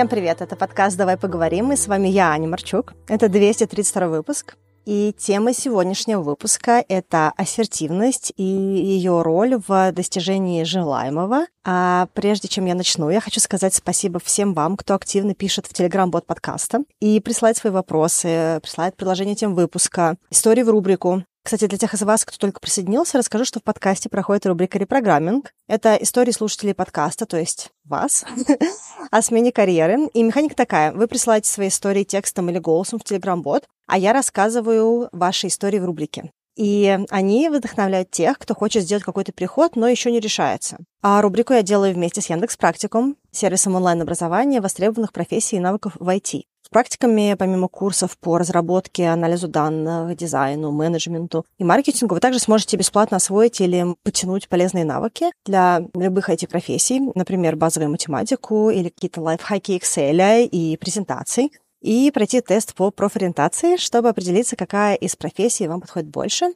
Всем 0.00 0.08
привет, 0.08 0.40
это 0.40 0.56
подкаст 0.56 0.96
«Давай 0.96 1.18
поговорим», 1.18 1.72
и 1.72 1.76
с 1.76 1.86
вами 1.86 2.08
я, 2.08 2.30
Аня 2.30 2.48
Марчук. 2.48 2.94
Это 3.06 3.28
232 3.28 4.08
выпуск. 4.08 4.56
И 4.86 5.14
тема 5.18 5.52
сегодняшнего 5.52 6.22
выпуска— 6.22 6.82
это 6.88 7.34
ассертивность 7.36 8.32
и 8.38 8.42
ее 8.42 9.20
роль 9.20 9.60
в 9.68 9.92
достижении 9.92 10.64
желаемого. 10.64 11.44
А 11.66 12.08
прежде 12.14 12.48
чем 12.48 12.64
я 12.64 12.74
начну, 12.74 13.10
я 13.10 13.20
хочу 13.20 13.40
сказать 13.40 13.74
спасибо 13.74 14.20
всем 14.20 14.54
вам, 14.54 14.78
кто 14.78 14.94
активно 14.94 15.34
пишет 15.34 15.66
в 15.66 15.78
Telegram-бот 15.78 16.24
подкаста 16.24 16.80
и 17.00 17.20
присылает 17.20 17.58
свои 17.58 17.70
вопросы, 17.70 18.58
присылает 18.62 18.96
предложения 18.96 19.34
тем 19.34 19.54
выпуска, 19.54 20.16
истории 20.30 20.62
в 20.62 20.70
рубрику. 20.70 21.24
Кстати, 21.42 21.66
для 21.66 21.78
тех 21.78 21.94
из 21.94 22.02
вас, 22.02 22.24
кто 22.24 22.36
только 22.36 22.60
присоединился, 22.60 23.16
расскажу, 23.16 23.44
что 23.44 23.60
в 23.60 23.62
подкасте 23.62 24.08
проходит 24.08 24.46
рубрика 24.46 24.78
«Репрограмминг». 24.78 25.54
Это 25.68 25.96
истории 25.96 26.32
слушателей 26.32 26.74
подкаста, 26.74 27.24
то 27.24 27.38
есть 27.38 27.70
вас, 27.84 28.24
о 29.10 29.22
смене 29.22 29.50
карьеры. 29.50 30.08
И 30.12 30.22
механика 30.22 30.54
такая. 30.54 30.92
Вы 30.92 31.06
присылаете 31.08 31.50
свои 31.50 31.68
истории 31.68 32.04
текстом 32.04 32.50
или 32.50 32.58
голосом 32.58 32.98
в 32.98 33.10
Telegram-бот, 33.10 33.64
а 33.86 33.96
я 33.96 34.12
рассказываю 34.12 35.08
ваши 35.12 35.46
истории 35.46 35.78
в 35.78 35.86
рубрике. 35.86 36.30
И 36.56 36.98
они 37.10 37.48
вдохновляют 37.48 38.10
тех, 38.10 38.38
кто 38.38 38.54
хочет 38.54 38.82
сделать 38.82 39.04
какой-то 39.04 39.32
переход, 39.32 39.76
но 39.76 39.88
еще 39.88 40.10
не 40.10 40.20
решается. 40.20 40.78
А 41.02 41.22
рубрику 41.22 41.52
я 41.52 41.62
делаю 41.62 41.94
вместе 41.94 42.20
с 42.20 42.28
Яндекс 42.28 42.56
Практикум, 42.56 43.16
сервисом 43.30 43.74
онлайн-образования 43.76 44.60
востребованных 44.60 45.12
профессий 45.12 45.56
и 45.56 45.60
навыков 45.60 45.96
в 45.98 46.08
IT. 46.08 46.42
С 46.62 46.68
практиками, 46.68 47.34
помимо 47.38 47.66
курсов 47.68 48.16
по 48.18 48.38
разработке, 48.38 49.08
анализу 49.08 49.48
данных, 49.48 50.16
дизайну, 50.16 50.70
менеджменту 50.70 51.44
и 51.58 51.64
маркетингу, 51.64 52.14
вы 52.14 52.20
также 52.20 52.38
сможете 52.38 52.76
бесплатно 52.76 53.16
освоить 53.16 53.60
или 53.60 53.96
потянуть 54.04 54.48
полезные 54.48 54.84
навыки 54.84 55.32
для 55.46 55.82
любых 55.94 56.28
IT-профессий, 56.28 57.00
например, 57.14 57.56
базовую 57.56 57.90
математику 57.90 58.70
или 58.70 58.90
какие-то 58.90 59.20
лайфхаки 59.20 59.72
Excel 59.72 60.44
и 60.44 60.76
презентаций, 60.76 61.50
и 61.80 62.10
пройти 62.10 62.40
тест 62.40 62.74
по 62.74 62.90
профориентации, 62.90 63.76
чтобы 63.76 64.08
определиться, 64.08 64.56
какая 64.56 64.94
из 64.94 65.16
профессий 65.16 65.68
вам 65.68 65.80
подходит 65.80 66.08
больше. 66.08 66.52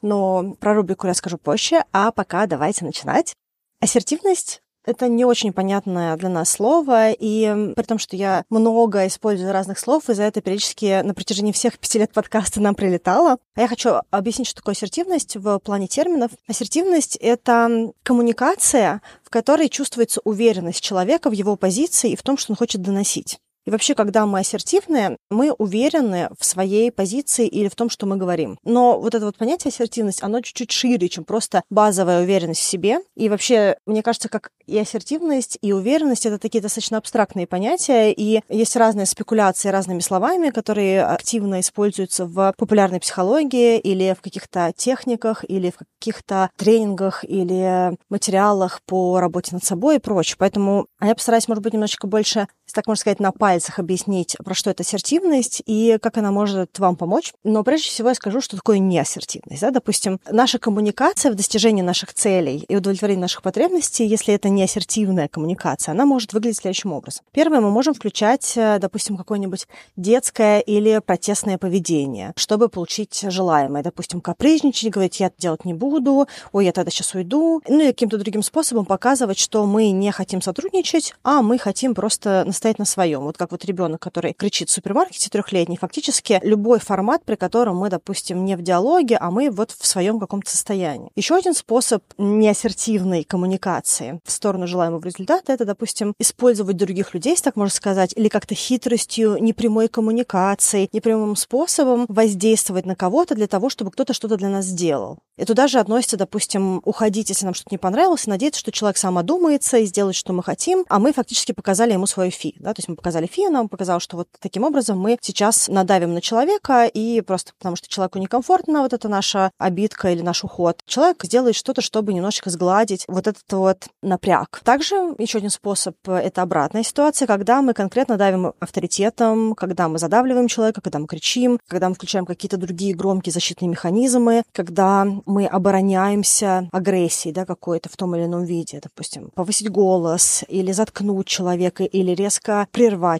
Но 0.00 0.54
про 0.58 0.74
рубрику 0.74 1.06
расскажу 1.06 1.38
позже, 1.38 1.84
а 1.92 2.10
пока 2.10 2.46
давайте 2.46 2.84
начинать. 2.84 3.34
Ассертивность 3.80 4.62
это 4.84 5.06
не 5.08 5.24
очень 5.24 5.52
понятное 5.52 6.16
для 6.16 6.28
нас 6.28 6.50
слово, 6.50 7.12
и 7.12 7.72
при 7.76 7.82
том, 7.84 7.98
что 7.98 8.16
я 8.16 8.44
много 8.50 9.06
использую 9.06 9.52
разных 9.52 9.78
слов, 9.78 10.10
и 10.10 10.14
за 10.14 10.24
это 10.24 10.40
периодически 10.40 11.02
на 11.02 11.14
протяжении 11.14 11.52
всех 11.52 11.78
пяти 11.78 12.00
лет 12.00 12.12
подкаста 12.12 12.60
нам 12.60 12.74
прилетало. 12.74 13.38
А 13.54 13.60
я 13.60 13.68
хочу 13.68 13.90
объяснить, 14.10 14.48
что 14.48 14.56
такое 14.56 14.74
ассертивность 14.74 15.36
в 15.36 15.58
плане 15.60 15.86
терминов. 15.86 16.32
Ассертивность— 16.48 17.16
это 17.20 17.92
коммуникация, 18.02 19.02
в 19.22 19.30
которой 19.30 19.68
чувствуется 19.68 20.20
уверенность 20.24 20.80
человека 20.80 21.30
в 21.30 21.32
его 21.32 21.54
позиции 21.54 22.10
и 22.10 22.16
в 22.16 22.22
том, 22.22 22.36
что 22.36 22.52
он 22.52 22.56
хочет 22.56 22.82
доносить. 22.82 23.38
И 23.64 23.70
вообще, 23.70 23.94
когда 23.94 24.26
мы 24.26 24.40
ассертивные, 24.40 25.16
мы 25.30 25.52
уверены 25.52 26.28
в 26.38 26.44
своей 26.44 26.90
позиции 26.90 27.46
или 27.46 27.68
в 27.68 27.76
том, 27.76 27.90
что 27.90 28.06
мы 28.06 28.16
говорим. 28.16 28.58
Но 28.64 29.00
вот 29.00 29.14
это 29.14 29.26
вот 29.26 29.36
понятие 29.36 29.70
ассертивность, 29.70 30.22
оно 30.22 30.40
чуть-чуть 30.40 30.72
шире, 30.72 31.08
чем 31.08 31.24
просто 31.24 31.62
базовая 31.70 32.22
уверенность 32.22 32.60
в 32.60 32.64
себе. 32.64 32.98
И 33.16 33.28
вообще, 33.28 33.76
мне 33.86 34.02
кажется, 34.02 34.28
как 34.28 34.50
и 34.66 34.78
ассертивность, 34.78 35.58
и 35.60 35.72
уверенность— 35.72 36.26
это 36.26 36.38
такие 36.38 36.60
достаточно 36.60 36.98
абстрактные 36.98 37.46
понятия, 37.46 38.12
и 38.12 38.40
есть 38.48 38.76
разные 38.76 39.06
спекуляции 39.06 39.68
разными 39.68 40.00
словами, 40.00 40.50
которые 40.50 41.04
активно 41.04 41.60
используются 41.60 42.26
в 42.26 42.54
популярной 42.56 43.00
психологии 43.00 43.78
или 43.78 44.14
в 44.16 44.22
каких-то 44.22 44.72
техниках, 44.76 45.44
или 45.48 45.70
в 45.70 45.78
каких-то 45.98 46.50
тренингах, 46.56 47.24
или 47.24 47.96
материалах 48.08 48.80
по 48.86 49.20
работе 49.20 49.54
над 49.54 49.64
собой 49.64 49.96
и 49.96 50.00
прочее. 50.00 50.36
Поэтому 50.38 50.86
я 51.00 51.14
постараюсь, 51.14 51.48
может 51.48 51.62
быть, 51.62 51.72
немножечко 51.72 52.06
больше 52.06 52.48
так 52.72 52.86
можно 52.86 53.00
сказать, 53.00 53.20
на 53.20 53.32
пальцах 53.52 53.78
объяснить, 53.78 54.34
про 54.42 54.54
что 54.54 54.70
это 54.70 54.82
ассертивность 54.82 55.62
и 55.66 55.98
как 56.00 56.16
она 56.16 56.32
может 56.32 56.78
вам 56.78 56.96
помочь. 56.96 57.34
Но 57.44 57.62
прежде 57.62 57.90
всего 57.90 58.08
я 58.08 58.14
скажу, 58.14 58.40
что 58.40 58.56
такое 58.56 58.78
неассертивность. 58.78 59.60
Да? 59.60 59.70
Допустим, 59.70 60.20
наша 60.30 60.58
коммуникация 60.58 61.30
в 61.30 61.34
достижении 61.34 61.82
наших 61.82 62.14
целей 62.14 62.64
и 62.66 62.76
удовлетворении 62.76 63.20
наших 63.20 63.42
потребностей, 63.42 64.06
если 64.06 64.32
это 64.32 64.48
не 64.48 64.62
ассертивная 64.62 65.28
коммуникация, 65.28 65.92
она 65.92 66.06
может 66.06 66.32
выглядеть 66.32 66.60
следующим 66.60 66.94
образом. 66.94 67.26
Первое, 67.30 67.60
мы 67.60 67.70
можем 67.70 67.92
включать, 67.92 68.54
э, 68.56 68.78
допустим, 68.78 69.18
какое-нибудь 69.18 69.66
детское 69.96 70.60
или 70.60 71.02
протестное 71.04 71.58
поведение, 71.58 72.32
чтобы 72.36 72.70
получить 72.70 73.22
желаемое. 73.28 73.82
Допустим, 73.82 74.22
капризничать, 74.22 74.90
говорить, 74.90 75.20
я 75.20 75.26
это 75.26 75.36
делать 75.38 75.66
не 75.66 75.74
буду, 75.74 76.26
ой, 76.52 76.64
я 76.64 76.72
тогда 76.72 76.90
сейчас 76.90 77.14
уйду. 77.14 77.60
Ну 77.68 77.82
и 77.82 77.88
каким-то 77.88 78.16
другим 78.16 78.42
способом 78.42 78.86
показывать, 78.86 79.38
что 79.38 79.66
мы 79.66 79.90
не 79.90 80.10
хотим 80.10 80.40
сотрудничать, 80.40 81.14
а 81.22 81.42
мы 81.42 81.58
хотим 81.58 81.94
просто 81.94 82.50
стоять 82.50 82.78
на 82.78 82.86
своем. 82.86 83.20
Вот 83.20 83.36
как 83.42 83.50
вот 83.50 83.64
ребенок, 83.64 84.00
который 84.00 84.34
кричит 84.34 84.68
в 84.68 84.72
супермаркете 84.72 85.28
трехлетний, 85.28 85.76
фактически 85.76 86.38
любой 86.44 86.78
формат, 86.78 87.24
при 87.24 87.34
котором 87.34 87.76
мы, 87.76 87.90
допустим, 87.90 88.44
не 88.44 88.56
в 88.56 88.62
диалоге, 88.62 89.16
а 89.16 89.32
мы 89.32 89.50
вот 89.50 89.72
в 89.72 89.84
своем 89.84 90.20
каком-то 90.20 90.48
состоянии. 90.48 91.10
Еще 91.16 91.34
один 91.34 91.54
способ 91.54 92.04
неассертивной 92.18 93.24
коммуникации 93.24 94.20
в 94.24 94.30
сторону 94.30 94.68
желаемого 94.68 95.04
результата, 95.04 95.52
это, 95.52 95.64
допустим, 95.64 96.14
использовать 96.20 96.76
других 96.76 97.14
людей, 97.14 97.36
так 97.42 97.56
можно 97.56 97.74
сказать, 97.74 98.12
или 98.14 98.28
как-то 98.28 98.54
хитростью, 98.54 99.38
непрямой 99.42 99.88
коммуникацией, 99.88 100.88
непрямым 100.92 101.34
способом 101.34 102.06
воздействовать 102.08 102.86
на 102.86 102.94
кого-то 102.94 103.34
для 103.34 103.48
того, 103.48 103.70
чтобы 103.70 103.90
кто-то 103.90 104.14
что-то 104.14 104.36
для 104.36 104.50
нас 104.50 104.66
сделал. 104.66 105.18
И 105.36 105.44
туда 105.44 105.66
же 105.66 105.80
относится, 105.80 106.16
допустим, 106.16 106.80
уходить, 106.84 107.30
если 107.30 107.44
нам 107.44 107.54
что-то 107.54 107.70
не 107.72 107.78
понравилось, 107.78 108.28
и 108.28 108.30
надеяться, 108.30 108.60
что 108.60 108.70
человек 108.70 108.98
сам 108.98 109.18
одумается 109.18 109.78
и 109.78 109.86
сделает, 109.86 110.14
что 110.14 110.32
мы 110.32 110.44
хотим, 110.44 110.84
а 110.88 111.00
мы 111.00 111.12
фактически 111.12 111.50
показали 111.50 111.94
ему 111.94 112.06
свою 112.06 112.30
фи 112.30 112.52
да, 112.58 112.74
то 112.74 112.78
есть 112.78 112.88
мы 112.88 112.96
показали 112.96 113.26
фи, 113.32 113.48
нам 113.48 113.68
показал, 113.68 114.00
что 114.00 114.16
вот 114.16 114.28
таким 114.40 114.64
образом 114.64 114.98
мы 114.98 115.18
сейчас 115.20 115.68
надавим 115.68 116.14
на 116.14 116.20
человека, 116.20 116.84
и 116.84 117.20
просто 117.22 117.52
потому 117.58 117.76
что 117.76 117.88
человеку 117.88 118.18
некомфортно 118.18 118.82
вот 118.82 118.92
эта 118.92 119.08
наша 119.08 119.50
обидка 119.58 120.10
или 120.12 120.22
наш 120.22 120.44
уход, 120.44 120.80
человек 120.86 121.24
сделает 121.24 121.56
что-то, 121.56 121.80
чтобы 121.80 122.12
немножечко 122.12 122.50
сгладить 122.50 123.04
вот 123.08 123.26
этот 123.26 123.50
вот 123.52 123.88
напряг. 124.02 124.60
Также 124.64 125.14
еще 125.18 125.38
один 125.38 125.50
способ— 125.50 125.96
это 126.06 126.42
обратная 126.42 126.82
ситуация, 126.82 127.26
когда 127.26 127.62
мы 127.62 127.72
конкретно 127.72 128.16
давим 128.16 128.52
авторитетом, 128.60 129.54
когда 129.54 129.88
мы 129.88 129.98
задавливаем 129.98 130.48
человека, 130.48 130.80
когда 130.80 130.98
мы 130.98 131.06
кричим, 131.06 131.58
когда 131.68 131.88
мы 131.88 131.94
включаем 131.94 132.26
какие-то 132.26 132.56
другие 132.58 132.94
громкие 132.94 133.32
защитные 133.32 133.68
механизмы, 133.68 134.42
когда 134.52 135.06
мы 135.26 135.46
обороняемся 135.46 136.68
агрессией, 136.72 137.32
да, 137.32 137.46
какой-то 137.46 137.88
в 137.88 137.96
том 137.96 138.14
или 138.14 138.24
ином 138.24 138.44
виде, 138.44 138.80
допустим, 138.82 139.30
повысить 139.34 139.70
голос 139.70 140.44
или 140.48 140.72
заткнуть 140.72 141.26
человека, 141.26 141.84
или 141.84 142.10
резко 142.12 142.42
резко 142.42 142.66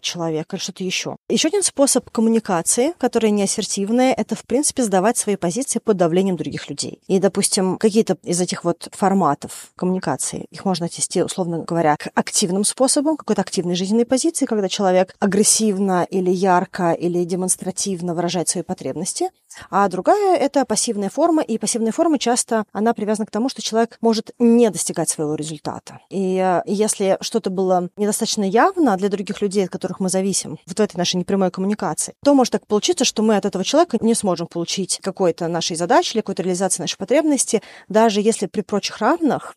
прервать 0.03 0.13
человека 0.13 0.57
или 0.57 0.63
что-то 0.63 0.85
еще. 0.85 1.17
Еще 1.29 1.49
один 1.49 1.63
способ 1.63 2.11
коммуникации, 2.11 2.93
который 2.99 3.31
не 3.31 3.45
ассертивный, 3.45 4.13
это, 4.13 4.35
в 4.35 4.45
принципе, 4.45 4.83
сдавать 4.83 5.17
свои 5.17 5.37
позиции 5.37 5.79
под 5.79 5.97
давлением 5.97 6.37
других 6.37 6.69
людей. 6.69 7.01
И, 7.09 7.19
допустим, 7.19 7.79
какие-то 7.79 8.17
из 8.23 8.41
этих 8.41 8.65
вот 8.65 8.89
форматов 8.93 9.73
коммуникации, 9.77 10.47
их 10.51 10.65
можно 10.65 10.87
отнести, 10.87 11.23
условно 11.23 11.65
говоря, 11.65 11.97
к 11.97 12.11
активным 12.15 12.65
способам, 12.65 13.17
какой-то 13.17 13.43
активной 13.43 13.75
жизненной 13.75 14.05
позиции, 14.05 14.47
когда 14.47 14.69
человек 14.69 15.15
агрессивно 15.21 16.07
или 16.11 16.31
ярко 16.31 16.93
или 16.93 17.25
демонстративно 17.25 18.15
выражает 18.15 18.49
свои 18.49 18.63
потребности. 18.63 19.31
А 19.71 19.89
другая— 19.89 20.37
это 20.39 20.65
пассивная 20.65 21.11
форма, 21.11 21.43
и 21.43 21.59
пассивная 21.59 21.93
форма 21.93 22.19
часто, 22.19 22.65
она 22.73 22.95
привязана 22.95 23.27
к 23.27 23.31
тому, 23.31 23.49
что 23.49 23.63
человек 23.63 23.99
может 24.01 24.33
не 24.39 24.71
достигать 24.71 25.09
своего 25.09 25.35
результата. 25.35 26.01
И 26.11 26.37
э, 26.39 26.63
если 26.67 27.19
что-то 27.21 27.51
было 27.51 27.89
недостаточно 27.97 28.45
явно 28.45 28.97
для 28.97 29.09
других 29.09 29.41
людей, 29.43 29.65
от 29.65 29.71
которых 29.71 30.01
мы 30.01 30.09
зависим, 30.09 30.59
вот 30.67 30.79
в 30.79 30.81
этой 30.81 30.97
нашей 30.97 31.17
непрямой 31.17 31.51
коммуникации, 31.51 32.15
то 32.25 32.35
может 32.35 32.53
так 32.53 32.67
получиться, 32.67 33.05
что 33.05 33.23
мы 33.23 33.37
от 33.37 33.45
этого 33.45 33.65
человека 33.65 33.99
не 34.01 34.15
сможем 34.15 34.47
получить 34.47 35.01
какой-то 35.03 35.49
нашей 35.49 35.77
задачи 35.77 36.15
или 36.15 36.21
какой-то 36.21 36.43
реализации 36.43 36.83
нашей 36.83 36.97
потребности, 36.97 37.63
даже 37.89 38.21
если 38.21 38.47
при 38.47 38.63
прочих 38.63 38.99
равных 38.99 39.55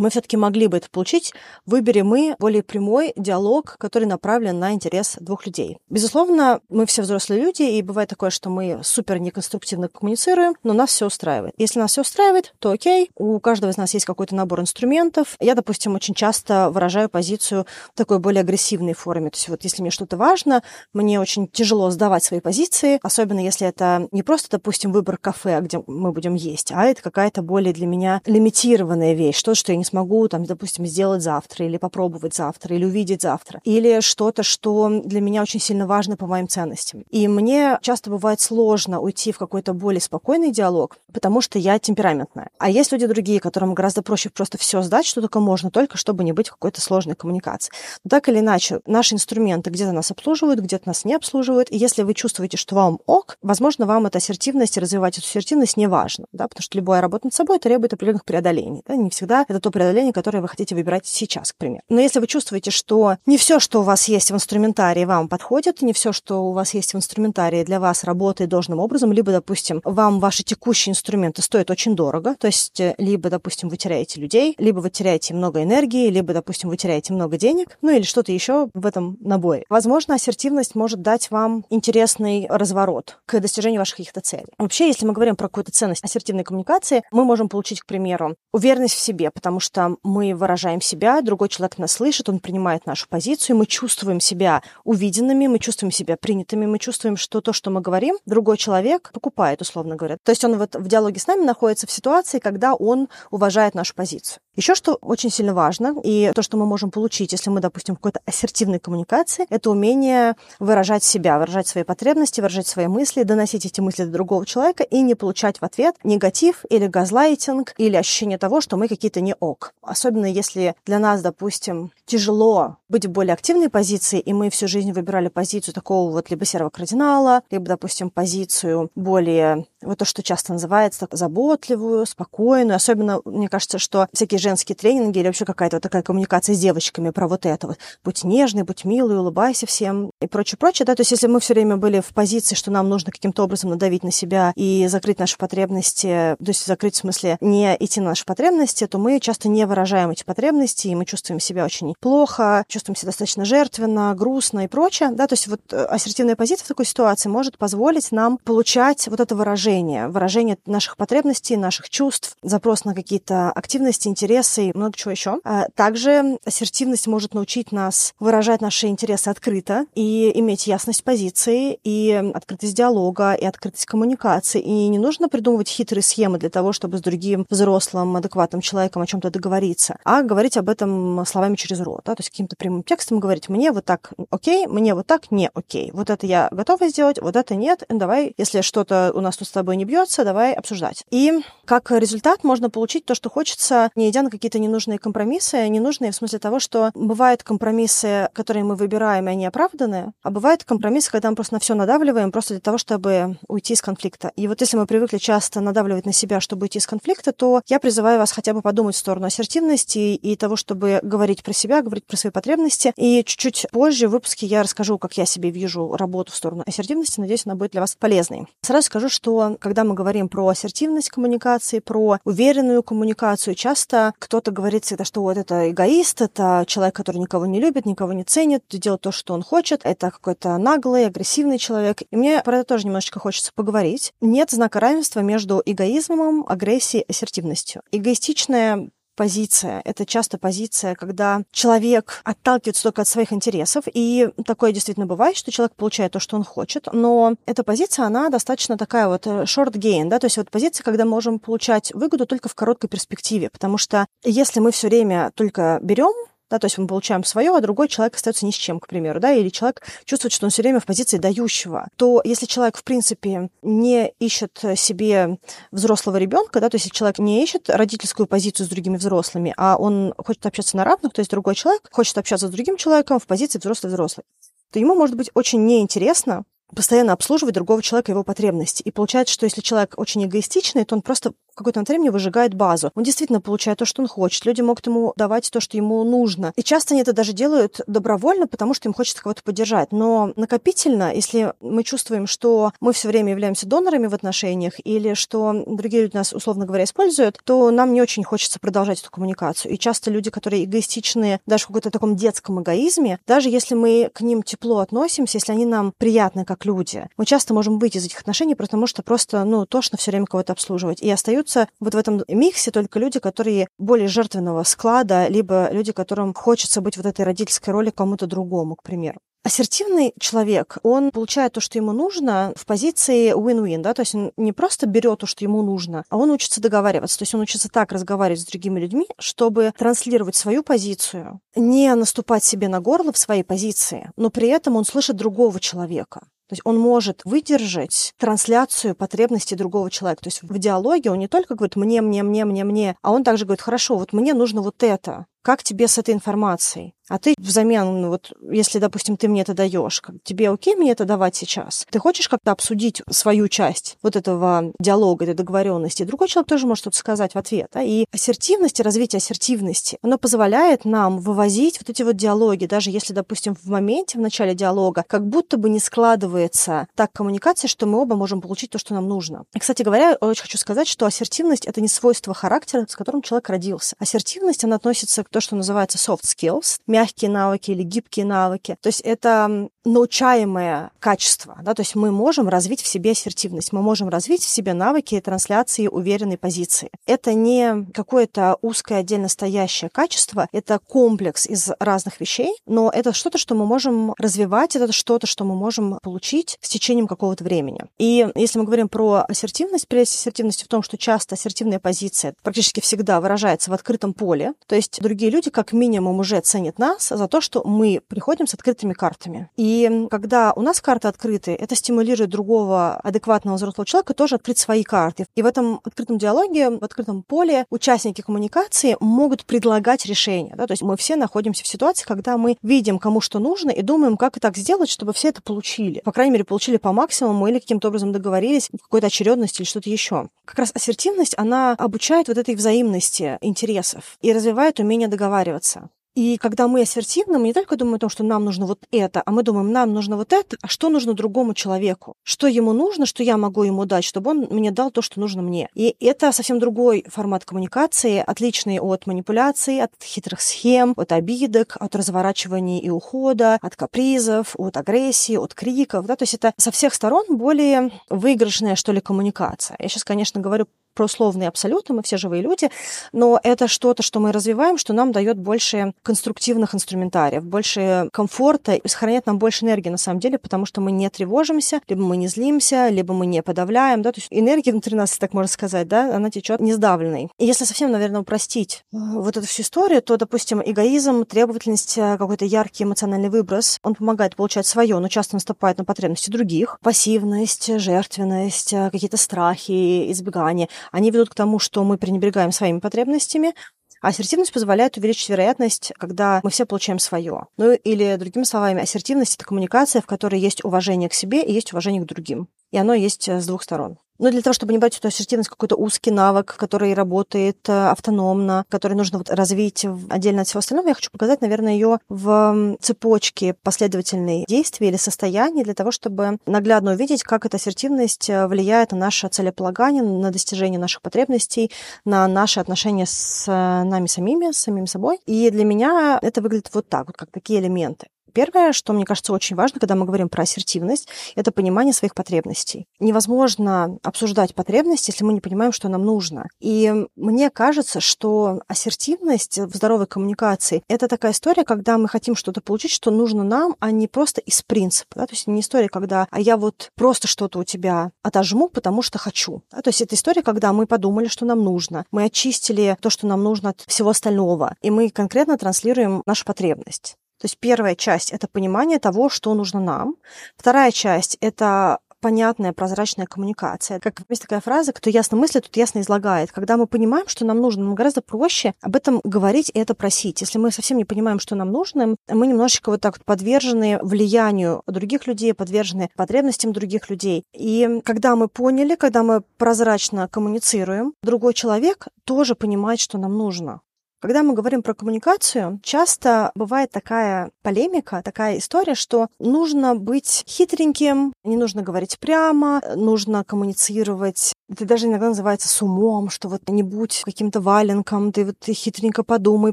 мы 0.00 0.10
все-таки 0.10 0.36
могли 0.36 0.66
бы 0.66 0.78
это 0.78 0.90
получить, 0.90 1.32
выбери 1.66 2.00
мы 2.02 2.34
более 2.38 2.62
прямой 2.62 3.12
диалог, 3.16 3.76
который 3.78 4.04
направлен 4.04 4.58
на 4.58 4.72
интерес 4.72 5.16
двух 5.20 5.46
людей. 5.46 5.78
Безусловно, 5.88 6.60
мы 6.68 6.86
все 6.86 7.02
взрослые 7.02 7.42
люди, 7.42 7.62
и 7.62 7.82
бывает 7.82 8.08
такое, 8.08 8.30
что 8.30 8.50
мы 8.50 8.80
супер 8.82 9.18
неконструктивно 9.18 9.88
коммуницируем, 9.88 10.54
но 10.62 10.72
нас 10.72 10.90
все 10.90 11.06
устраивает. 11.06 11.54
Если 11.58 11.78
нас 11.78 11.92
все 11.92 12.00
устраивает, 12.00 12.54
то 12.58 12.70
окей, 12.70 13.10
у 13.16 13.38
каждого 13.40 13.70
из 13.70 13.76
нас 13.76 13.94
есть 13.94 14.06
какой-то 14.06 14.34
набор 14.34 14.60
инструментов. 14.60 15.36
Я, 15.40 15.54
допустим, 15.54 15.94
очень 15.94 16.14
часто 16.14 16.70
выражаю 16.70 17.08
позицию 17.08 17.66
в 17.94 17.96
такой 17.96 18.18
более 18.18 18.40
агрессивной 18.40 18.94
форме. 18.94 19.30
То 19.30 19.36
есть 19.36 19.48
вот 19.48 19.62
если 19.64 19.82
мне 19.82 19.90
что-то 19.90 20.16
важно, 20.16 20.62
мне 20.92 21.20
очень 21.20 21.46
тяжело 21.46 21.90
сдавать 21.90 22.24
свои 22.24 22.40
позиции, 22.40 22.98
особенно 23.02 23.40
если 23.40 23.66
это 23.66 24.08
не 24.12 24.22
просто, 24.22 24.52
допустим, 24.52 24.92
выбор 24.92 25.18
кафе, 25.18 25.60
где 25.60 25.82
мы 25.86 26.12
будем 26.12 26.34
есть, 26.34 26.72
а 26.72 26.84
это 26.86 27.02
какая-то 27.02 27.42
более 27.42 27.72
для 27.72 27.86
меня 27.86 28.22
лимитированная 28.26 29.14
вещь, 29.14 29.36
что, 29.36 29.54
что 29.54 29.72
я 29.72 29.78
не 29.78 29.84
смогу, 29.90 30.28
там, 30.28 30.44
допустим, 30.44 30.86
сделать 30.86 31.22
завтра, 31.22 31.66
или 31.66 31.76
попробовать 31.76 32.34
завтра, 32.34 32.74
или 32.74 32.84
увидеть 32.84 33.22
завтра, 33.22 33.60
или 33.64 34.00
что-то, 34.00 34.42
что 34.42 34.88
для 35.04 35.20
меня 35.20 35.42
очень 35.42 35.60
сильно 35.60 35.86
важно 35.86 36.16
по 36.16 36.26
моим 36.26 36.48
ценностям. 36.48 37.02
И 37.10 37.28
мне 37.28 37.78
часто 37.82 38.10
бывает 38.10 38.40
сложно 38.40 39.00
уйти 39.00 39.32
в 39.32 39.38
какой-то 39.38 39.74
более 39.74 40.00
спокойный 40.00 40.50
диалог, 40.50 40.96
потому 41.12 41.40
что 41.40 41.58
я 41.58 41.78
темпераментная. 41.78 42.50
А 42.58 42.70
есть 42.70 42.92
люди 42.92 43.06
другие, 43.06 43.40
которым 43.40 43.74
гораздо 43.74 44.02
проще 44.02 44.30
просто 44.30 44.58
все 44.58 44.82
сдать, 44.82 45.06
что 45.06 45.20
только 45.20 45.40
можно, 45.40 45.70
только 45.70 45.96
чтобы 45.96 46.24
не 46.24 46.32
быть 46.32 46.48
в 46.48 46.52
какой-то 46.52 46.80
сложной 46.80 47.16
коммуникации. 47.16 47.72
Но 48.04 48.08
так 48.08 48.28
или 48.28 48.38
иначе, 48.38 48.80
наши 48.86 49.14
инструменты 49.14 49.70
где-то 49.70 49.92
нас 49.92 50.10
обслуживают, 50.10 50.60
где-то 50.60 50.88
нас 50.88 51.04
не 51.04 51.14
обслуживают. 51.14 51.70
И 51.70 51.76
если 51.76 52.02
вы 52.02 52.14
чувствуете, 52.14 52.56
что 52.56 52.74
вам 52.74 52.98
ок, 53.06 53.36
возможно, 53.42 53.86
вам 53.86 54.06
эта 54.06 54.18
ассертивность 54.18 54.76
и 54.76 54.80
развивать 54.80 55.18
эту 55.18 55.26
ассертивность 55.26 55.76
не 55.76 55.88
важно, 55.88 56.26
да, 56.32 56.48
потому 56.48 56.62
что 56.62 56.78
любая 56.78 57.00
работа 57.00 57.26
над 57.26 57.34
собой 57.34 57.58
требует 57.58 57.92
определенных 57.92 58.24
преодолений. 58.24 58.82
Да? 58.86 58.96
Не 58.96 59.10
всегда 59.10 59.44
это 59.48 59.60
то 59.60 59.69
преодоление, 59.70 60.12
которое 60.12 60.40
вы 60.40 60.48
хотите 60.48 60.74
выбирать 60.74 61.06
сейчас, 61.06 61.52
к 61.52 61.56
примеру. 61.56 61.82
Но 61.88 62.00
если 62.00 62.20
вы 62.20 62.26
чувствуете, 62.26 62.70
что 62.70 63.16
не 63.26 63.36
все, 63.36 63.60
что 63.60 63.80
у 63.80 63.82
вас 63.82 64.08
есть 64.08 64.30
в 64.30 64.34
инструментарии, 64.34 65.04
вам 65.04 65.28
подходит, 65.28 65.82
не 65.82 65.92
все, 65.92 66.12
что 66.12 66.44
у 66.44 66.52
вас 66.52 66.74
есть 66.74 66.94
в 66.94 66.96
инструментарии, 66.96 67.64
для 67.64 67.80
вас 67.80 68.04
работает 68.04 68.50
должным 68.50 68.78
образом, 68.80 69.12
либо, 69.12 69.32
допустим, 69.32 69.80
вам 69.84 70.20
ваши 70.20 70.42
текущие 70.42 70.92
инструменты 70.92 71.42
стоят 71.42 71.70
очень 71.70 71.94
дорого, 71.94 72.34
то 72.38 72.46
есть 72.46 72.80
э, 72.80 72.94
либо, 72.98 73.30
допустим, 73.30 73.68
вы 73.68 73.76
теряете 73.76 74.20
людей, 74.20 74.54
либо 74.58 74.80
вы 74.80 74.90
теряете 74.90 75.34
много 75.34 75.62
энергии, 75.62 76.08
либо, 76.08 76.32
допустим, 76.32 76.68
вы 76.68 76.76
теряете 76.76 77.12
много 77.12 77.36
денег, 77.36 77.78
ну 77.82 77.90
или 77.90 78.02
что-то 78.02 78.32
еще 78.32 78.68
в 78.74 78.86
этом 78.86 79.16
наборе. 79.20 79.64
Возможно, 79.68 80.14
ассертивность 80.14 80.74
может 80.74 81.02
дать 81.02 81.30
вам 81.30 81.64
интересный 81.70 82.46
разворот 82.48 83.18
к 83.26 83.38
достижению 83.40 83.80
ваших 83.80 83.96
каких-то 83.96 84.20
целей. 84.20 84.52
Вообще, 84.58 84.88
если 84.88 85.06
мы 85.06 85.12
говорим 85.12 85.36
про 85.36 85.48
какую-то 85.48 85.72
ценность 85.72 86.04
ассертивной 86.04 86.44
коммуникации, 86.44 87.02
мы 87.10 87.24
можем 87.24 87.48
получить, 87.48 87.80
к 87.80 87.86
примеру, 87.86 88.36
уверенность 88.52 88.94
в 88.94 89.00
себе, 89.00 89.30
потому 89.30 89.59
что 89.60 89.96
мы 90.02 90.34
выражаем 90.34 90.80
себя, 90.80 91.20
другой 91.22 91.48
человек 91.48 91.78
нас 91.78 91.92
слышит, 91.92 92.28
он 92.28 92.38
принимает 92.38 92.86
нашу 92.86 93.08
позицию, 93.08 93.56
мы 93.56 93.66
чувствуем 93.66 94.20
себя 94.20 94.62
увиденными, 94.84 95.46
мы 95.46 95.58
чувствуем 95.58 95.92
себя 95.92 96.16
принятыми, 96.16 96.66
мы 96.66 96.78
чувствуем, 96.78 97.16
что 97.16 97.40
то, 97.40 97.52
что 97.52 97.70
мы 97.70 97.80
говорим, 97.80 98.16
другой 98.26 98.56
человек 98.56 99.10
покупает, 99.12 99.60
условно 99.60 99.96
говоря. 99.96 100.16
То 100.22 100.30
есть 100.30 100.44
он 100.44 100.58
вот 100.58 100.74
в 100.74 100.88
диалоге 100.88 101.20
с 101.20 101.26
нами 101.26 101.44
находится 101.44 101.86
в 101.86 101.92
ситуации, 101.92 102.38
когда 102.38 102.74
он 102.74 103.08
уважает 103.30 103.74
нашу 103.74 103.94
позицию. 103.94 104.40
Еще 104.56 104.74
что 104.74 104.94
очень 105.00 105.30
сильно 105.30 105.54
важно, 105.54 105.94
и 106.02 106.32
то, 106.34 106.42
что 106.42 106.56
мы 106.56 106.66
можем 106.66 106.90
получить, 106.90 107.32
если 107.32 107.50
мы, 107.50 107.60
допустим, 107.60 107.94
в 107.94 107.98
какой-то 107.98 108.20
ассертивной 108.26 108.80
коммуникации, 108.80 109.46
это 109.48 109.70
умение 109.70 110.34
выражать 110.58 111.04
себя, 111.04 111.38
выражать 111.38 111.66
свои 111.66 111.84
потребности, 111.84 112.40
выражать 112.40 112.66
свои 112.66 112.86
мысли, 112.86 113.22
доносить 113.22 113.64
эти 113.64 113.80
мысли 113.80 114.04
до 114.04 114.10
другого 114.10 114.44
человека 114.44 114.82
и 114.82 115.00
не 115.02 115.14
получать 115.14 115.60
в 115.60 115.64
ответ 115.64 115.94
негатив 116.04 116.64
или 116.68 116.86
газлайтинг, 116.86 117.74
или 117.78 117.96
ощущение 117.96 118.38
того, 118.38 118.60
что 118.60 118.76
мы 118.76 118.88
какие-то 118.88 119.20
не 119.20 119.34
ок. 119.38 119.49
Особенно 119.82 120.26
если 120.26 120.74
для 120.84 120.98
нас, 120.98 121.22
допустим, 121.22 121.92
тяжело 122.04 122.76
быть 122.90 123.06
в 123.06 123.10
более 123.10 123.32
активной 123.34 123.70
позиции, 123.70 124.20
и 124.20 124.32
мы 124.32 124.50
всю 124.50 124.68
жизнь 124.68 124.92
выбирали 124.92 125.28
позицию 125.28 125.72
такого 125.72 126.10
вот 126.10 126.28
либо 126.30 126.44
серого 126.44 126.70
кардинала, 126.70 127.42
либо, 127.50 127.64
допустим, 127.66 128.10
позицию 128.10 128.90
более, 128.94 129.66
вот 129.82 129.98
то, 129.98 130.04
что 130.04 130.22
часто 130.22 130.52
называется, 130.52 131.08
заботливую, 131.10 132.04
спокойную. 132.04 132.76
Особенно, 132.76 133.20
мне 133.24 133.48
кажется, 133.48 133.78
что 133.78 134.08
всякие 134.12 134.38
женские 134.38 134.76
тренинги 134.76 135.20
или 135.20 135.26
вообще 135.26 135.44
какая-то 135.44 135.76
вот 135.76 135.82
такая 135.82 136.02
коммуникация 136.02 136.54
с 136.54 136.58
девочками 136.58 137.10
про 137.10 137.28
вот 137.28 137.46
это 137.46 137.68
вот. 137.68 137.78
Будь 138.04 138.24
нежный, 138.24 138.64
будь 138.64 138.84
милый, 138.84 139.18
улыбайся 139.18 139.66
всем 139.66 140.10
и 140.20 140.26
прочее, 140.26 140.58
прочее. 140.58 140.84
Да? 140.86 140.94
То 140.94 141.02
есть 141.02 141.12
если 141.12 141.28
мы 141.28 141.40
все 141.40 141.54
время 141.54 141.76
были 141.76 142.00
в 142.00 142.12
позиции, 142.12 142.54
что 142.56 142.70
нам 142.70 142.88
нужно 142.88 143.12
каким-то 143.12 143.44
образом 143.44 143.70
надавить 143.70 144.02
на 144.02 144.10
себя 144.10 144.52
и 144.56 144.86
закрыть 144.88 145.18
наши 145.18 145.38
потребности, 145.38 146.36
то 146.38 146.48
есть 146.48 146.66
закрыть 146.66 146.94
в 146.94 146.98
смысле 146.98 147.38
не 147.40 147.76
идти 147.78 148.00
на 148.00 148.10
наши 148.10 148.24
потребности, 148.24 148.86
то 148.86 148.98
мы 148.98 149.20
часто 149.20 149.48
не 149.48 149.64
выражаем 149.66 150.10
эти 150.10 150.24
потребности, 150.24 150.88
и 150.88 150.94
мы 150.94 151.04
чувствуем 151.04 151.38
себя 151.38 151.64
очень 151.64 151.94
плохо, 152.00 152.64
чувствуем 152.66 152.79
себя 152.94 153.08
достаточно 153.08 153.44
жертвенно, 153.44 154.14
грустно 154.16 154.64
и 154.64 154.68
прочее. 154.68 155.10
Да? 155.12 155.26
То 155.26 155.34
есть 155.34 155.48
вот 155.48 155.60
э, 155.72 155.84
ассертивная 155.84 156.36
позиция 156.36 156.64
в 156.64 156.68
такой 156.68 156.86
ситуации 156.86 157.28
может 157.28 157.58
позволить 157.58 158.12
нам 158.12 158.38
получать 158.38 159.08
вот 159.08 159.20
это 159.20 159.34
выражение, 159.34 160.08
выражение 160.08 160.58
наших 160.66 160.96
потребностей, 160.96 161.56
наших 161.56 161.90
чувств, 161.90 162.36
запрос 162.42 162.84
на 162.84 162.94
какие-то 162.94 163.50
активности, 163.50 164.08
интересы, 164.08 164.30
интересы 164.30 164.68
и 164.68 164.76
много 164.76 164.96
чего 164.96 165.10
еще. 165.10 165.40
А 165.44 165.66
также 165.74 166.38
ассертивность 166.44 167.06
может 167.06 167.34
научить 167.34 167.72
нас 167.72 168.14
выражать 168.20 168.60
наши 168.60 168.86
интересы 168.86 169.28
открыто 169.28 169.86
и 169.94 170.30
иметь 170.38 170.66
ясность 170.66 171.04
позиции, 171.04 171.78
и 171.82 172.12
открытость 172.34 172.74
диалога, 172.74 173.34
и 173.34 173.44
открытость 173.44 173.86
коммуникации. 173.86 174.60
И 174.60 174.88
не 174.88 174.98
нужно 174.98 175.28
придумывать 175.28 175.68
хитрые 175.68 176.02
схемы 176.02 176.38
для 176.38 176.50
того, 176.50 176.72
чтобы 176.72 176.98
с 176.98 177.00
другим 177.00 177.46
взрослым, 177.50 178.16
адекватным 178.16 178.60
человеком 178.60 179.02
о 179.02 179.06
чем-то 179.06 179.30
договориться, 179.30 179.96
а 180.04 180.22
говорить 180.22 180.56
об 180.56 180.68
этом 180.68 181.24
словами 181.26 181.56
через 181.56 181.80
рот, 181.80 182.02
да, 182.04 182.14
то 182.14 182.20
есть 182.20 182.30
каким-то 182.30 182.56
прямым 182.56 182.69
текстом 182.82 183.20
говорить, 183.20 183.48
мне 183.48 183.72
вот 183.72 183.84
так 183.84 184.12
окей, 184.30 184.66
мне 184.66 184.94
вот 184.94 185.06
так 185.06 185.30
не 185.30 185.50
окей. 185.54 185.90
Вот 185.92 186.10
это 186.10 186.26
я 186.26 186.48
готова 186.50 186.88
сделать, 186.88 187.20
вот 187.20 187.36
это 187.36 187.54
нет. 187.54 187.84
Давай, 187.88 188.34
если 188.36 188.60
что-то 188.60 189.12
у 189.14 189.20
нас 189.20 189.36
тут 189.36 189.48
с 189.48 189.50
тобой 189.50 189.76
не 189.76 189.84
бьется, 189.84 190.24
давай 190.24 190.52
обсуждать. 190.52 191.04
И 191.10 191.40
как 191.64 191.90
результат 191.90 192.44
можно 192.44 192.70
получить 192.70 193.04
то, 193.04 193.14
что 193.14 193.30
хочется, 193.30 193.90
не 193.94 194.08
идя 194.10 194.22
на 194.22 194.30
какие-то 194.30 194.58
ненужные 194.58 194.98
компромиссы, 194.98 195.68
ненужные 195.68 196.12
в 196.12 196.16
смысле 196.16 196.38
того, 196.38 196.60
что 196.60 196.90
бывают 196.94 197.42
компромиссы, 197.42 198.28
которые 198.32 198.64
мы 198.64 198.74
выбираем, 198.74 199.28
и 199.28 199.32
они 199.32 199.46
оправданы, 199.46 200.12
а 200.22 200.30
бывают 200.30 200.64
компромиссы, 200.64 201.10
когда 201.10 201.30
мы 201.30 201.36
просто 201.36 201.54
на 201.54 201.60
все 201.60 201.74
надавливаем 201.74 202.32
просто 202.32 202.54
для 202.54 202.60
того, 202.60 202.78
чтобы 202.78 203.38
уйти 203.48 203.74
из 203.74 203.82
конфликта. 203.82 204.32
И 204.36 204.48
вот 204.48 204.60
если 204.60 204.76
мы 204.76 204.86
привыкли 204.86 205.18
часто 205.18 205.60
надавливать 205.60 206.06
на 206.06 206.12
себя, 206.12 206.40
чтобы 206.40 206.64
уйти 206.64 206.78
из 206.78 206.86
конфликта, 206.86 207.32
то 207.32 207.62
я 207.66 207.80
призываю 207.80 208.18
вас 208.18 208.32
хотя 208.32 208.52
бы 208.52 208.62
подумать 208.62 208.94
в 208.94 208.98
сторону 208.98 209.26
ассертивности 209.26 209.98
и 209.98 210.36
того, 210.36 210.56
чтобы 210.56 211.00
говорить 211.02 211.42
про 211.42 211.52
себя, 211.52 211.82
говорить 211.82 212.06
про 212.06 212.16
свои 212.16 212.30
потребности. 212.30 212.59
И 212.96 213.22
чуть-чуть 213.24 213.66
позже 213.70 214.08
в 214.08 214.12
выпуске 214.12 214.46
я 214.46 214.62
расскажу, 214.62 214.98
как 214.98 215.16
я 215.16 215.26
себе 215.26 215.50
вижу 215.50 215.96
работу 215.96 216.32
в 216.32 216.36
сторону 216.36 216.62
ассертивности. 216.66 217.20
Надеюсь, 217.20 217.46
она 217.46 217.54
будет 217.54 217.72
для 217.72 217.80
вас 217.80 217.96
полезной. 217.98 218.46
Сразу 218.62 218.86
скажу, 218.86 219.08
что 219.08 219.56
когда 219.60 219.84
мы 219.84 219.94
говорим 219.94 220.28
про 220.28 220.48
ассертивность 220.48 221.10
коммуникации, 221.10 221.78
про 221.78 222.18
уверенную 222.24 222.82
коммуникацию, 222.82 223.54
часто 223.54 224.12
кто-то 224.18 224.50
говорит 224.50 224.84
всегда, 224.84 225.04
что 225.04 225.22
вот 225.22 225.36
это 225.36 225.70
эгоист, 225.70 226.20
это 226.20 226.64
человек, 226.66 226.94
который 226.94 227.18
никого 227.18 227.46
не 227.46 227.60
любит, 227.60 227.86
никого 227.86 228.12
не 228.12 228.24
ценит, 228.24 228.64
делает 228.70 229.02
то, 229.02 229.12
что 229.12 229.34
он 229.34 229.42
хочет, 229.42 229.80
это 229.84 230.10
какой-то 230.10 230.56
наглый, 230.58 231.06
агрессивный 231.06 231.58
человек. 231.58 232.02
И 232.10 232.16
мне 232.16 232.42
про 232.42 232.58
это 232.58 232.68
тоже 232.68 232.86
немножечко 232.86 233.20
хочется 233.20 233.52
поговорить. 233.54 234.12
Нет 234.20 234.50
знака 234.50 234.80
равенства 234.80 235.20
между 235.20 235.62
эгоизмом, 235.64 236.44
агрессией 236.48 237.04
ассертивностью. 237.08 237.82
Эгоистичная 237.92 238.90
позиция. 239.20 239.82
Это 239.84 240.06
часто 240.06 240.38
позиция, 240.38 240.94
когда 240.94 241.42
человек 241.52 242.22
отталкивается 242.24 242.84
только 242.84 243.02
от 243.02 243.08
своих 243.08 243.34
интересов, 243.34 243.84
и 243.92 244.30
такое 244.46 244.72
действительно 244.72 245.04
бывает, 245.04 245.36
что 245.36 245.52
человек 245.52 245.76
получает 245.76 246.12
то, 246.12 246.20
что 246.20 246.36
он 246.36 246.42
хочет, 246.42 246.88
но 246.90 247.34
эта 247.44 247.62
позиция, 247.62 248.06
она 248.06 248.30
достаточно 248.30 248.78
такая 248.78 249.08
вот 249.08 249.26
э, 249.26 249.42
short 249.42 249.72
gain, 249.72 250.08
да, 250.08 250.20
то 250.20 250.24
есть 250.24 250.38
вот 250.38 250.50
позиция, 250.50 250.84
когда 250.84 251.04
мы 251.04 251.10
можем 251.10 251.38
получать 251.38 251.92
выгоду 251.92 252.24
только 252.24 252.48
в 252.48 252.54
короткой 252.54 252.88
перспективе, 252.88 253.50
потому 253.50 253.76
что 253.76 254.06
если 254.24 254.58
мы 254.58 254.70
все 254.70 254.88
время 254.88 255.32
только 255.34 255.80
берем 255.82 256.14
да, 256.50 256.58
то 256.58 256.66
есть 256.66 256.76
мы 256.78 256.86
получаем 256.86 257.24
свое, 257.24 257.56
а 257.56 257.60
другой 257.60 257.88
человек 257.88 258.16
остается 258.16 258.44
ни 258.44 258.50
с 258.50 258.56
чем, 258.56 258.80
к 258.80 258.88
примеру, 258.88 259.20
да, 259.20 259.32
или 259.32 259.48
человек 259.48 259.82
чувствует, 260.04 260.32
что 260.32 260.46
он 260.46 260.50
все 260.50 260.62
время 260.62 260.80
в 260.80 260.86
позиции 260.86 261.16
дающего, 261.16 261.88
то 261.96 262.20
если 262.24 262.46
человек, 262.46 262.76
в 262.76 262.84
принципе, 262.84 263.50
не 263.62 264.12
ищет 264.18 264.62
себе 264.76 265.38
взрослого 265.70 266.16
ребенка, 266.16 266.60
да, 266.60 266.68
то 266.68 266.74
есть 266.74 266.86
если 266.86 266.96
человек 266.96 267.18
не 267.18 267.42
ищет 267.42 267.70
родительскую 267.70 268.26
позицию 268.26 268.66
с 268.66 268.68
другими 268.68 268.96
взрослыми, 268.96 269.54
а 269.56 269.76
он 269.76 270.14
хочет 270.18 270.44
общаться 270.44 270.76
на 270.76 270.84
равных, 270.84 271.12
то 271.12 271.20
есть 271.20 271.30
другой 271.30 271.54
человек 271.54 271.88
хочет 271.92 272.18
общаться 272.18 272.48
с 272.48 272.50
другим 272.50 272.76
человеком 272.76 273.18
в 273.20 273.26
позиции 273.26 273.58
взрослый-взрослый, 273.58 274.24
то 274.72 274.78
ему 274.78 274.94
может 274.94 275.16
быть 275.16 275.30
очень 275.34 275.64
неинтересно 275.64 276.44
постоянно 276.74 277.12
обслуживать 277.12 277.54
другого 277.54 277.82
человека 277.82 278.12
его 278.12 278.22
потребности. 278.22 278.82
И 278.82 278.90
получается, 278.90 279.34
что 279.34 279.44
если 279.44 279.60
человек 279.60 279.94
очень 279.96 280.24
эгоистичный, 280.24 280.84
то 280.84 280.94
он 280.94 281.02
просто 281.02 281.32
какое-то 281.60 281.80
времени 281.90 282.08
выжигает 282.08 282.54
базу. 282.54 282.90
Он 282.94 283.02
действительно 283.02 283.40
получает 283.40 283.78
то, 283.78 283.84
что 283.84 284.02
он 284.02 284.08
хочет. 284.08 284.44
Люди 284.44 284.60
могут 284.60 284.86
ему 284.86 285.12
давать 285.16 285.50
то, 285.50 285.60
что 285.60 285.76
ему 285.76 286.02
нужно. 286.04 286.52
И 286.56 286.62
часто 286.62 286.94
они 286.94 287.02
это 287.02 287.12
даже 287.12 287.32
делают 287.32 287.80
добровольно, 287.86 288.46
потому 288.46 288.74
что 288.74 288.88
им 288.88 288.94
хочется 288.94 289.22
кого-то 289.22 289.42
поддержать. 289.42 289.92
Но 289.92 290.32
накопительно, 290.36 291.14
если 291.14 291.52
мы 291.60 291.84
чувствуем, 291.84 292.26
что 292.26 292.72
мы 292.80 292.92
все 292.92 293.08
время 293.08 293.30
являемся 293.30 293.66
донорами 293.66 294.06
в 294.06 294.14
отношениях 294.14 294.74
или 294.84 295.14
что 295.14 295.64
другие 295.66 296.04
люди 296.04 296.16
нас, 296.16 296.32
условно 296.32 296.66
говоря, 296.66 296.84
используют, 296.84 297.38
то 297.44 297.70
нам 297.70 297.92
не 297.92 298.00
очень 298.00 298.24
хочется 298.24 298.58
продолжать 298.58 299.00
эту 299.00 299.10
коммуникацию. 299.10 299.72
И 299.72 299.78
часто 299.78 300.10
люди, 300.10 300.30
которые 300.30 300.64
эгоистичные, 300.64 301.40
даже 301.46 301.64
в 301.64 301.66
каком-то 301.68 301.90
таком 301.90 302.16
детском 302.16 302.62
эгоизме, 302.62 303.18
даже 303.26 303.48
если 303.48 303.74
мы 303.74 304.10
к 304.12 304.20
ним 304.20 304.42
тепло 304.42 304.78
относимся, 304.78 305.38
если 305.38 305.52
они 305.52 305.66
нам 305.66 305.92
приятны 305.98 306.44
как 306.44 306.64
люди, 306.64 307.08
мы 307.16 307.26
часто 307.26 307.54
можем 307.54 307.78
выйти 307.78 307.98
из 307.98 308.06
этих 308.06 308.20
отношений, 308.20 308.54
потому 308.54 308.86
что 308.86 309.02
просто, 309.02 309.44
ну, 309.44 309.66
тошно 309.66 309.98
все 309.98 310.10
время 310.10 310.26
кого-то 310.26 310.52
обслуживать. 310.52 311.02
И 311.02 311.10
остаются 311.10 311.49
остаются 311.50 311.68
вот 311.80 311.94
в 311.94 311.98
этом 311.98 312.22
миксе 312.28 312.70
только 312.70 312.98
люди, 312.98 313.18
которые 313.18 313.68
более 313.78 314.08
жертвенного 314.08 314.62
склада, 314.64 315.28
либо 315.28 315.68
люди, 315.72 315.92
которым 315.92 316.34
хочется 316.34 316.80
быть 316.80 316.96
вот 316.96 317.06
этой 317.06 317.24
родительской 317.24 317.72
роли 317.72 317.90
кому-то 317.90 318.26
другому, 318.26 318.76
к 318.76 318.82
примеру. 318.82 319.18
Ассертивный 319.42 320.12
человек, 320.20 320.76
он 320.82 321.10
получает 321.10 321.54
то, 321.54 321.60
что 321.60 321.78
ему 321.78 321.92
нужно, 321.92 322.52
в 322.56 322.66
позиции 322.66 323.32
win-win, 323.32 323.78
да, 323.78 323.94
то 323.94 324.02
есть 324.02 324.14
он 324.14 324.32
не 324.36 324.52
просто 324.52 324.86
берет 324.86 325.20
то, 325.20 325.26
что 325.26 325.44
ему 325.44 325.62
нужно, 325.62 326.04
а 326.10 326.18
он 326.18 326.30
учится 326.30 326.60
договариваться, 326.60 327.18
то 327.18 327.22
есть 327.22 327.34
он 327.34 327.40
учится 327.40 327.70
так 327.70 327.90
разговаривать 327.90 328.42
с 328.42 328.44
другими 328.44 328.78
людьми, 328.78 329.06
чтобы 329.18 329.72
транслировать 329.78 330.36
свою 330.36 330.62
позицию, 330.62 331.40
не 331.56 331.94
наступать 331.94 332.44
себе 332.44 332.68
на 332.68 332.80
горло 332.80 333.12
в 333.12 333.16
своей 333.16 333.42
позиции, 333.42 334.10
но 334.16 334.28
при 334.28 334.48
этом 334.48 334.76
он 334.76 334.84
слышит 334.84 335.16
другого 335.16 335.58
человека. 335.58 336.20
То 336.50 336.54
есть 336.54 336.62
он 336.64 336.80
может 336.80 337.22
выдержать 337.24 338.12
трансляцию 338.18 338.96
потребностей 338.96 339.54
другого 339.54 339.88
человека. 339.88 340.24
То 340.24 340.26
есть 340.26 340.42
в 340.42 340.58
диалоге 340.58 341.12
он 341.12 341.20
не 341.20 341.28
только 341.28 341.54
говорит 341.54 341.76
«мне, 341.76 342.02
мне, 342.02 342.24
мне, 342.24 342.44
мне, 342.44 342.64
мне», 342.64 342.96
а 343.02 343.12
он 343.12 343.22
также 343.22 343.44
говорит 343.44 343.60
«хорошо, 343.60 343.96
вот 343.96 344.12
мне 344.12 344.34
нужно 344.34 344.60
вот 344.60 344.82
это». 344.82 345.26
Как 345.42 345.62
тебе 345.62 345.88
с 345.88 345.98
этой 345.98 346.14
информацией? 346.14 346.94
А 347.10 347.18
ты 347.18 347.34
взамен, 347.38 348.02
ну, 348.02 348.08
вот, 348.08 348.32
если, 348.52 348.78
допустим, 348.78 349.16
ты 349.16 349.26
мне 349.26 349.42
это 349.42 349.52
даешь, 349.52 350.00
тебе 350.22 350.48
окей 350.48 350.76
мне 350.76 350.92
это 350.92 351.04
давать 351.04 351.34
сейчас? 351.34 351.84
Ты 351.90 351.98
хочешь 351.98 352.28
как-то 352.28 352.52
обсудить 352.52 353.02
свою 353.10 353.48
часть 353.48 353.98
вот 354.00 354.14
этого 354.14 354.72
диалога, 354.78 355.24
этой 355.24 355.34
договоренности? 355.34 356.04
Другой 356.04 356.28
человек 356.28 356.48
тоже 356.48 356.68
может 356.68 356.82
что-то 356.82 356.96
сказать 356.96 357.34
в 357.34 357.36
ответ. 357.36 357.68
Да? 357.72 357.82
И 357.82 358.04
ассертивность, 358.12 358.78
развитие 358.78 359.18
ассертивности, 359.18 359.98
оно 360.02 360.18
позволяет 360.18 360.84
нам 360.84 361.18
вывозить 361.18 361.80
вот 361.80 361.90
эти 361.90 362.02
вот 362.02 362.14
диалоги, 362.14 362.66
даже 362.66 362.90
если, 362.90 363.12
допустим, 363.12 363.56
в 363.56 363.66
моменте, 363.68 364.16
в 364.18 364.20
начале 364.20 364.54
диалога, 364.54 365.04
как 365.04 365.26
будто 365.26 365.56
бы 365.56 365.68
не 365.68 365.80
складывается 365.80 366.86
так 366.94 367.10
коммуникация, 367.12 367.66
что 367.66 367.86
мы 367.86 368.00
оба 368.00 368.14
можем 368.14 368.40
получить 368.40 368.70
то, 368.70 368.78
что 368.78 368.94
нам 368.94 369.08
нужно. 369.08 369.46
И, 369.52 369.58
кстати 369.58 369.82
говоря, 369.82 370.16
очень 370.20 370.42
хочу 370.42 370.58
сказать, 370.58 370.86
что 370.86 371.06
ассертивность— 371.06 371.64
это 371.66 371.80
не 371.80 371.88
свойство 371.88 372.34
характера, 372.34 372.86
с 372.88 372.94
которым 372.94 373.20
человек 373.22 373.48
родился. 373.48 373.96
Ассертивность, 373.98 374.62
она 374.62 374.76
относится 374.76 375.24
то, 375.30 375.40
что 375.40 375.56
называется 375.56 375.98
soft 375.98 376.24
skills, 376.24 376.80
мягкие 376.86 377.30
навыки 377.30 377.70
или 377.70 377.82
гибкие 377.82 378.26
навыки. 378.26 378.76
То 378.80 378.88
есть 378.88 379.00
это 379.00 379.68
научаемое 379.84 380.90
качество. 380.98 381.58
Да? 381.62 381.74
То 381.74 381.82
есть 381.82 381.94
мы 381.94 382.10
можем 382.10 382.48
развить 382.48 382.82
в 382.82 382.86
себе 382.86 383.12
ассертивность, 383.12 383.72
мы 383.72 383.82
можем 383.82 384.08
развить 384.08 384.42
в 384.42 384.48
себе 384.48 384.74
навыки 384.74 385.20
трансляции 385.20 385.86
уверенной 385.86 386.38
позиции. 386.38 386.90
Это 387.06 387.34
не 387.34 387.86
какое-то 387.92 388.58
узкое 388.62 388.98
отдельно 388.98 389.28
стоящее 389.28 389.90
качество, 389.90 390.48
это 390.52 390.78
комплекс 390.78 391.46
из 391.46 391.70
разных 391.78 392.20
вещей, 392.20 392.54
но 392.66 392.90
это 392.90 393.12
что-то, 393.12 393.38
что 393.38 393.54
мы 393.54 393.66
можем 393.66 394.14
развивать, 394.18 394.76
это 394.76 394.92
что-то, 394.92 395.26
что 395.26 395.44
мы 395.44 395.54
можем 395.54 395.98
получить 396.02 396.58
с 396.60 396.68
течением 396.68 397.06
какого-то 397.06 397.44
времени. 397.44 397.84
И 397.98 398.28
если 398.34 398.58
мы 398.58 398.64
говорим 398.64 398.88
про 398.88 399.24
ассертивность, 399.28 399.88
прелесть 399.88 400.14
ассертивности 400.14 400.64
в 400.64 400.68
том, 400.68 400.82
что 400.82 400.98
часто 400.98 401.34
ассертивная 401.34 401.78
позиция 401.78 402.34
практически 402.42 402.80
всегда 402.80 403.20
выражается 403.20 403.70
в 403.70 403.74
открытом 403.74 404.12
поле, 404.12 404.54
то 404.66 404.74
есть 404.74 405.00
другие 405.00 405.19
люди 405.28 405.50
как 405.50 405.72
минимум 405.72 406.20
уже 406.20 406.40
ценят 406.40 406.78
нас 406.78 407.08
за 407.08 407.28
то, 407.28 407.40
что 407.40 407.62
мы 407.64 408.00
приходим 408.08 408.46
с 408.46 408.54
открытыми 408.54 408.92
картами. 408.92 409.50
И 409.56 410.06
когда 410.10 410.52
у 410.54 410.62
нас 410.62 410.80
карты 410.80 411.08
открыты, 411.08 411.52
это 411.52 411.74
стимулирует 411.74 412.30
другого 412.30 412.94
адекватного 412.96 413.56
взрослого 413.56 413.86
человека 413.86 414.14
тоже 414.14 414.36
открыть 414.36 414.58
свои 414.58 414.82
карты. 414.82 415.26
И 415.34 415.42
в 415.42 415.46
этом 415.46 415.80
открытом 415.84 416.18
диалоге, 416.18 416.70
в 416.70 416.84
открытом 416.84 417.22
поле 417.22 417.66
участники 417.70 418.20
коммуникации 418.20 418.96
могут 419.00 419.44
предлагать 419.44 420.06
решения. 420.06 420.54
Да? 420.56 420.66
То 420.66 420.72
есть 420.72 420.82
мы 420.82 420.96
все 420.96 421.16
находимся 421.16 421.64
в 421.64 421.68
ситуации, 421.68 422.04
когда 422.04 422.38
мы 422.38 422.56
видим, 422.62 422.98
кому 422.98 423.20
что 423.20 423.38
нужно, 423.38 423.70
и 423.70 423.82
думаем, 423.82 424.16
как 424.16 424.36
и 424.36 424.40
так 424.40 424.56
сделать, 424.56 424.88
чтобы 424.88 425.12
все 425.12 425.28
это 425.28 425.42
получили. 425.42 426.00
По 426.00 426.12
крайней 426.12 426.32
мере, 426.32 426.44
получили 426.44 426.76
по 426.76 426.92
максимуму 426.92 427.48
или 427.48 427.58
каким-то 427.58 427.88
образом 427.88 428.12
договорились 428.12 428.68
в 428.72 428.82
какой-то 428.82 429.08
очередности 429.08 429.62
или 429.62 429.68
что-то 429.68 429.90
еще. 429.90 430.28
Как 430.44 430.58
раз 430.58 430.72
ассертивность, 430.74 431.34
она 431.36 431.72
обучает 431.78 432.28
вот 432.28 432.38
этой 432.38 432.54
взаимности 432.54 433.38
интересов 433.40 434.18
и 434.20 434.32
развивает 434.32 434.80
умение 434.80 435.08
договариваться. 435.10 435.90
И 436.16 436.38
когда 436.38 436.66
мы 436.66 436.82
ассертивны, 436.82 437.38
мы 437.38 437.46
не 437.46 437.52
только 437.52 437.76
думаем 437.76 437.94
о 437.94 437.98
том, 437.98 438.10
что 438.10 438.24
нам 438.24 438.44
нужно 438.44 438.66
вот 438.66 438.80
это, 438.90 439.22
а 439.24 439.30
мы 439.30 439.44
думаем, 439.44 439.70
нам 439.70 439.94
нужно 439.94 440.16
вот 440.16 440.32
это, 440.32 440.56
а 440.60 440.66
что 440.66 440.88
нужно 440.88 441.14
другому 441.14 441.54
человеку? 441.54 442.14
Что 442.24 442.48
ему 442.48 442.72
нужно, 442.72 443.06
что 443.06 443.22
я 443.22 443.36
могу 443.36 443.62
ему 443.62 443.84
дать, 443.84 444.04
чтобы 444.04 444.32
он 444.32 444.48
мне 444.50 444.72
дал 444.72 444.90
то, 444.90 445.02
что 445.02 445.20
нужно 445.20 445.40
мне? 445.42 445.68
И 445.74 445.94
это 446.00 446.32
совсем 446.32 446.58
другой 446.58 447.04
формат 447.08 447.44
коммуникации, 447.44 448.22
отличный 448.26 448.80
от 448.80 449.06
манипуляций, 449.06 449.80
от 449.80 449.92
хитрых 450.02 450.40
схем, 450.40 450.94
от 450.96 451.12
обидок, 451.12 451.76
от 451.78 451.94
разворачивания 451.94 452.80
и 452.80 452.90
ухода, 452.90 453.58
от 453.62 453.76
капризов, 453.76 454.56
от 454.58 454.76
агрессии, 454.76 455.36
от 455.36 455.54
криков. 455.54 456.06
Да? 456.06 456.16
То 456.16 456.24
есть 456.24 456.34
это 456.34 456.52
со 456.56 456.72
всех 456.72 456.92
сторон 456.92 457.24
более 457.36 457.92
выигрышная, 458.10 458.74
что 458.74 458.90
ли, 458.90 459.00
коммуникация. 459.00 459.76
Я 459.78 459.88
сейчас, 459.88 460.02
конечно, 460.02 460.40
говорю 460.40 460.66
про 460.94 461.04
условные 461.04 461.48
абсолюты, 461.48 461.92
мы 461.92 462.02
все 462.02 462.16
живые 462.16 462.42
люди, 462.42 462.70
но 463.12 463.40
это 463.42 463.68
что-то, 463.68 464.02
что 464.02 464.20
мы 464.20 464.32
развиваем, 464.32 464.78
что 464.78 464.92
нам 464.92 465.12
дает 465.12 465.38
больше 465.38 465.92
конструктивных 466.02 466.74
инструментариев, 466.74 467.44
больше 467.44 468.08
комфорта 468.12 468.74
и 468.74 468.88
сохраняет 468.88 469.26
нам 469.26 469.38
больше 469.38 469.64
энергии 469.64 469.88
на 469.88 469.96
самом 469.96 470.20
деле, 470.20 470.38
потому 470.38 470.66
что 470.66 470.80
мы 470.80 470.92
не 470.92 471.08
тревожимся, 471.10 471.80
либо 471.88 472.02
мы 472.02 472.16
не 472.16 472.28
злимся, 472.28 472.88
либо 472.88 473.14
мы 473.14 473.26
не 473.26 473.42
подавляем, 473.42 474.02
да, 474.02 474.12
то 474.12 474.18
есть 474.18 474.28
энергия 474.30 474.72
внутри 474.72 474.96
нас, 474.96 475.16
так 475.18 475.32
можно 475.32 475.48
сказать, 475.48 475.88
да, 475.88 476.14
она 476.14 476.30
течет 476.30 476.60
не 476.60 476.72
сдавленной. 476.72 477.30
И 477.38 477.46
если 477.46 477.64
совсем, 477.64 477.90
наверное, 477.90 478.20
упростить 478.20 478.84
э, 478.92 478.96
вот 478.96 479.36
эту 479.36 479.46
всю 479.46 479.62
историю, 479.62 480.02
то, 480.02 480.16
допустим, 480.16 480.62
эгоизм, 480.64 481.24
требовательность, 481.24 481.96
э, 481.98 482.16
какой-то 482.18 482.44
яркий 482.44 482.84
эмоциональный 482.84 483.28
выброс, 483.28 483.78
он 483.82 483.94
помогает 483.94 484.36
получать 484.36 484.66
свое, 484.66 484.98
но 484.98 485.08
часто 485.08 485.36
наступает 485.36 485.78
на 485.78 485.84
потребности 485.84 486.30
других. 486.30 486.78
Пассивность, 486.82 487.78
жертвенность, 487.78 488.72
э, 488.72 488.90
какие-то 488.90 489.16
страхи, 489.16 490.10
избегание 490.10 490.68
они 490.92 491.10
ведут 491.10 491.30
к 491.30 491.34
тому, 491.34 491.58
что 491.58 491.84
мы 491.84 491.98
пренебрегаем 491.98 492.52
своими 492.52 492.78
потребностями, 492.78 493.54
а 494.00 494.08
ассертивность 494.08 494.52
позволяет 494.52 494.96
увеличить 494.96 495.28
вероятность, 495.28 495.92
когда 495.98 496.40
мы 496.42 496.50
все 496.50 496.64
получаем 496.64 496.98
свое. 496.98 497.46
Ну 497.58 497.72
или, 497.72 498.16
другими 498.16 498.44
словами, 498.44 498.82
ассертивность— 498.82 499.34
это 499.36 499.44
коммуникация, 499.44 500.00
в 500.00 500.06
которой 500.06 500.40
есть 500.40 500.64
уважение 500.64 501.08
к 501.08 501.14
себе 501.14 501.42
и 501.42 501.52
есть 501.52 501.72
уважение 501.72 502.02
к 502.02 502.06
другим. 502.06 502.48
И 502.70 502.78
оно 502.78 502.94
есть 502.94 503.28
с 503.28 503.46
двух 503.46 503.62
сторон. 503.62 503.98
Но 504.20 504.30
для 504.30 504.42
того, 504.42 504.52
чтобы 504.52 504.72
не 504.72 504.78
брать 504.78 504.98
эту 504.98 505.08
ассертивность, 505.08 505.48
какой-то 505.48 505.76
узкий 505.76 506.10
навык, 506.10 506.54
который 506.58 506.92
работает 506.92 507.66
э, 507.68 507.88
автономно, 507.88 508.66
который 508.68 508.92
нужно 508.92 509.16
вот 509.16 509.30
развить 509.30 509.86
отдельно 510.10 510.42
от 510.42 510.46
всего 510.46 510.58
остального, 510.58 510.88
я 510.88 510.94
хочу 510.94 511.10
показать, 511.10 511.40
наверное, 511.40 511.72
ее 511.72 511.98
в 512.10 512.76
цепочке 512.80 513.54
последовательной 513.62 514.44
действий 514.46 514.88
или 514.88 514.96
состояний 514.96 515.64
для 515.64 515.72
того, 515.72 515.90
чтобы 515.90 516.36
наглядно 516.44 516.92
увидеть, 516.92 517.22
как 517.22 517.46
эта 517.46 517.56
ассертивность 517.56 518.28
э, 518.28 518.46
влияет 518.46 518.92
на 518.92 518.98
наше 518.98 519.28
целеполагание, 519.28 520.02
на 520.02 520.30
достижение 520.30 520.78
наших 520.78 521.00
потребностей, 521.00 521.70
на 522.04 522.28
наши 522.28 522.60
отношения 522.60 523.06
с 523.06 523.48
э, 523.48 523.84
нами 523.84 524.06
самими, 524.06 524.52
с 524.52 524.58
самим 524.58 524.86
собой. 524.86 525.18
И 525.24 525.48
для 525.48 525.64
меня 525.64 526.18
это 526.20 526.42
выглядит 526.42 526.68
вот 526.74 526.86
так, 526.90 527.06
вот 527.06 527.16
как 527.16 527.30
такие 527.30 527.60
элементы. 527.60 528.08
Первое, 528.30 528.72
что 528.72 528.92
мне 528.92 529.04
кажется 529.04 529.32
очень 529.32 529.56
важно, 529.56 529.80
когда 529.80 529.94
мы 529.94 530.06
говорим 530.06 530.28
про 530.28 530.42
ассертивность, 530.42 531.08
это 531.34 531.52
понимание 531.52 531.92
своих 531.92 532.14
потребностей. 532.14 532.86
Невозможно 532.98 533.98
обсуждать 534.02 534.54
потребности, 534.54 535.10
если 535.10 535.24
мы 535.24 535.32
не 535.32 535.40
понимаем, 535.40 535.72
что 535.72 535.88
нам 535.88 536.04
нужно. 536.04 536.48
И 536.60 537.06
мне 537.16 537.50
кажется, 537.50 538.00
что 538.00 538.62
ассертивность 538.68 539.58
в 539.58 539.74
здоровой 539.74 540.06
коммуникации— 540.06 540.82
это 540.88 541.08
такая 541.08 541.32
история, 541.32 541.64
когда 541.64 541.98
мы 541.98 542.08
хотим 542.08 542.34
что-то 542.34 542.60
получить, 542.60 542.90
что 542.90 543.10
нужно 543.10 543.44
нам, 543.44 543.76
а 543.80 543.90
не 543.90 544.08
просто 544.08 544.40
из 544.40 544.62
принципа. 544.62 545.10
Да? 545.16 545.26
То 545.26 545.34
есть 545.34 545.46
не 545.46 545.60
история, 545.60 545.88
когда 545.88 546.26
а 546.30 546.40
я 546.40 546.56
вот 546.56 546.90
просто 546.94 547.28
что-то 547.28 547.58
у 547.58 547.64
тебя 547.64 548.12
отожму, 548.22 548.68
потому 548.68 549.02
что 549.02 549.18
хочу. 549.18 549.62
Да? 549.70 549.82
То 549.82 549.88
есть 549.88 550.00
это 550.00 550.14
история, 550.14 550.42
когда 550.42 550.72
мы 550.72 550.86
подумали, 550.86 551.28
что 551.28 551.44
нам 551.44 551.62
нужно, 551.62 552.04
мы 552.10 552.24
очистили 552.24 552.96
то, 553.00 553.10
что 553.10 553.26
нам 553.26 553.42
нужно 553.42 553.70
от 553.70 553.82
всего 553.86 554.10
остального, 554.10 554.74
и 554.82 554.90
мы 554.90 555.10
конкретно 555.10 555.58
транслируем 555.58 556.22
нашу 556.26 556.44
потребность. 556.44 557.16
То 557.40 557.46
есть 557.46 557.56
первая 557.58 557.94
часть– 557.94 558.30
это 558.32 558.48
понимание 558.48 558.98
того, 558.98 559.30
что 559.30 559.54
нужно 559.54 559.80
нам. 559.80 560.16
Вторая 560.56 560.90
часть– 560.90 561.38
это 561.40 561.98
понятная, 562.20 562.72
прозрачная 562.72 563.26
коммуникация. 563.26 563.98
Как 563.98 564.20
есть 564.28 564.42
такая 564.42 564.60
фраза, 564.60 564.92
кто 564.92 565.10
ясно 565.10 565.38
мыслит, 565.38 565.64
тот 565.64 565.76
ясно 565.76 566.00
излагает. 566.00 566.52
Когда 566.52 566.76
мы 566.76 566.86
понимаем, 566.86 567.26
что 567.28 567.44
нам 567.44 567.60
нужно, 567.60 567.84
нам 567.84 567.94
гораздо 567.94 568.20
проще 568.20 568.74
об 568.82 568.94
этом 568.94 569.20
говорить 569.24 569.70
и 569.72 569.78
это 569.78 569.94
просить. 569.94 570.40
Если 570.42 570.58
мы 570.58 570.70
совсем 570.70 570.98
не 570.98 571.04
понимаем, 571.04 571.38
что 571.38 571.56
нам 571.56 571.72
нужно, 571.72 572.16
мы 572.28 572.46
немножечко 572.46 572.90
вот 572.90 573.00
так 573.00 573.16
вот 573.16 573.24
подвержены 573.24 573.98
влиянию 574.02 574.82
других 574.86 575.26
людей, 575.26 575.54
подвержены 575.54 576.10
потребностям 576.14 576.72
других 576.72 577.08
людей. 577.10 577.44
И 577.54 578.02
когда 578.04 578.36
мы 578.36 578.48
поняли, 578.48 578.94
когда 578.94 579.22
мы 579.22 579.42
прозрачно 579.56 580.28
коммуницируем, 580.28 581.14
другой 581.22 581.54
человек 581.54 582.08
тоже 582.24 582.54
понимает, 582.54 583.00
что 583.00 583.18
нам 583.18 583.36
нужно. 583.36 583.80
Когда 584.20 584.42
мы 584.42 584.52
говорим 584.52 584.82
про 584.82 584.92
коммуникацию, 584.92 585.80
часто 585.82 586.52
бывает 586.54 586.90
такая 586.90 587.50
полемика, 587.62 588.20
такая 588.22 588.58
история, 588.58 588.94
что 588.94 589.28
нужно 589.38 589.96
быть 589.96 590.44
хитреньким, 590.46 591.32
не 591.42 591.56
нужно 591.56 591.80
говорить 591.80 592.18
прямо, 592.18 592.82
нужно 592.96 593.44
коммуницировать 593.44 594.52
это 594.70 594.84
даже 594.84 595.06
иногда 595.06 595.28
называется 595.28 595.68
с 595.68 595.82
умом, 595.82 596.30
что 596.30 596.48
вот 596.48 596.68
не 596.68 596.82
будь 596.82 597.22
каким-то 597.24 597.60
валенком, 597.60 598.30
ты 598.30 598.44
вот 598.44 598.56
хитренько 598.64 599.24
подумай, 599.24 599.72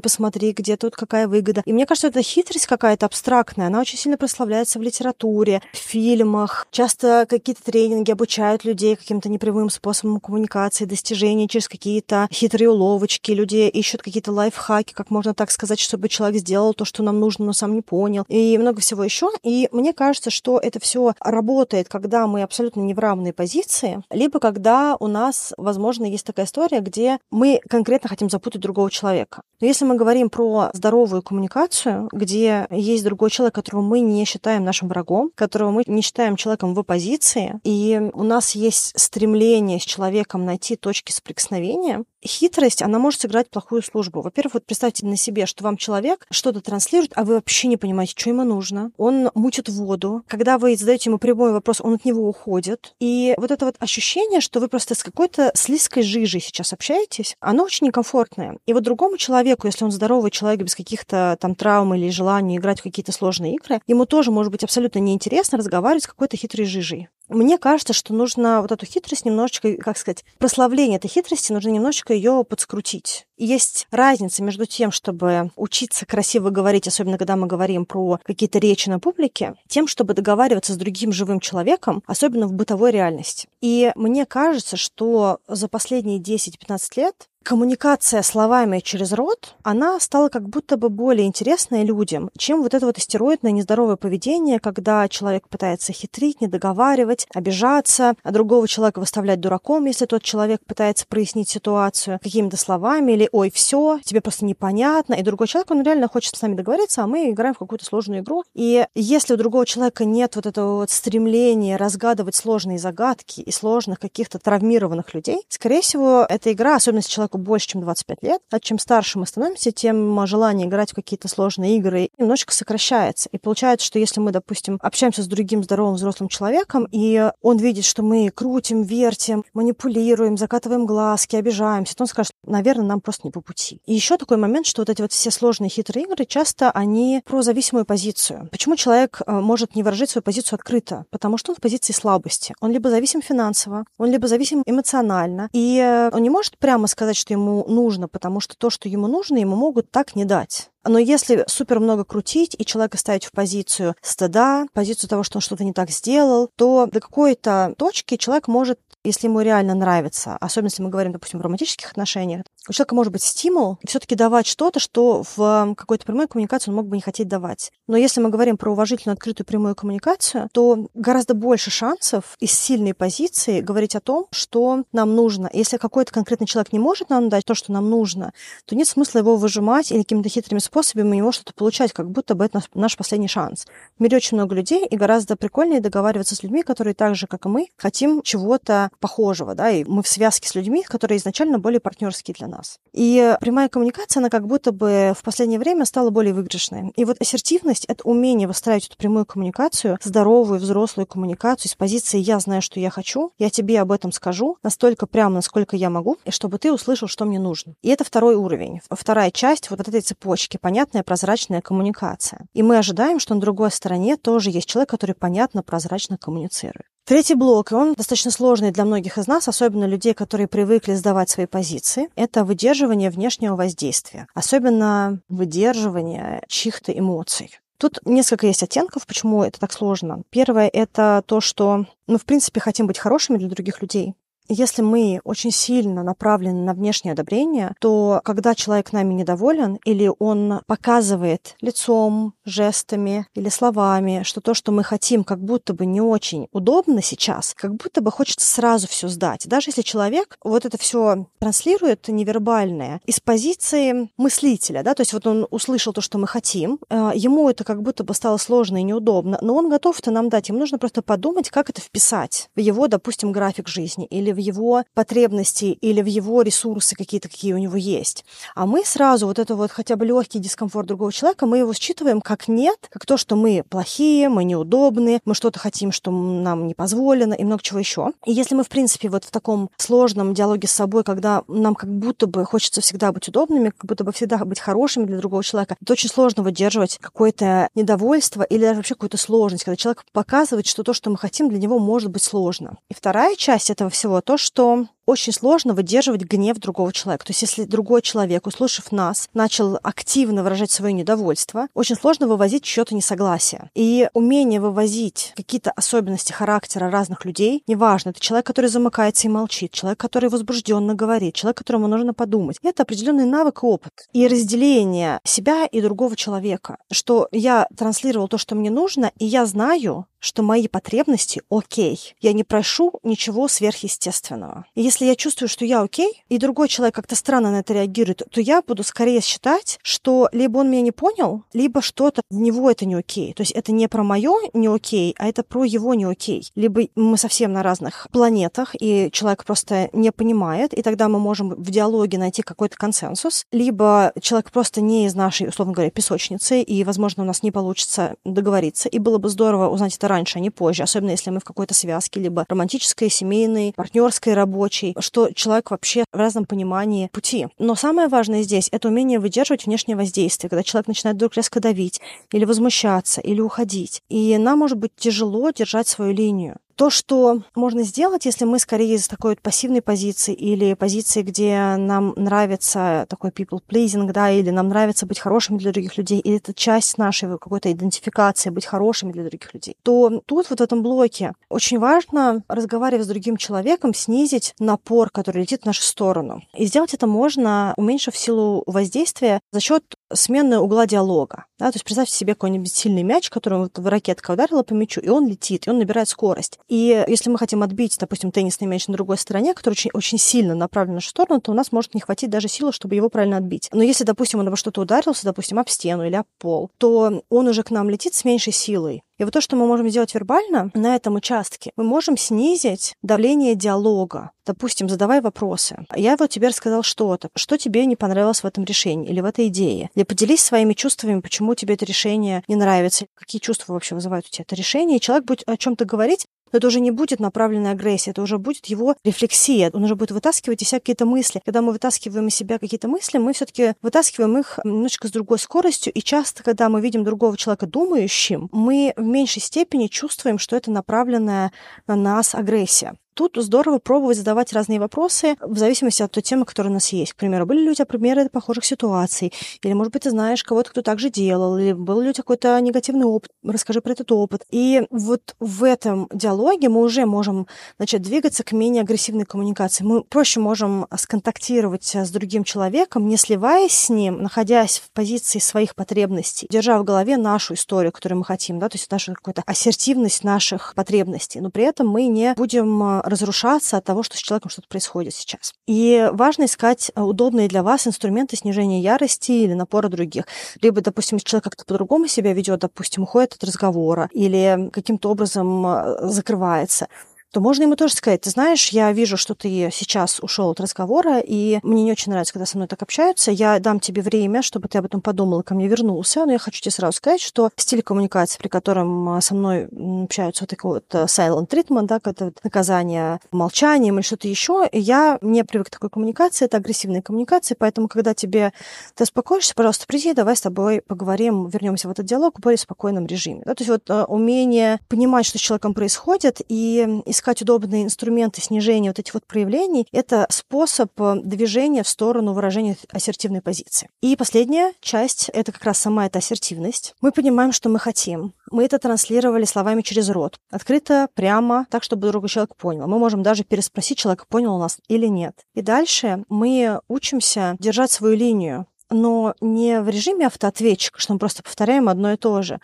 посмотри, 0.00 0.52
где 0.52 0.76
тут 0.76 0.96
какая 0.96 1.28
выгода. 1.28 1.62
И 1.64 1.72
мне 1.72 1.86
кажется, 1.86 2.08
эта 2.08 2.20
хитрость 2.20 2.66
какая-то 2.66 3.06
абстрактная, 3.06 3.68
она 3.68 3.80
очень 3.80 3.96
сильно 3.96 4.18
прославляется 4.18 4.78
в 4.78 4.82
литературе, 4.82 5.62
в 5.72 5.76
фильмах. 5.76 6.66
Часто 6.72 7.26
какие-то 7.28 7.62
тренинги 7.62 8.10
обучают 8.10 8.64
людей 8.64 8.96
каким-то 8.96 9.28
непрямым 9.28 9.70
способом 9.70 10.18
коммуникации, 10.18 10.84
достижения 10.84 11.46
через 11.46 11.68
какие-то 11.68 12.28
хитрые 12.32 12.70
уловочки. 12.70 13.30
Люди 13.30 13.68
ищут 13.68 14.02
какие-то 14.02 14.32
лайфхаки, 14.38 14.94
как 14.94 15.10
можно 15.10 15.34
так 15.34 15.50
сказать, 15.50 15.78
чтобы 15.78 16.08
человек 16.08 16.40
сделал 16.40 16.74
то, 16.74 16.84
что 16.84 17.02
нам 17.02 17.20
нужно, 17.20 17.46
но 17.46 17.52
сам 17.52 17.74
не 17.74 17.82
понял, 17.82 18.24
и 18.28 18.56
много 18.58 18.80
всего 18.80 19.04
еще. 19.04 19.30
И 19.42 19.68
мне 19.72 19.92
кажется, 19.92 20.30
что 20.30 20.58
это 20.58 20.80
все 20.80 21.12
работает, 21.20 21.88
когда 21.88 22.26
мы 22.26 22.42
абсолютно 22.42 22.80
не 22.80 22.94
в 22.94 22.98
равной 22.98 23.32
позиции, 23.32 24.02
либо 24.10 24.40
когда 24.40 24.96
у 24.98 25.06
нас, 25.06 25.52
возможно, 25.56 26.04
есть 26.04 26.24
такая 26.24 26.46
история, 26.46 26.80
где 26.80 27.18
мы 27.30 27.60
конкретно 27.68 28.08
хотим 28.08 28.30
запутать 28.30 28.60
другого 28.60 28.90
человека. 28.90 29.42
Но 29.60 29.66
если 29.66 29.84
мы 29.84 29.96
говорим 29.96 30.30
про 30.30 30.70
здоровую 30.72 31.22
коммуникацию, 31.22 32.08
где 32.12 32.66
есть 32.70 33.04
другой 33.04 33.30
человек, 33.30 33.54
которого 33.54 33.82
мы 33.82 34.00
не 34.00 34.24
считаем 34.24 34.64
нашим 34.64 34.88
врагом, 34.88 35.30
которого 35.34 35.70
мы 35.70 35.82
не 35.86 36.00
считаем 36.00 36.36
человеком 36.36 36.74
в 36.74 36.78
оппозиции, 36.78 37.60
и 37.64 38.10
у 38.12 38.22
нас 38.22 38.54
есть 38.54 38.98
стремление 38.98 39.80
с 39.80 39.84
человеком 39.84 40.44
найти 40.44 40.76
точки 40.76 41.10
соприкосновения, 41.10 42.04
хитрость, 42.24 42.82
она 42.82 42.98
может 42.98 43.20
сыграть 43.20 43.50
плохую 43.50 43.82
службу. 43.82 44.20
Во-первых, 44.20 44.54
вот 44.54 44.66
представьте 44.66 45.06
на 45.06 45.16
себе, 45.16 45.46
что 45.46 45.64
вам 45.64 45.76
человек 45.76 46.26
что-то 46.30 46.60
транслирует, 46.60 47.12
а 47.14 47.24
вы 47.24 47.34
вообще 47.34 47.68
не 47.68 47.76
понимаете, 47.76 48.14
что 48.16 48.30
ему 48.30 48.44
нужно. 48.44 48.90
Он 48.96 49.30
мутит 49.34 49.68
воду. 49.68 50.22
Когда 50.26 50.58
вы 50.58 50.76
задаете 50.76 51.10
ему 51.10 51.18
прямой 51.18 51.52
вопрос, 51.52 51.80
он 51.80 51.94
от 51.94 52.04
него 52.04 52.28
уходит. 52.28 52.94
И 53.00 53.34
вот 53.38 53.50
это 53.50 53.66
вот 53.66 53.76
ощущение, 53.78 54.40
что 54.40 54.60
вы 54.60 54.68
просто 54.68 54.94
с 54.94 55.02
какой-то 55.02 55.52
слизкой 55.54 56.02
жижей 56.02 56.40
сейчас 56.40 56.72
общаетесь, 56.72 57.36
оно 57.40 57.64
очень 57.64 57.86
некомфортное. 57.86 58.58
И 58.66 58.72
вот 58.72 58.82
другому 58.82 59.16
человеку, 59.16 59.66
если 59.66 59.84
он 59.84 59.90
здоровый 59.90 60.30
человек 60.30 60.62
без 60.62 60.74
каких-то 60.74 61.36
там 61.40 61.54
травм 61.54 61.94
или 61.94 62.10
желаний 62.10 62.56
играть 62.56 62.80
в 62.80 62.82
какие-то 62.82 63.12
сложные 63.12 63.54
игры, 63.54 63.80
ему 63.86 64.06
тоже 64.06 64.30
может 64.30 64.52
быть 64.52 64.64
абсолютно 64.64 64.98
неинтересно 64.98 65.58
разговаривать 65.58 66.04
с 66.04 66.08
какой-то 66.08 66.36
хитрой 66.36 66.66
жижей. 66.66 67.08
Мне 67.28 67.58
кажется, 67.58 67.92
что 67.92 68.14
нужно 68.14 68.62
вот 68.62 68.72
эту 68.72 68.86
хитрость 68.86 69.24
немножечко, 69.24 69.76
как 69.76 69.98
сказать, 69.98 70.24
прославление 70.38 70.96
этой 70.96 71.08
хитрости, 71.08 71.52
нужно 71.52 71.70
немножечко 71.70 72.14
ее 72.14 72.44
подскрутить. 72.48 73.26
есть 73.36 73.86
разница 73.90 74.42
между 74.42 74.66
тем, 74.66 74.90
чтобы 74.90 75.50
учиться 75.56 76.06
красиво 76.06 76.50
говорить, 76.50 76.88
особенно 76.88 77.18
когда 77.18 77.36
мы 77.36 77.46
говорим 77.46 77.84
про 77.84 78.18
какие-то 78.24 78.58
речи 78.58 78.88
на 78.88 78.98
публике, 78.98 79.54
тем, 79.68 79.86
чтобы 79.86 80.14
договариваться 80.14 80.72
с 80.72 80.76
другим 80.76 81.12
живым 81.12 81.40
человеком, 81.40 82.02
особенно 82.06 82.46
в 82.46 82.52
бытовой 82.52 82.92
реальности. 82.92 83.48
И 83.60 83.92
мне 83.94 84.24
кажется, 84.26 84.76
что 84.76 85.38
за 85.46 85.68
последние 85.68 86.18
10-15 86.18 86.80
лет 86.96 87.28
коммуникация 87.48 88.20
словами 88.20 88.80
через 88.80 89.12
рот, 89.12 89.54
она 89.62 89.98
стала 90.00 90.28
как 90.28 90.46
будто 90.46 90.76
бы 90.76 90.90
более 90.90 91.26
интересной 91.26 91.82
людям, 91.82 92.28
чем 92.36 92.60
вот 92.60 92.74
это 92.74 92.84
вот 92.84 92.98
истероидное 92.98 93.52
нездоровое 93.52 93.96
поведение, 93.96 94.60
когда 94.60 95.08
человек 95.08 95.48
пытается 95.48 95.94
хитрить, 95.94 96.42
не 96.42 96.46
договаривать, 96.46 97.26
обижаться, 97.34 98.12
а 98.22 98.32
другого 98.32 98.68
человека 98.68 98.98
выставлять 98.98 99.40
дураком, 99.40 99.86
если 99.86 100.04
тот 100.04 100.22
человек 100.22 100.60
пытается 100.66 101.06
прояснить 101.06 101.48
ситуацию 101.48 102.18
какими-то 102.22 102.58
словами, 102.58 103.12
или 103.12 103.30
«Ой, 103.32 103.50
все, 103.50 103.98
тебе 104.04 104.20
просто 104.20 104.44
непонятно», 104.44 105.14
и 105.14 105.22
другой 105.22 105.46
человек, 105.46 105.70
он 105.70 105.80
реально 105.80 106.08
хочет 106.08 106.36
с 106.36 106.42
нами 106.42 106.54
договориться, 106.54 107.02
а 107.02 107.06
мы 107.06 107.30
играем 107.30 107.54
в 107.54 107.60
какую-то 107.60 107.86
сложную 107.86 108.20
игру. 108.20 108.44
И 108.52 108.84
если 108.94 109.32
у 109.32 109.38
другого 109.38 109.64
человека 109.64 110.04
нет 110.04 110.36
вот 110.36 110.44
этого 110.44 110.80
вот 110.80 110.90
стремления 110.90 111.78
разгадывать 111.78 112.34
сложные 112.34 112.78
загадки 112.78 113.40
и 113.40 113.50
сложных 113.50 114.00
каких-то 114.00 114.38
травмированных 114.38 115.14
людей, 115.14 115.40
скорее 115.48 115.80
всего, 115.80 116.26
эта 116.28 116.52
игра, 116.52 116.76
особенно 116.76 116.98
если 116.98 117.12
человеку 117.12 117.37
больше, 117.38 117.68
чем 117.68 117.80
25 117.82 118.22
лет, 118.22 118.40
а 118.50 118.60
чем 118.60 118.78
старше 118.78 119.18
мы 119.18 119.26
становимся, 119.26 119.72
тем 119.72 120.26
желание 120.26 120.66
играть 120.66 120.92
в 120.92 120.94
какие-то 120.94 121.28
сложные 121.28 121.76
игры 121.76 122.10
немножечко 122.18 122.54
сокращается. 122.54 123.28
И 123.32 123.38
получается, 123.38 123.86
что 123.86 123.98
если 123.98 124.20
мы, 124.20 124.32
допустим, 124.32 124.78
общаемся 124.82 125.22
с 125.22 125.26
другим 125.26 125.62
здоровым 125.64 125.94
взрослым 125.94 126.28
человеком, 126.28 126.86
и 126.90 127.30
он 127.42 127.58
видит, 127.58 127.84
что 127.84 128.02
мы 128.02 128.30
крутим, 128.30 128.82
вертим, 128.82 129.44
манипулируем, 129.54 130.36
закатываем 130.36 130.86
глазки, 130.86 131.36
обижаемся, 131.36 131.96
то 131.96 132.04
он 132.04 132.08
скажет, 132.08 132.32
наверное, 132.44 132.86
нам 132.86 133.00
просто 133.00 133.26
не 133.26 133.30
по 133.30 133.40
пути. 133.40 133.80
И 133.86 133.94
еще 133.94 134.16
такой 134.16 134.36
момент, 134.36 134.66
что 134.66 134.82
вот 134.82 134.88
эти 134.88 135.02
вот 135.02 135.12
все 135.12 135.30
сложные 135.30 135.70
хитрые 135.70 136.04
игры, 136.04 136.24
часто 136.24 136.70
они 136.70 137.22
про 137.24 137.42
зависимую 137.42 137.84
позицию. 137.84 138.48
Почему 138.50 138.76
человек 138.76 139.20
э, 139.26 139.32
может 139.32 139.74
не 139.74 139.82
выражать 139.82 140.10
свою 140.10 140.22
позицию 140.22 140.56
открыто? 140.56 141.04
Потому 141.10 141.38
что 141.38 141.52
он 141.52 141.56
в 141.56 141.60
позиции 141.60 141.92
слабости. 141.92 142.54
Он 142.60 142.70
либо 142.70 142.90
зависим 142.90 143.22
финансово, 143.22 143.84
он 143.98 144.10
либо 144.10 144.28
зависим 144.28 144.62
эмоционально, 144.66 145.48
и 145.52 145.78
э, 145.78 146.10
он 146.12 146.22
не 146.22 146.30
может 146.30 146.58
прямо 146.58 146.86
сказать, 146.86 147.16
что 147.18 147.34
ему 147.34 147.64
нужно, 147.68 148.08
потому 148.08 148.40
что 148.40 148.56
то, 148.56 148.70
что 148.70 148.88
ему 148.88 149.06
нужно, 149.06 149.36
ему 149.36 149.56
могут 149.56 149.90
так 149.90 150.16
не 150.16 150.24
дать. 150.24 150.70
Но 150.84 150.98
если 150.98 151.44
супер 151.48 151.80
много 151.80 152.04
крутить 152.04 152.54
и 152.58 152.64
человека 152.64 152.96
ставить 152.98 153.24
в 153.24 153.32
позицию 153.32 153.94
стыда, 154.02 154.66
позицию 154.72 155.10
того, 155.10 155.22
что 155.22 155.38
он 155.38 155.42
что-то 155.42 155.64
не 155.64 155.72
так 155.72 155.90
сделал, 155.90 156.50
то 156.56 156.86
до 156.86 157.00
какой-то 157.00 157.74
точки 157.76 158.16
человек 158.16 158.48
может 158.48 158.78
если 159.04 159.28
ему 159.28 159.40
реально 159.40 159.74
нравится, 159.74 160.36
особенно 160.40 160.66
если 160.66 160.82
мы 160.82 160.90
говорим, 160.90 161.12
допустим, 161.12 161.38
в 161.38 161.42
романтических 161.42 161.90
отношениях, 161.90 162.42
у 162.68 162.72
человека 162.72 162.94
может 162.94 163.12
быть 163.12 163.22
стимул 163.22 163.78
все-таки 163.86 164.14
давать 164.14 164.46
что-то, 164.46 164.80
что 164.80 165.22
в 165.36 165.74
какой-то 165.76 166.04
прямой 166.04 166.28
коммуникации 166.28 166.70
он 166.70 166.76
мог 166.76 166.88
бы 166.88 166.96
не 166.96 167.00
хотеть 167.00 167.28
давать. 167.28 167.70
Но 167.86 167.96
если 167.96 168.20
мы 168.20 168.28
говорим 168.28 168.58
про 168.58 168.72
уважительную, 168.72 169.14
открытую 169.14 169.46
прямую 169.46 169.74
коммуникацию, 169.74 170.48
то 170.52 170.88
гораздо 170.94 171.34
больше 171.34 171.70
шансов 171.70 172.36
из 172.40 172.52
сильной 172.52 172.92
позиции 172.92 173.60
говорить 173.60 173.96
о 173.96 174.00
том, 174.00 174.26
что 174.30 174.84
нам 174.92 175.14
нужно. 175.14 175.48
Если 175.52 175.78
какой-то 175.78 176.12
конкретный 176.12 176.46
человек 176.46 176.72
не 176.72 176.78
может 176.78 177.08
нам 177.08 177.28
дать 177.28 177.44
то, 177.46 177.54
что 177.54 177.72
нам 177.72 177.88
нужно, 177.88 178.32
то 178.66 178.76
нет 178.76 178.86
смысла 178.86 179.20
его 179.20 179.36
выжимать 179.36 179.90
или 179.90 180.00
какими-то 180.00 180.28
хитрыми 180.28 180.58
способами 180.68 181.10
у 181.10 181.14
него 181.14 181.32
что-то 181.32 181.52
получать, 181.54 181.92
как 181.92 182.10
будто 182.10 182.34
бы 182.34 182.44
это 182.44 182.60
наш 182.74 182.96
последний 182.96 183.28
шанс. 183.28 183.66
В 183.98 184.02
мире 184.02 184.18
очень 184.18 184.36
много 184.36 184.54
людей, 184.54 184.86
и 184.86 184.96
гораздо 184.96 185.36
прикольнее 185.36 185.80
договариваться 185.80 186.34
с 186.34 186.42
людьми, 186.42 186.62
которые 186.62 186.94
так 186.94 187.14
же, 187.14 187.26
как 187.26 187.46
и 187.46 187.48
мы, 187.48 187.68
хотим 187.76 188.22
чего-то 188.22 188.90
похожего, 189.00 189.54
да, 189.54 189.70
и 189.70 189.84
мы 189.84 190.02
в 190.02 190.08
связке 190.08 190.48
с 190.48 190.54
людьми, 190.54 190.82
которые 190.82 191.18
изначально 191.18 191.58
более 191.58 191.80
партнерские 191.80 192.34
для 192.38 192.46
нас. 192.46 192.78
И 192.92 193.36
прямая 193.40 193.68
коммуникация, 193.68 194.20
она 194.20 194.30
как 194.30 194.46
будто 194.46 194.72
бы 194.72 195.14
в 195.18 195.22
последнее 195.22 195.58
время 195.58 195.84
стала 195.84 196.10
более 196.10 196.34
выигрышной. 196.34 196.92
И 196.96 197.04
вот 197.04 197.16
ассертивность— 197.20 197.84
это 197.88 198.04
умение 198.04 198.46
выстраивать 198.46 198.86
эту 198.86 198.96
прямую 198.96 199.24
коммуникацию, 199.24 199.98
здоровую, 200.02 200.60
взрослую 200.60 201.06
коммуникацию 201.06 201.70
с 201.70 201.74
позиции 201.74 202.18
«я 202.18 202.38
знаю, 202.40 202.62
что 202.62 202.80
я 202.80 202.90
хочу, 202.90 203.32
я 203.38 203.50
тебе 203.50 203.80
об 203.80 203.92
этом 203.92 204.12
скажу 204.12 204.58
настолько 204.62 205.06
прямо, 205.06 205.36
насколько 205.36 205.76
я 205.76 205.90
могу, 205.90 206.18
и 206.24 206.30
чтобы 206.30 206.58
ты 206.58 206.72
услышал, 206.72 207.08
что 207.08 207.24
мне 207.24 207.38
нужно». 207.38 207.74
И 207.82 207.88
это 207.88 208.04
второй 208.04 208.34
уровень, 208.34 208.80
вторая 208.90 209.30
часть 209.30 209.70
вот 209.70 209.80
этой 209.80 210.00
цепочки, 210.00 210.57
понятная, 210.58 211.02
прозрачная 211.02 211.60
коммуникация. 211.60 212.46
И 212.52 212.62
мы 212.62 212.78
ожидаем, 212.78 213.18
что 213.18 213.34
на 213.34 213.40
другой 213.40 213.70
стороне 213.70 214.16
тоже 214.16 214.50
есть 214.50 214.68
человек, 214.68 214.90
который 214.90 215.14
понятно, 215.14 215.62
прозрачно 215.62 216.18
коммуницирует. 216.18 216.86
Третий 217.06 217.34
блок, 217.34 217.72
и 217.72 217.74
он 217.74 217.94
достаточно 217.94 218.30
сложный 218.30 218.70
для 218.70 218.84
многих 218.84 219.16
из 219.16 219.26
нас, 219.26 219.48
особенно 219.48 219.86
людей, 219.86 220.12
которые 220.12 220.46
привыкли 220.46 220.92
сдавать 220.92 221.30
свои 221.30 221.46
позиции, 221.46 222.10
это 222.16 222.44
выдерживание 222.44 223.08
внешнего 223.08 223.56
воздействия, 223.56 224.26
особенно 224.34 225.22
выдерживание 225.30 226.42
чьих-то 226.48 226.92
эмоций. 226.92 227.58
Тут 227.78 228.00
несколько 228.04 228.46
есть 228.46 228.62
оттенков, 228.62 229.06
почему 229.06 229.42
это 229.44 229.60
так 229.60 229.72
сложно. 229.72 230.22
Первое— 230.30 230.68
это 230.72 231.22
то, 231.24 231.40
что 231.40 231.86
мы, 232.08 232.18
в 232.18 232.24
принципе, 232.24 232.60
хотим 232.60 232.86
быть 232.88 232.98
хорошими 232.98 233.38
для 233.38 233.48
других 233.48 233.80
людей. 233.80 234.14
Если 234.48 234.82
мы 234.82 235.20
очень 235.24 235.50
сильно 235.50 236.02
направлены 236.02 236.62
на 236.62 236.72
внешнее 236.72 237.12
одобрение, 237.12 237.74
то 237.80 238.20
когда 238.24 238.54
человек 238.54 238.92
нами 238.92 239.12
недоволен 239.14 239.78
или 239.84 240.10
он 240.18 240.60
показывает 240.66 241.56
лицом, 241.60 242.34
жестами 242.44 243.26
или 243.34 243.50
словами, 243.50 244.22
что 244.24 244.40
то, 244.40 244.54
что 244.54 244.72
мы 244.72 244.82
хотим, 244.84 245.22
как 245.24 245.42
будто 245.44 245.74
бы 245.74 245.84
не 245.84 246.00
очень 246.00 246.48
удобно 246.52 247.02
сейчас, 247.02 247.54
как 247.54 247.74
будто 247.74 248.00
бы 248.00 248.10
хочется 248.10 248.46
сразу 248.46 248.88
все 248.88 249.08
сдать. 249.08 249.46
Даже 249.46 249.68
если 249.68 249.82
человек 249.82 250.38
вот 250.42 250.64
это 250.64 250.78
все 250.78 251.26
транслирует 251.38 252.08
невербальное 252.08 253.00
из 253.04 253.20
позиции 253.20 254.10
мыслителя, 254.16 254.82
да, 254.82 254.94
то 254.94 255.02
есть 255.02 255.12
вот 255.12 255.26
он 255.26 255.46
услышал 255.50 255.92
то, 255.92 256.00
что 256.00 256.18
мы 256.18 256.26
хотим, 256.26 256.78
э, 256.88 257.12
ему 257.14 257.50
это 257.50 257.64
как 257.64 257.82
будто 257.82 258.02
бы 258.02 258.14
стало 258.14 258.38
сложно 258.38 258.78
и 258.78 258.82
неудобно, 258.82 259.38
но 259.42 259.54
он 259.54 259.68
готов 259.68 259.98
это 260.00 260.10
нам 260.10 260.30
дать. 260.30 260.48
Ему 260.48 260.58
нужно 260.58 260.78
просто 260.78 261.02
подумать, 261.02 261.50
как 261.50 261.68
это 261.68 261.80
вписать 261.80 262.48
в 262.56 262.60
его, 262.60 262.88
допустим, 262.88 263.32
график 263.32 263.68
жизни 263.68 264.06
или 264.06 264.37
в 264.38 264.40
его 264.40 264.84
потребности 264.94 265.66
или 265.66 266.00
в 266.00 266.06
его 266.06 266.42
ресурсы 266.42 266.94
какие-то, 266.94 267.28
какие 267.28 267.52
у 267.52 267.58
него 267.58 267.76
есть. 267.76 268.24
А 268.54 268.66
мы 268.66 268.84
сразу 268.84 269.26
вот 269.26 269.38
это 269.38 269.56
вот 269.56 269.72
хотя 269.72 269.96
бы 269.96 270.06
легкий 270.06 270.38
дискомфорт 270.38 270.86
другого 270.86 271.12
человека, 271.12 271.46
мы 271.46 271.58
его 271.58 271.74
считываем 271.74 272.20
как 272.20 272.46
нет, 272.46 272.78
как 272.90 273.04
то, 273.04 273.16
что 273.16 273.34
мы 273.34 273.64
плохие, 273.68 274.28
мы 274.28 274.44
неудобные, 274.44 275.20
мы 275.24 275.34
что-то 275.34 275.58
хотим, 275.58 275.90
что 275.90 276.10
нам 276.10 276.68
не 276.68 276.74
позволено 276.74 277.34
и 277.34 277.44
много 277.44 277.62
чего 277.62 277.80
еще. 277.80 278.12
И 278.24 278.32
если 278.32 278.54
мы, 278.54 278.62
в 278.62 278.68
принципе, 278.68 279.08
вот 279.08 279.24
в 279.24 279.30
таком 279.30 279.70
сложном 279.76 280.34
диалоге 280.34 280.68
с 280.68 280.72
собой, 280.72 281.02
когда 281.02 281.42
нам 281.48 281.74
как 281.74 281.90
будто 281.90 282.26
бы 282.26 282.44
хочется 282.44 282.80
всегда 282.80 283.10
быть 283.10 283.26
удобными, 283.28 283.70
как 283.70 283.86
будто 283.86 284.04
бы 284.04 284.12
всегда 284.12 284.38
быть 284.44 284.60
хорошими 284.60 285.04
для 285.04 285.18
другого 285.18 285.42
человека, 285.42 285.76
это 285.80 285.92
очень 285.92 286.08
сложно 286.08 286.44
выдерживать 286.44 286.98
какое-то 286.98 287.68
недовольство 287.74 288.42
или 288.42 288.62
даже 288.62 288.76
вообще 288.76 288.94
какую-то 288.94 289.16
сложность, 289.16 289.64
когда 289.64 289.76
человек 289.76 290.04
показывает, 290.12 290.66
что 290.66 290.82
то, 290.82 290.92
что 290.92 291.10
мы 291.10 291.16
хотим, 291.16 291.48
для 291.48 291.58
него 291.58 291.78
может 291.78 292.10
быть 292.10 292.22
сложно. 292.22 292.78
И 292.88 292.94
вторая 292.94 293.34
часть 293.36 293.70
этого 293.70 293.90
всего, 293.90 294.20
то, 294.28 294.36
что 294.36 294.88
очень 295.08 295.32
сложно 295.32 295.72
выдерживать 295.72 296.20
гнев 296.20 296.58
другого 296.58 296.92
человека. 296.92 297.24
То 297.24 297.30
есть 297.30 297.40
если 297.40 297.64
другой 297.64 298.02
человек, 298.02 298.46
услышав 298.46 298.92
нас, 298.92 299.30
начал 299.32 299.78
активно 299.82 300.42
выражать 300.42 300.70
свое 300.70 300.92
недовольство, 300.92 301.68
очень 301.72 301.96
сложно 301.96 302.26
вывозить 302.28 302.62
чье-то 302.62 302.94
несогласие. 302.94 303.70
И 303.74 304.10
умение 304.12 304.60
вывозить 304.60 305.32
какие-то 305.34 305.70
особенности 305.70 306.32
характера 306.32 306.90
разных 306.90 307.24
людей, 307.24 307.62
неважно, 307.66 308.10
это 308.10 308.20
человек, 308.20 308.46
который 308.46 308.68
замыкается 308.68 309.28
и 309.28 309.30
молчит, 309.30 309.72
человек, 309.72 309.98
который 309.98 310.28
возбужденно 310.28 310.94
говорит, 310.94 311.34
человек, 311.34 311.56
которому 311.56 311.86
нужно 311.86 312.12
подумать, 312.12 312.58
это 312.62 312.82
определенный 312.82 313.24
навык 313.24 313.62
и 313.62 313.66
опыт. 313.66 314.08
И 314.12 314.28
разделение 314.28 315.20
себя 315.24 315.64
и 315.64 315.80
другого 315.80 316.16
человека, 316.16 316.76
что 316.92 317.28
я 317.32 317.66
транслировал 317.74 318.28
то, 318.28 318.36
что 318.36 318.54
мне 318.54 318.70
нужно, 318.70 319.10
и 319.18 319.24
я 319.24 319.46
знаю, 319.46 320.06
что 320.18 320.42
мои 320.42 320.68
потребности 320.68 321.42
окей. 321.50 322.14
Я 322.20 322.32
не 322.32 322.44
прошу 322.44 322.98
ничего 323.02 323.48
сверхъестественного. 323.48 324.66
И 324.74 324.82
если 324.82 324.97
я 325.04 325.16
чувствую, 325.16 325.48
что 325.48 325.64
я 325.64 325.82
окей, 325.82 326.22
и 326.28 326.38
другой 326.38 326.68
человек 326.68 326.94
как-то 326.94 327.16
странно 327.16 327.50
на 327.50 327.60
это 327.60 327.74
реагирует, 327.74 328.22
то 328.30 328.40
я 328.40 328.62
буду 328.62 328.82
скорее 328.82 329.20
считать, 329.20 329.78
что 329.82 330.28
либо 330.32 330.58
он 330.58 330.70
меня 330.70 330.82
не 330.82 330.92
понял, 330.92 331.44
либо 331.52 331.82
что-то 331.82 332.22
в 332.30 332.36
него 332.36 332.70
это 332.70 332.86
не 332.86 332.94
окей. 332.94 333.32
То 333.34 333.42
есть 333.42 333.52
это 333.52 333.72
не 333.72 333.88
про 333.88 334.02
мое 334.02 334.32
не 334.52 334.68
окей, 334.68 335.14
а 335.18 335.28
это 335.28 335.42
про 335.42 335.64
его 335.64 335.94
не 335.94 336.04
окей. 336.04 336.50
Либо 336.54 336.82
мы 336.94 337.16
совсем 337.18 337.52
на 337.52 337.62
разных 337.62 338.08
планетах, 338.12 338.74
и 338.78 339.10
человек 339.12 339.44
просто 339.44 339.90
не 339.92 340.12
понимает, 340.12 340.74
и 340.74 340.82
тогда 340.82 341.08
мы 341.08 341.18
можем 341.18 341.50
в 341.50 341.70
диалоге 341.70 342.18
найти 342.18 342.42
какой-то 342.42 342.76
консенсус, 342.76 343.46
либо 343.52 344.12
человек 344.20 344.50
просто 344.50 344.80
не 344.80 345.06
из 345.06 345.14
нашей, 345.14 345.48
условно 345.48 345.74
говоря, 345.74 345.90
песочницы, 345.90 346.60
и, 346.62 346.84
возможно, 346.84 347.22
у 347.22 347.26
нас 347.26 347.42
не 347.42 347.50
получится 347.50 348.16
договориться, 348.24 348.88
и 348.88 348.98
было 348.98 349.18
бы 349.18 349.28
здорово 349.28 349.68
узнать 349.68 349.96
это 349.96 350.08
раньше, 350.08 350.38
а 350.38 350.40
не 350.40 350.50
позже, 350.50 350.82
особенно 350.82 351.10
если 351.10 351.30
мы 351.30 351.40
в 351.40 351.44
какой-то 351.44 351.74
связке, 351.74 352.20
либо 352.20 352.44
романтической, 352.48 353.10
семейной, 353.10 353.72
партнерской, 353.74 354.34
рабочей, 354.34 354.87
что 354.98 355.32
человек 355.32 355.70
вообще 355.70 356.04
в 356.12 356.16
разном 356.16 356.44
понимании 356.44 357.08
пути. 357.12 357.48
Но 357.58 357.74
самое 357.74 358.08
важное 358.08 358.42
здесь— 358.42 358.68
это 358.72 358.88
умение 358.88 359.18
выдерживать 359.18 359.66
внешнее 359.66 359.96
воздействие, 359.96 360.50
когда 360.50 360.62
человек 360.62 360.88
начинает 360.88 361.16
вдруг 361.16 361.36
резко 361.36 361.60
давить, 361.60 362.00
или 362.32 362.44
возмущаться, 362.44 363.20
или 363.20 363.40
уходить. 363.40 364.02
И 364.08 364.36
нам 364.38 364.58
может 364.58 364.78
быть 364.78 364.92
тяжело 364.96 365.50
держать 365.50 365.88
свою 365.88 366.12
линию 366.12 366.58
то, 366.78 366.90
что 366.90 367.42
можно 367.56 367.82
сделать, 367.82 368.24
если 368.24 368.44
мы 368.44 368.60
скорее 368.60 368.94
из 368.94 369.08
такой 369.08 369.32
вот 369.32 369.40
пассивной 369.40 369.82
позиции 369.82 370.32
или 370.32 370.74
позиции, 370.74 371.22
где 371.22 371.74
нам 371.76 372.14
нравится 372.14 373.04
такой 373.08 373.30
people 373.30 373.58
pleasing, 373.68 374.10
да, 374.12 374.30
или 374.30 374.50
нам 374.50 374.68
нравится 374.68 375.04
быть 375.04 375.18
хорошими 375.18 375.58
для 375.58 375.72
других 375.72 375.98
людей, 375.98 376.20
или 376.20 376.36
это 376.36 376.54
часть 376.54 376.96
нашей 376.96 377.28
какой-то 377.36 377.72
идентификации, 377.72 378.50
быть 378.50 378.64
хорошими 378.64 379.10
для 379.10 379.24
других 379.24 379.52
людей, 379.52 379.76
то 379.82 380.22
тут 380.24 380.48
вот 380.50 380.60
в 380.60 380.62
этом 380.62 380.84
блоке 380.84 381.32
очень 381.48 381.80
важно, 381.80 382.44
разговаривая 382.46 383.02
с 383.02 383.08
другим 383.08 383.38
человеком, 383.38 383.92
снизить 383.92 384.54
напор, 384.60 385.10
который 385.10 385.42
летит 385.42 385.62
в 385.62 385.66
нашу 385.66 385.82
сторону. 385.82 386.42
И 386.54 386.64
сделать 386.66 386.94
это 386.94 387.08
можно, 387.08 387.74
уменьшив 387.76 388.16
силу 388.16 388.62
воздействия 388.66 389.40
за 389.50 389.58
счет 389.58 389.82
смены 390.12 390.58
угла 390.58 390.86
диалога. 390.86 391.44
Да? 391.58 391.70
То 391.70 391.76
есть 391.76 391.84
представьте 391.84 392.14
себе 392.14 392.34
какой-нибудь 392.34 392.72
сильный 392.72 393.02
мяч, 393.02 393.30
который 393.30 393.58
вот 393.58 393.78
ракетка 393.78 394.32
ударила 394.32 394.62
по 394.62 394.74
мячу, 394.74 395.00
и 395.00 395.08
он 395.08 395.26
летит, 395.26 395.66
и 395.66 395.70
он 395.70 395.78
набирает 395.78 396.08
скорость. 396.08 396.58
И 396.68 397.04
если 397.08 397.30
мы 397.30 397.38
хотим 397.38 397.62
отбить, 397.62 397.96
допустим, 397.98 398.30
теннисный 398.32 398.66
мяч 398.66 398.88
на 398.88 398.94
другой 398.94 399.18
стороне, 399.18 399.54
который 399.54 399.74
очень, 399.74 399.90
очень 399.92 400.18
сильно 400.18 400.54
направлен 400.54 400.92
в 400.92 400.94
нашу 400.96 401.10
сторону, 401.10 401.40
то 401.40 401.52
у 401.52 401.54
нас 401.54 401.72
может 401.72 401.94
не 401.94 402.00
хватить 402.00 402.30
даже 402.30 402.48
силы, 402.48 402.72
чтобы 402.72 402.94
его 402.94 403.08
правильно 403.08 403.36
отбить. 403.36 403.68
Но 403.72 403.82
если, 403.82 404.04
допустим, 404.04 404.40
он 404.40 404.48
обо 404.48 404.56
что-то 404.56 404.80
ударился, 404.80 405.24
допустим, 405.24 405.58
об 405.58 405.68
стену 405.68 406.06
или 406.06 406.14
об 406.14 406.26
пол, 406.38 406.70
то 406.78 407.22
он 407.28 407.48
уже 407.48 407.62
к 407.62 407.70
нам 407.70 407.90
летит 407.90 408.14
с 408.14 408.24
меньшей 408.24 408.52
силой. 408.52 409.02
И 409.18 409.24
вот 409.24 409.32
то, 409.32 409.40
что 409.40 409.56
мы 409.56 409.66
можем 409.66 409.88
сделать 409.88 410.14
вербально 410.14 410.70
на 410.74 410.94
этом 410.94 411.16
участке, 411.16 411.72
мы 411.76 411.84
можем 411.84 412.16
снизить 412.16 412.94
давление 413.02 413.56
диалога. 413.56 414.30
Допустим, 414.46 414.88
задавай 414.88 415.20
вопросы. 415.20 415.84
Я 415.94 416.16
вот 416.16 416.30
тебе 416.30 416.48
рассказал 416.48 416.82
что-то. 416.82 417.28
Что 417.34 417.58
тебе 417.58 417.84
не 417.84 417.96
понравилось 417.96 418.42
в 418.42 418.46
этом 418.46 418.64
решении 418.64 419.10
или 419.10 419.20
в 419.20 419.24
этой 419.24 419.48
идее? 419.48 419.90
Или 419.94 420.04
поделись 420.04 420.40
своими 420.40 420.72
чувствами, 420.72 421.20
почему 421.20 421.54
тебе 421.54 421.74
это 421.74 421.84
решение 421.84 422.42
не 422.48 422.56
нравится. 422.56 423.06
Какие 423.14 423.40
чувства 423.40 423.74
вообще 423.74 423.94
вызывают 423.94 424.26
у 424.26 424.30
тебя 424.30 424.44
это 424.46 424.54
решение. 424.54 424.96
И 424.96 425.00
человек 425.00 425.26
будет 425.26 425.42
о 425.46 425.56
чем-то 425.56 425.84
говорить, 425.84 426.26
но 426.52 426.58
это 426.58 426.66
уже 426.66 426.80
не 426.80 426.90
будет 426.90 427.20
направленная 427.20 427.72
агрессия, 427.72 428.10
это 428.10 428.22
уже 428.22 428.38
будет 428.38 428.66
его 428.66 428.96
рефлексия, 429.04 429.70
он 429.72 429.84
уже 429.84 429.94
будет 429.94 430.10
вытаскивать 430.10 430.62
из 430.62 430.68
себя 430.68 430.80
какие-то 430.80 431.06
мысли. 431.06 431.40
Когда 431.44 431.62
мы 431.62 431.72
вытаскиваем 431.72 432.28
из 432.28 432.34
себя 432.34 432.58
какие-то 432.58 432.88
мысли, 432.88 433.18
мы 433.18 433.32
все-таки 433.32 433.74
вытаскиваем 433.82 434.38
их 434.38 434.58
немножечко 434.64 435.08
с 435.08 435.10
другой 435.10 435.38
скоростью, 435.38 435.92
и 435.92 436.00
часто, 436.00 436.42
когда 436.42 436.68
мы 436.68 436.80
видим 436.80 437.04
другого 437.04 437.36
человека 437.36 437.66
думающим, 437.66 438.48
мы 438.52 438.92
в 438.96 439.02
меньшей 439.02 439.42
степени 439.42 439.86
чувствуем, 439.86 440.38
что 440.38 440.56
это 440.56 440.70
направленная 440.70 441.52
на 441.86 441.96
нас 441.96 442.34
агрессия. 442.34 442.94
Тут 443.18 443.34
здорово 443.34 443.78
пробовать 443.78 444.16
задавать 444.16 444.52
разные 444.52 444.78
вопросы 444.78 445.34
в 445.40 445.58
зависимости 445.58 446.04
от 446.04 446.12
той 446.12 446.22
темы, 446.22 446.44
которая 446.44 446.70
у 446.70 446.74
нас 446.74 446.90
есть. 446.90 447.14
К 447.14 447.16
примеру, 447.16 447.46
были 447.46 447.62
ли 447.62 447.70
у 447.70 447.74
тебя 447.74 447.84
примеры 447.84 448.28
похожих 448.28 448.64
ситуаций? 448.64 449.32
Или, 449.60 449.72
может 449.72 449.92
быть, 449.92 450.04
ты 450.04 450.10
знаешь 450.10 450.44
кого-то, 450.44 450.70
кто 450.70 450.82
так 450.82 451.00
же 451.00 451.10
делал? 451.10 451.58
Или 451.58 451.72
был 451.72 452.00
ли 452.00 452.10
у 452.10 452.12
тебя 452.12 452.22
какой-то 452.22 452.60
негативный 452.60 453.06
опыт? 453.06 453.32
Расскажи 453.44 453.80
про 453.80 453.90
этот 453.90 454.12
опыт. 454.12 454.44
И 454.52 454.84
вот 454.90 455.34
в 455.40 455.64
этом 455.64 456.08
диалоге 456.14 456.68
мы 456.68 456.80
уже 456.80 457.06
можем 457.06 457.48
начать 457.76 458.02
двигаться 458.02 458.44
к 458.44 458.52
менее 458.52 458.82
агрессивной 458.82 459.24
коммуникации. 459.24 459.82
Мы 459.82 460.04
проще 460.04 460.38
можем 460.38 460.86
сконтактировать 460.96 461.96
с 461.96 462.10
другим 462.10 462.44
человеком, 462.44 463.08
не 463.08 463.16
сливаясь 463.16 463.72
с 463.72 463.88
ним, 463.88 464.22
находясь 464.22 464.78
в 464.78 464.92
позиции 464.92 465.40
своих 465.40 465.74
потребностей, 465.74 466.46
держа 466.50 466.78
в 466.78 466.84
голове 466.84 467.16
нашу 467.16 467.54
историю, 467.54 467.90
которую 467.90 468.20
мы 468.20 468.24
хотим, 468.24 468.60
да, 468.60 468.68
то 468.68 468.76
есть 468.76 468.88
нашу 468.92 469.14
какую-то 469.14 469.42
ассертивность 469.44 470.22
наших 470.22 470.74
потребностей. 470.76 471.40
Но 471.40 471.50
при 471.50 471.64
этом 471.64 471.88
мы 471.88 472.06
не 472.06 472.34
будем 472.34 473.02
разрушаться 473.08 473.76
от 473.76 473.84
того, 473.84 474.02
что 474.02 474.16
с 474.16 474.20
человеком 474.20 474.50
что-то 474.50 474.68
происходит 474.68 475.14
сейчас. 475.14 475.52
И 475.66 476.08
важно 476.12 476.44
искать 476.44 476.90
э, 476.94 477.00
удобные 477.00 477.48
для 477.48 477.62
вас 477.62 477.86
инструменты 477.86 478.36
снижения 478.36 478.80
ярости 478.80 479.32
или 479.32 479.54
напора 479.54 479.88
других. 479.88 480.24
Либо, 480.60 480.80
допустим, 480.80 481.16
если 481.16 481.28
человек 481.28 481.44
как-то 481.44 481.64
по-другому 481.64 482.06
себя 482.06 482.32
ведет, 482.32 482.60
допустим, 482.60 483.04
уходит 483.04 483.34
от 483.34 483.44
разговора 483.44 484.08
или 484.12 484.70
каким-то 484.72 485.10
образом 485.10 485.66
э, 485.66 486.08
закрывается 486.08 486.88
то 487.32 487.40
можно 487.40 487.64
ему 487.64 487.76
тоже 487.76 487.94
сказать, 487.94 488.22
ты 488.22 488.30
знаешь, 488.30 488.68
я 488.70 488.90
вижу, 488.92 489.16
что 489.16 489.34
ты 489.34 489.68
сейчас 489.72 490.20
ушел 490.20 490.50
от 490.50 490.60
разговора, 490.60 491.18
и 491.18 491.58
мне 491.62 491.84
не 491.84 491.92
очень 491.92 492.10
нравится, 492.10 492.32
когда 492.32 492.46
со 492.46 492.56
мной 492.56 492.68
так 492.68 492.82
общаются. 492.82 493.30
Я 493.30 493.58
дам 493.58 493.80
тебе 493.80 494.02
время, 494.02 494.42
чтобы 494.42 494.68
ты 494.68 494.78
об 494.78 494.86
этом 494.86 495.00
подумал 495.00 495.40
и 495.40 495.44
ко 495.44 495.54
мне 495.54 495.68
вернулся. 495.68 496.24
Но 496.24 496.32
я 496.32 496.38
хочу 496.38 496.60
тебе 496.60 496.72
сразу 496.72 496.96
сказать, 496.96 497.20
что 497.20 497.50
стиль 497.56 497.82
коммуникации, 497.82 498.38
при 498.38 498.48
котором 498.48 499.08
а, 499.10 499.20
со 499.20 499.34
мной 499.34 499.68
общаются 500.04 500.44
вот 500.44 500.50
такой 500.50 500.70
вот 500.74 500.94
э, 500.94 501.04
silent 501.04 501.48
treatment, 501.48 501.86
да, 501.86 502.00
это 502.02 502.32
наказание 502.42 503.20
молчанием 503.30 503.96
или 503.96 504.02
что-то 504.02 504.28
еще, 504.28 504.68
я 504.72 505.18
не 505.20 505.44
привык 505.44 505.68
к 505.68 505.70
такой 505.70 505.90
коммуникации, 505.90 506.46
это 506.46 506.56
агрессивная 506.56 507.02
коммуникация, 507.02 507.56
поэтому, 507.58 507.88
когда 507.88 508.14
тебе 508.14 508.52
ты 508.94 509.04
успокоишься, 509.04 509.54
пожалуйста, 509.54 509.86
приди, 509.86 510.14
давай 510.14 510.36
с 510.36 510.40
тобой 510.40 510.82
поговорим, 510.86 511.48
вернемся 511.48 511.88
в 511.88 511.90
этот 511.90 512.06
диалог 512.06 512.38
в 512.38 512.42
более 512.42 512.58
спокойном 512.58 513.06
режиме. 513.06 513.42
Да, 513.44 513.54
то 513.54 513.62
есть 513.62 513.70
вот 513.70 513.90
э, 513.90 514.04
умение 514.04 514.80
понимать, 514.88 515.26
что 515.26 515.38
с 515.38 515.40
человеком 515.40 515.74
происходит, 515.74 516.40
и 516.48 517.02
искать 517.18 517.42
удобные 517.42 517.82
инструменты 517.82 518.40
снижения 518.40 518.90
вот 518.90 518.98
этих 518.98 519.14
вот 519.14 519.26
проявлений, 519.26 519.86
это 519.92 520.26
способ 520.30 520.90
э, 521.00 521.16
движения 521.22 521.82
в 521.82 521.88
сторону 521.88 522.32
выражения 522.32 522.76
ассертивной 522.90 523.42
позиции. 523.42 523.90
И 524.00 524.16
последняя 524.16 524.72
часть— 524.80 525.28
это 525.34 525.52
как 525.52 525.64
раз 525.64 525.78
сама 525.78 526.06
эта 526.06 526.18
ассертивность. 526.18 526.94
Мы 527.00 527.10
понимаем, 527.10 527.52
что 527.52 527.68
мы 527.68 527.78
хотим. 527.78 528.32
Мы 528.50 528.64
это 528.64 528.78
транслировали 528.78 529.44
словами 529.44 529.82
через 529.82 530.08
рот. 530.10 530.38
Открыто, 530.50 531.08
прямо, 531.14 531.66
так, 531.70 531.82
чтобы 531.82 532.08
другой 532.08 532.28
человек 532.28 532.54
понял. 532.56 532.86
Мы 532.86 532.98
можем 532.98 533.22
даже 533.22 533.44
переспросить, 533.44 533.98
человек 533.98 534.26
понял 534.28 534.58
нас 534.58 534.78
или 534.88 535.06
нет. 535.06 535.34
И 535.54 535.62
дальше 535.62 536.24
мы 536.28 536.80
учимся 536.88 537.56
держать 537.58 537.90
свою 537.90 538.16
линию 538.16 538.66
но 538.90 539.34
не 539.42 539.82
в 539.82 539.88
режиме 539.90 540.26
автоответчика, 540.26 540.98
что 540.98 541.12
мы 541.12 541.18
просто 541.18 541.42
повторяем 541.42 541.90
одно 541.90 542.12
и 542.12 542.16
то 542.16 542.40
же, 542.40 542.58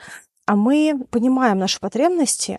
а 0.46 0.57
мы 0.57 1.07
понимаем 1.11 1.59
наши 1.59 1.80
потребности, 1.80 2.59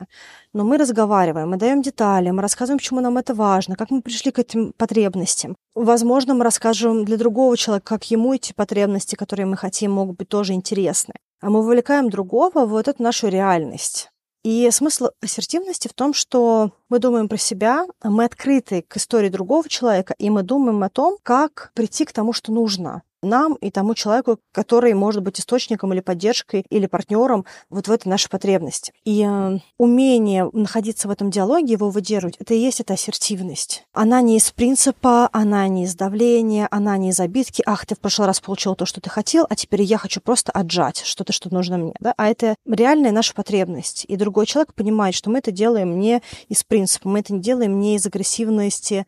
но 0.54 0.64
мы 0.64 0.78
разговариваем, 0.78 1.50
мы 1.50 1.58
даем 1.58 1.82
детали, 1.82 2.32
мы 2.32 2.42
рассказываем, 2.42 2.80
почему 2.80 3.02
нам 3.02 3.18
это 3.18 3.34
важно, 3.34 3.76
как 3.76 3.92
мы 3.92 4.02
пришли 4.02 4.32
к 4.32 4.40
этим 4.40 4.74
потребностям. 4.74 5.56
Возможно, 5.76 6.34
мы 6.34 6.44
расскажем 6.44 7.06
для 7.06 7.18
другого 7.18 7.56
человека, 7.58 7.86
как 7.86 8.10
ему 8.10 8.34
эти 8.34 8.54
потребности, 8.54 9.16
которые 9.16 9.46
мы 9.46 9.58
хотим, 9.58 9.92
могут 9.92 10.18
быть 10.18 10.30
тоже 10.30 10.54
интересны. 10.54 11.14
А 11.42 11.50
мы 11.50 11.62
вовлекаем 11.62 12.10
другого 12.10 12.66
в 12.66 12.70
вот 12.70 12.88
эту 12.88 13.04
нашу 13.04 13.28
реальность. 13.28 14.10
И 14.44 14.70
смысл 14.72 15.08
ассертивности 15.24 15.88
в 15.88 15.94
том, 15.94 16.14
что 16.14 16.72
мы 16.90 17.00
думаем 17.00 17.28
про 17.28 17.38
себя, 17.38 17.86
мы 18.04 18.26
открыты 18.26 18.84
к 18.88 18.98
истории 18.98 19.30
другого 19.30 19.68
человека, 19.68 20.14
и 20.20 20.30
мы 20.30 20.44
думаем 20.44 20.84
о 20.84 20.90
том, 20.90 21.18
как 21.24 21.72
прийти 21.74 22.06
к 22.06 22.14
тому, 22.14 22.32
что 22.32 22.52
нужно 22.52 23.02
нам 23.22 23.56
и 23.56 23.72
тому 23.72 23.96
человеку, 23.96 24.40
который 24.52 24.94
может 24.94 25.24
быть 25.24 25.40
источником 25.40 25.94
или 25.94 26.00
поддержкой 26.00 26.66
или 26.70 26.86
партнером 26.86 27.46
вот 27.70 27.88
в 27.88 27.92
этой 27.92 28.08
нашей 28.08 28.30
потребности. 28.30 28.94
И 29.04 29.24
э, 29.24 29.60
умение 29.78 30.50
находиться 30.54 31.08
в 31.08 31.12
этом 31.12 31.32
диалоге, 31.32 31.74
его 31.74 31.90
выдерживать, 31.90 32.38
это 32.40 32.54
и 32.54 32.60
есть 32.60 32.80
эта 32.80 32.94
ассертивность. 32.94 33.84
Она 33.94 34.22
не 34.22 34.38
из 34.38 34.52
принципа, 34.52 35.30
она 35.32 35.68
не 35.68 35.86
из 35.86 35.96
давления, 35.96 36.68
она 36.72 36.98
не 36.98 37.10
из 37.10 37.20
обидки. 37.20 37.64
Ах, 37.66 37.86
ты 37.86 37.96
в 37.96 38.00
прошлый 38.00 38.28
раз 38.28 38.40
получил 38.40 38.76
то, 38.76 38.86
что 38.86 39.02
ты 39.02 39.10
хотел, 39.10 39.46
а 39.50 39.56
теперь 39.56 39.82
я 39.82 39.98
хочу 39.98 40.22
просто 40.22 40.52
отжать 40.52 41.02
что-то, 41.04 41.34
что 41.34 41.54
нужно 41.54 41.78
мне. 41.78 41.94
Да? 42.00 42.14
А 42.18 42.28
это 42.28 42.56
реальная 42.66 43.12
наша 43.12 43.34
потребность. 43.34 44.06
И 44.08 44.16
другой 44.16 44.46
человек 44.46 44.74
понимает, 44.74 45.16
что 45.16 45.30
мы 45.30 45.40
это 45.40 45.52
делаем 45.52 46.00
не 46.00 46.22
из 46.48 46.64
принципа, 46.64 47.10
мы 47.10 47.20
это 47.20 47.34
не 47.34 47.42
делаем 47.42 47.80
не 47.80 47.96
из 47.96 48.06
агрессивности, 48.06 49.06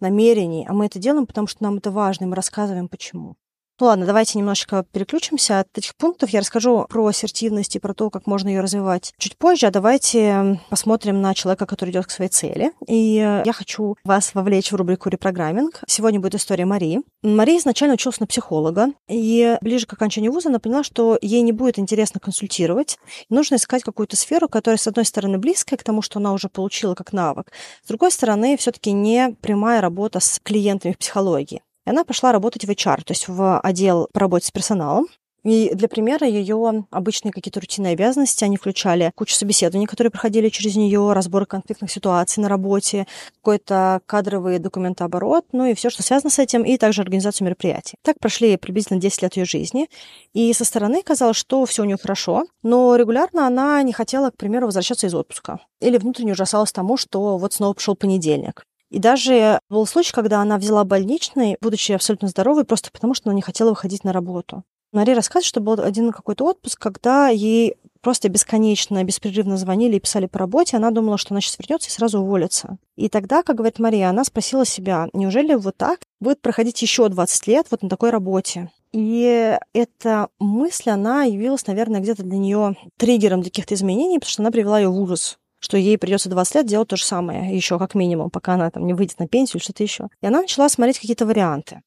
намерений, 0.00 0.66
а 0.68 0.72
мы 0.72 0.86
это 0.86 0.98
делаем, 0.98 1.26
потому 1.26 1.46
что 1.46 1.62
нам 1.62 1.76
это 1.76 1.90
важно, 1.90 2.24
и 2.24 2.26
мы 2.26 2.34
рассказываем 2.34 2.88
почему. 2.88 3.36
Ну 3.80 3.86
ладно, 3.86 4.04
давайте 4.04 4.38
немножечко 4.38 4.84
переключимся 4.92 5.60
от 5.60 5.78
этих 5.78 5.96
пунктов. 5.96 6.28
Я 6.30 6.40
расскажу 6.40 6.84
про 6.86 7.06
ассертивность 7.06 7.76
и 7.76 7.78
про 7.78 7.94
то, 7.94 8.10
как 8.10 8.26
можно 8.26 8.50
ее 8.50 8.60
развивать 8.60 9.14
чуть 9.16 9.38
позже. 9.38 9.68
А 9.68 9.70
давайте 9.70 10.60
посмотрим 10.68 11.22
на 11.22 11.34
человека, 11.34 11.64
который 11.64 11.88
идет 11.88 12.06
к 12.06 12.10
своей 12.10 12.30
цели. 12.30 12.72
И 12.86 13.14
я 13.14 13.52
хочу 13.54 13.96
вас 14.04 14.34
вовлечь 14.34 14.70
в 14.70 14.76
рубрику 14.76 15.08
репрограмминг. 15.08 15.82
Сегодня 15.86 16.20
будет 16.20 16.34
история 16.34 16.66
Марии. 16.66 17.00
Мария 17.22 17.58
изначально 17.58 17.94
училась 17.94 18.20
на 18.20 18.26
психолога, 18.26 18.88
и 19.08 19.56
ближе 19.62 19.86
к 19.86 19.94
окончанию 19.94 20.30
вуза 20.30 20.50
она 20.50 20.58
поняла, 20.58 20.84
что 20.84 21.18
ей 21.22 21.40
не 21.40 21.52
будет 21.52 21.78
интересно 21.78 22.20
консультировать. 22.20 22.98
нужно 23.30 23.54
искать 23.54 23.82
какую-то 23.82 24.14
сферу, 24.14 24.48
которая, 24.48 24.76
с 24.76 24.86
одной 24.86 25.06
стороны, 25.06 25.38
близкая 25.38 25.78
к 25.78 25.84
тому, 25.84 26.02
что 26.02 26.18
она 26.18 26.34
уже 26.34 26.50
получила 26.50 26.94
как 26.94 27.14
навык, 27.14 27.50
с 27.82 27.88
другой 27.88 28.10
стороны, 28.10 28.58
все-таки 28.58 28.92
не 28.92 29.34
прямая 29.40 29.80
работа 29.80 30.20
с 30.20 30.38
клиентами 30.42 30.92
в 30.92 30.98
психологии. 30.98 31.62
Она 31.90 32.04
пошла 32.04 32.30
работать 32.30 32.64
в 32.64 32.70
HR, 32.70 32.98
то 32.98 33.10
есть 33.10 33.26
в 33.26 33.58
отдел 33.58 34.08
по 34.12 34.20
работе 34.20 34.46
с 34.46 34.52
персоналом. 34.52 35.08
И 35.42 35.70
для 35.74 35.88
примера 35.88 36.24
ее 36.24 36.86
обычные 36.90 37.32
какие-то 37.32 37.58
рутинные 37.60 37.94
обязанности, 37.94 38.44
они 38.44 38.56
включали 38.56 39.10
кучу 39.16 39.34
собеседований, 39.34 39.86
которые 39.86 40.12
проходили 40.12 40.50
через 40.50 40.76
нее, 40.76 41.12
разбор 41.12 41.46
конфликтных 41.46 41.90
ситуаций 41.90 42.42
на 42.42 42.48
работе, 42.48 43.08
какой-то 43.36 44.02
кадровый 44.06 44.60
документооборот, 44.60 45.46
ну 45.50 45.64
и 45.64 45.74
все, 45.74 45.90
что 45.90 46.04
связано 46.04 46.30
с 46.30 46.38
этим, 46.38 46.62
и 46.62 46.76
также 46.76 47.02
организацию 47.02 47.46
мероприятий. 47.46 47.96
Так 48.04 48.20
прошли 48.20 48.56
приблизительно 48.56 49.00
10 49.00 49.22
лет 49.22 49.36
ее 49.36 49.46
жизни, 49.46 49.88
и 50.32 50.52
со 50.52 50.64
стороны 50.64 51.02
казалось, 51.02 51.38
что 51.38 51.64
все 51.64 51.82
у 51.82 51.86
нее 51.86 51.96
хорошо, 52.00 52.44
но 52.62 52.94
регулярно 52.94 53.48
она 53.48 53.82
не 53.82 53.92
хотела, 53.92 54.30
к 54.30 54.36
примеру, 54.36 54.66
возвращаться 54.66 55.08
из 55.08 55.14
отпуска. 55.14 55.58
Или 55.80 55.96
внутренне 55.96 56.32
ужасалась 56.32 56.70
тому, 56.70 56.96
что 56.96 57.36
вот 57.36 57.52
снова 57.52 57.72
пришел 57.72 57.96
понедельник. 57.96 58.64
И 58.90 58.98
даже 58.98 59.60
был 59.68 59.86
случай, 59.86 60.12
когда 60.12 60.40
она 60.40 60.58
взяла 60.58 60.84
больничный, 60.84 61.56
будучи 61.60 61.92
абсолютно 61.92 62.28
здоровой, 62.28 62.64
просто 62.64 62.90
потому 62.90 63.14
что 63.14 63.30
она 63.30 63.36
не 63.36 63.42
хотела 63.42 63.70
выходить 63.70 64.04
на 64.04 64.12
работу. 64.12 64.64
Мария 64.92 65.14
рассказывает, 65.14 65.46
что 65.46 65.60
был 65.60 65.80
один 65.80 66.10
какой-то 66.10 66.44
отпуск, 66.44 66.80
когда 66.80 67.28
ей 67.28 67.76
просто 68.00 68.28
бесконечно, 68.28 69.02
беспрерывно 69.04 69.56
звонили 69.56 69.96
и 69.96 70.00
писали 70.00 70.26
по 70.26 70.40
работе. 70.40 70.76
Она 70.76 70.90
думала, 70.90 71.16
что 71.16 71.32
она 71.32 71.40
сейчас 71.40 71.58
вернется 71.60 71.88
и 71.88 71.92
сразу 71.92 72.20
уволится. 72.20 72.78
И 72.96 73.08
тогда, 73.08 73.44
как 73.44 73.56
говорит 73.56 73.78
Мария, 73.78 74.08
она 74.08 74.24
спросила 74.24 74.64
себя, 74.64 75.08
неужели 75.12 75.54
вот 75.54 75.76
так 75.76 76.00
будет 76.20 76.40
проходить 76.40 76.82
еще 76.82 77.08
20 77.08 77.46
лет 77.46 77.66
вот 77.70 77.82
на 77.82 77.88
такой 77.88 78.10
работе? 78.10 78.70
И 78.92 79.56
эта 79.72 80.28
мысль, 80.40 80.90
она 80.90 81.22
явилась, 81.22 81.66
наверное, 81.68 82.00
где-то 82.00 82.24
для 82.24 82.38
нее 82.38 82.76
триггером 82.98 83.42
для 83.42 83.50
каких-то 83.50 83.74
изменений, 83.74 84.18
потому 84.18 84.30
что 84.30 84.42
она 84.42 84.50
привела 84.50 84.80
ее 84.80 84.88
в 84.88 85.00
ужас 85.00 85.38
что 85.60 85.76
ей 85.76 85.96
придется 85.98 86.28
20 86.28 86.54
лет 86.56 86.66
делать 86.66 86.88
то 86.88 86.96
же 86.96 87.04
самое, 87.04 87.54
еще 87.54 87.78
как 87.78 87.94
минимум, 87.94 88.30
пока 88.30 88.54
она 88.54 88.70
там 88.70 88.86
не 88.86 88.94
выйдет 88.94 89.18
на 89.18 89.28
пенсию 89.28 89.58
или 89.58 89.64
что-то 89.64 89.82
еще. 89.82 90.08
И 90.20 90.26
она 90.26 90.40
начала 90.40 90.68
смотреть 90.68 90.98
какие-то 90.98 91.26
варианты. 91.26 91.82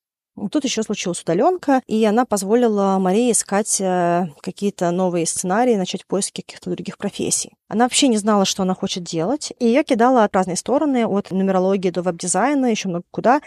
Тут 0.52 0.64
еще 0.64 0.82
случилась 0.82 1.22
удаленка, 1.22 1.82
и 1.86 2.04
она 2.06 2.26
позволила 2.26 2.98
Марии 3.00 3.32
искать 3.32 3.80
э, 3.80 4.28
какие-то 4.42 4.90
новые 4.90 5.28
сценарии, 5.28 5.76
начать 5.76 6.08
поиски 6.08 6.42
каких-то 6.42 6.72
других 6.72 6.98
профессий. 6.98 7.52
Она 7.68 7.86
вообще 7.86 8.08
не 8.08 8.18
знала, 8.18 8.46
что 8.46 8.64
она 8.64 8.74
хочет 8.74 9.04
делать, 9.04 9.54
и 9.60 9.66
ее 9.66 9.84
кидала 9.84 10.24
от 10.24 10.36
разные 10.36 10.58
стороны, 10.58 11.06
от 11.06 11.32
нумерологии 11.32 11.92
до 11.92 12.02
веб-дизайна, 12.02 12.68
еще 12.68 12.90
много 12.90 13.06
куда. 13.12 13.42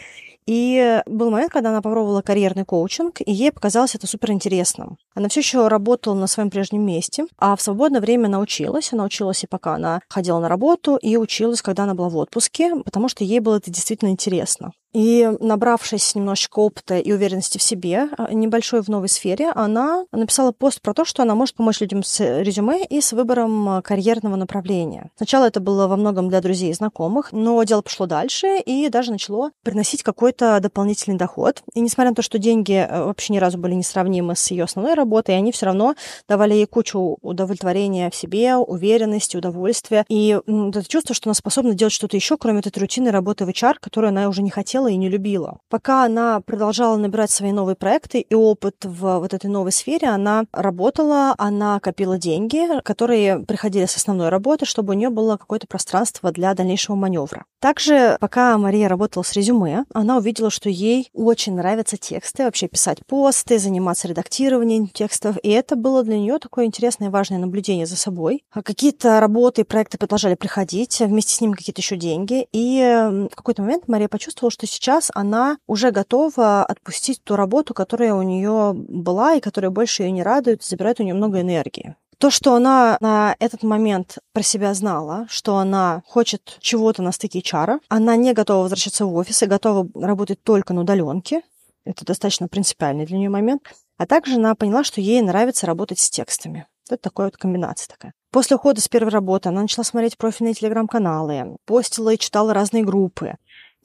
И 0.46 1.02
был 1.06 1.30
момент, 1.30 1.52
когда 1.52 1.70
она 1.70 1.82
попробовала 1.82 2.22
карьерный 2.22 2.64
коучинг, 2.64 3.20
и 3.20 3.32
ей 3.32 3.50
показалось 3.50 3.96
это 3.96 4.06
супер 4.06 4.30
интересным. 4.30 4.96
Она 5.14 5.28
все 5.28 5.40
еще 5.40 5.66
работала 5.66 6.14
на 6.14 6.28
своем 6.28 6.50
прежнем 6.50 6.86
месте, 6.86 7.26
а 7.36 7.56
в 7.56 7.62
свободное 7.62 8.00
время 8.00 8.26
она 8.26 8.38
училась. 8.38 8.92
Она 8.92 9.04
училась 9.04 9.42
и 9.42 9.48
пока 9.48 9.74
она 9.74 10.00
ходила 10.08 10.38
на 10.38 10.48
работу, 10.48 10.96
и 10.96 11.16
училась, 11.16 11.62
когда 11.62 11.82
она 11.82 11.94
была 11.94 12.08
в 12.08 12.16
отпуске, 12.16 12.76
потому 12.84 13.08
что 13.08 13.24
ей 13.24 13.40
было 13.40 13.56
это 13.56 13.72
действительно 13.72 14.10
интересно. 14.10 14.70
И 14.96 15.30
набравшись 15.40 16.14
немножечко 16.14 16.60
опыта 16.60 16.96
и 16.96 17.12
уверенности 17.12 17.58
в 17.58 17.62
себе, 17.62 18.08
а, 18.16 18.32
небольшой 18.32 18.80
в 18.80 18.88
новой 18.88 19.10
сфере, 19.10 19.50
она 19.50 20.06
написала 20.10 20.52
пост 20.52 20.80
про 20.80 20.94
то, 20.94 21.04
что 21.04 21.22
она 21.22 21.34
может 21.34 21.54
помочь 21.54 21.82
людям 21.82 22.02
с 22.02 22.40
резюме 22.40 22.82
и 22.82 23.02
с 23.02 23.12
выбором 23.12 23.68
а, 23.68 23.82
карьерного 23.82 24.36
направления. 24.36 25.10
Сначала 25.16 25.44
это 25.44 25.60
было 25.60 25.86
во 25.86 25.98
многом 25.98 26.30
для 26.30 26.40
друзей 26.40 26.70
и 26.70 26.72
знакомых, 26.72 27.32
но 27.32 27.62
дело 27.64 27.82
пошло 27.82 28.06
дальше 28.06 28.58
и 28.58 28.88
даже 28.88 29.10
начало 29.10 29.50
приносить 29.62 30.02
какой-то 30.02 30.58
дополнительный 30.62 31.18
доход. 31.18 31.62
И 31.74 31.80
несмотря 31.80 32.12
на 32.12 32.16
то, 32.16 32.22
что 32.22 32.38
деньги 32.38 32.72
э, 32.72 33.04
вообще 33.04 33.34
ни 33.34 33.38
разу 33.38 33.58
были 33.58 33.74
несравнимы 33.74 34.34
с 34.34 34.50
ее 34.50 34.64
основной 34.64 34.94
работой, 34.94 35.36
они 35.36 35.52
все 35.52 35.66
равно 35.66 35.94
давали 36.26 36.54
ей 36.54 36.66
кучу 36.66 37.18
удовлетворения 37.20 38.08
в 38.08 38.14
себе, 38.14 38.56
уверенности, 38.56 39.36
удовольствия. 39.36 40.06
И 40.08 40.40
это 40.46 40.88
чувство, 40.88 41.14
что 41.14 41.28
она 41.28 41.34
способна 41.34 41.74
делать 41.74 41.92
что-то 41.92 42.16
еще, 42.16 42.38
кроме 42.38 42.60
этой 42.60 42.78
рутинной 42.78 43.10
работы 43.10 43.44
в 43.44 43.50
HR, 43.50 43.74
которую 43.78 44.08
она 44.08 44.26
уже 44.30 44.40
не 44.40 44.48
хотела 44.48 44.85
хотела 44.86 44.88
и 44.88 44.96
не 44.96 45.08
любила. 45.08 45.58
Пока 45.68 46.04
она 46.04 46.40
продолжала 46.40 46.96
набирать 46.96 47.30
свои 47.30 47.52
новые 47.52 47.76
проекты 47.76 48.20
и 48.20 48.34
опыт 48.34 48.76
в 48.84 49.18
вот 49.18 49.34
этой 49.34 49.50
новой 49.50 49.72
сфере, 49.72 50.08
она 50.08 50.44
работала, 50.52 51.34
она 51.38 51.80
копила 51.80 52.18
деньги, 52.18 52.80
которые 52.82 53.40
приходили 53.40 53.86
с 53.86 53.96
основной 53.96 54.28
работы, 54.28 54.64
чтобы 54.66 54.92
у 54.92 54.96
нее 54.96 55.10
было 55.10 55.36
какое-то 55.36 55.66
пространство 55.66 56.30
для 56.32 56.54
дальнейшего 56.54 56.96
маневра. 56.96 57.44
Также, 57.60 58.16
пока 58.20 58.56
Мария 58.58 58.88
работала 58.88 59.22
с 59.22 59.32
резюме, 59.32 59.84
она 59.92 60.18
увидела, 60.18 60.50
что 60.50 60.68
ей 60.68 61.08
очень 61.14 61.54
нравятся 61.54 61.96
тексты, 61.96 62.44
вообще 62.44 62.68
писать 62.68 62.98
посты, 63.06 63.58
заниматься 63.58 64.08
редактированием 64.08 64.88
текстов, 64.88 65.36
и 65.42 65.50
это 65.50 65.74
было 65.74 66.02
для 66.02 66.18
нее 66.18 66.38
такое 66.38 66.66
интересное 66.66 67.08
и 67.08 67.10
важное 67.10 67.38
наблюдение 67.38 67.86
за 67.86 67.96
собой. 67.96 68.44
А 68.52 68.62
какие-то 68.62 69.20
работы 69.20 69.62
и 69.62 69.64
проекты 69.64 69.98
продолжали 69.98 70.34
приходить, 70.34 71.00
вместе 71.00 71.34
с 71.34 71.40
ними 71.40 71.54
какие-то 71.54 71.80
еще 71.80 71.96
деньги, 71.96 72.46
и 72.52 73.28
в 73.32 73.34
какой-то 73.34 73.62
момент 73.62 73.88
Мария 73.88 74.08
почувствовала, 74.08 74.50
что 74.50 74.66
сейчас 74.76 75.10
она 75.14 75.58
уже 75.66 75.90
готова 75.90 76.64
отпустить 76.64 77.22
ту 77.24 77.36
работу, 77.36 77.74
которая 77.74 78.14
у 78.14 78.22
нее 78.22 78.72
была 78.74 79.34
и 79.34 79.40
которая 79.40 79.70
больше 79.70 80.02
ее 80.02 80.10
не 80.10 80.22
радует, 80.22 80.62
забирает 80.62 81.00
у 81.00 81.02
нее 81.02 81.14
много 81.14 81.40
энергии. 81.40 81.96
То, 82.18 82.30
что 82.30 82.54
она 82.54 82.96
на 83.00 83.36
этот 83.40 83.62
момент 83.62 84.18
про 84.32 84.42
себя 84.42 84.72
знала, 84.74 85.26
что 85.28 85.56
она 85.56 86.02
хочет 86.06 86.56
чего-то 86.60 87.02
на 87.02 87.12
стыке 87.12 87.42
чара, 87.42 87.80
она 87.88 88.16
не 88.16 88.32
готова 88.32 88.62
возвращаться 88.62 89.04
в 89.04 89.14
офис 89.14 89.42
и 89.42 89.46
готова 89.46 89.88
работать 89.94 90.42
только 90.42 90.72
на 90.72 90.82
удаленке. 90.82 91.42
Это 91.84 92.04
достаточно 92.04 92.48
принципиальный 92.48 93.06
для 93.06 93.18
нее 93.18 93.28
момент. 93.28 93.62
А 93.98 94.06
также 94.06 94.36
она 94.36 94.54
поняла, 94.54 94.82
что 94.84 95.00
ей 95.00 95.20
нравится 95.20 95.66
работать 95.66 95.98
с 95.98 96.10
текстами. 96.10 96.66
Это 96.88 96.98
такая 96.98 97.26
вот 97.28 97.36
комбинация 97.36 97.88
такая. 97.88 98.12
После 98.30 98.56
ухода 98.56 98.80
с 98.80 98.88
первой 98.88 99.10
работы 99.10 99.48
она 99.48 99.62
начала 99.62 99.84
смотреть 99.84 100.18
профильные 100.18 100.54
телеграм-каналы, 100.54 101.56
постила 101.64 102.12
и 102.12 102.18
читала 102.18 102.52
разные 102.52 102.84
группы. 102.84 103.36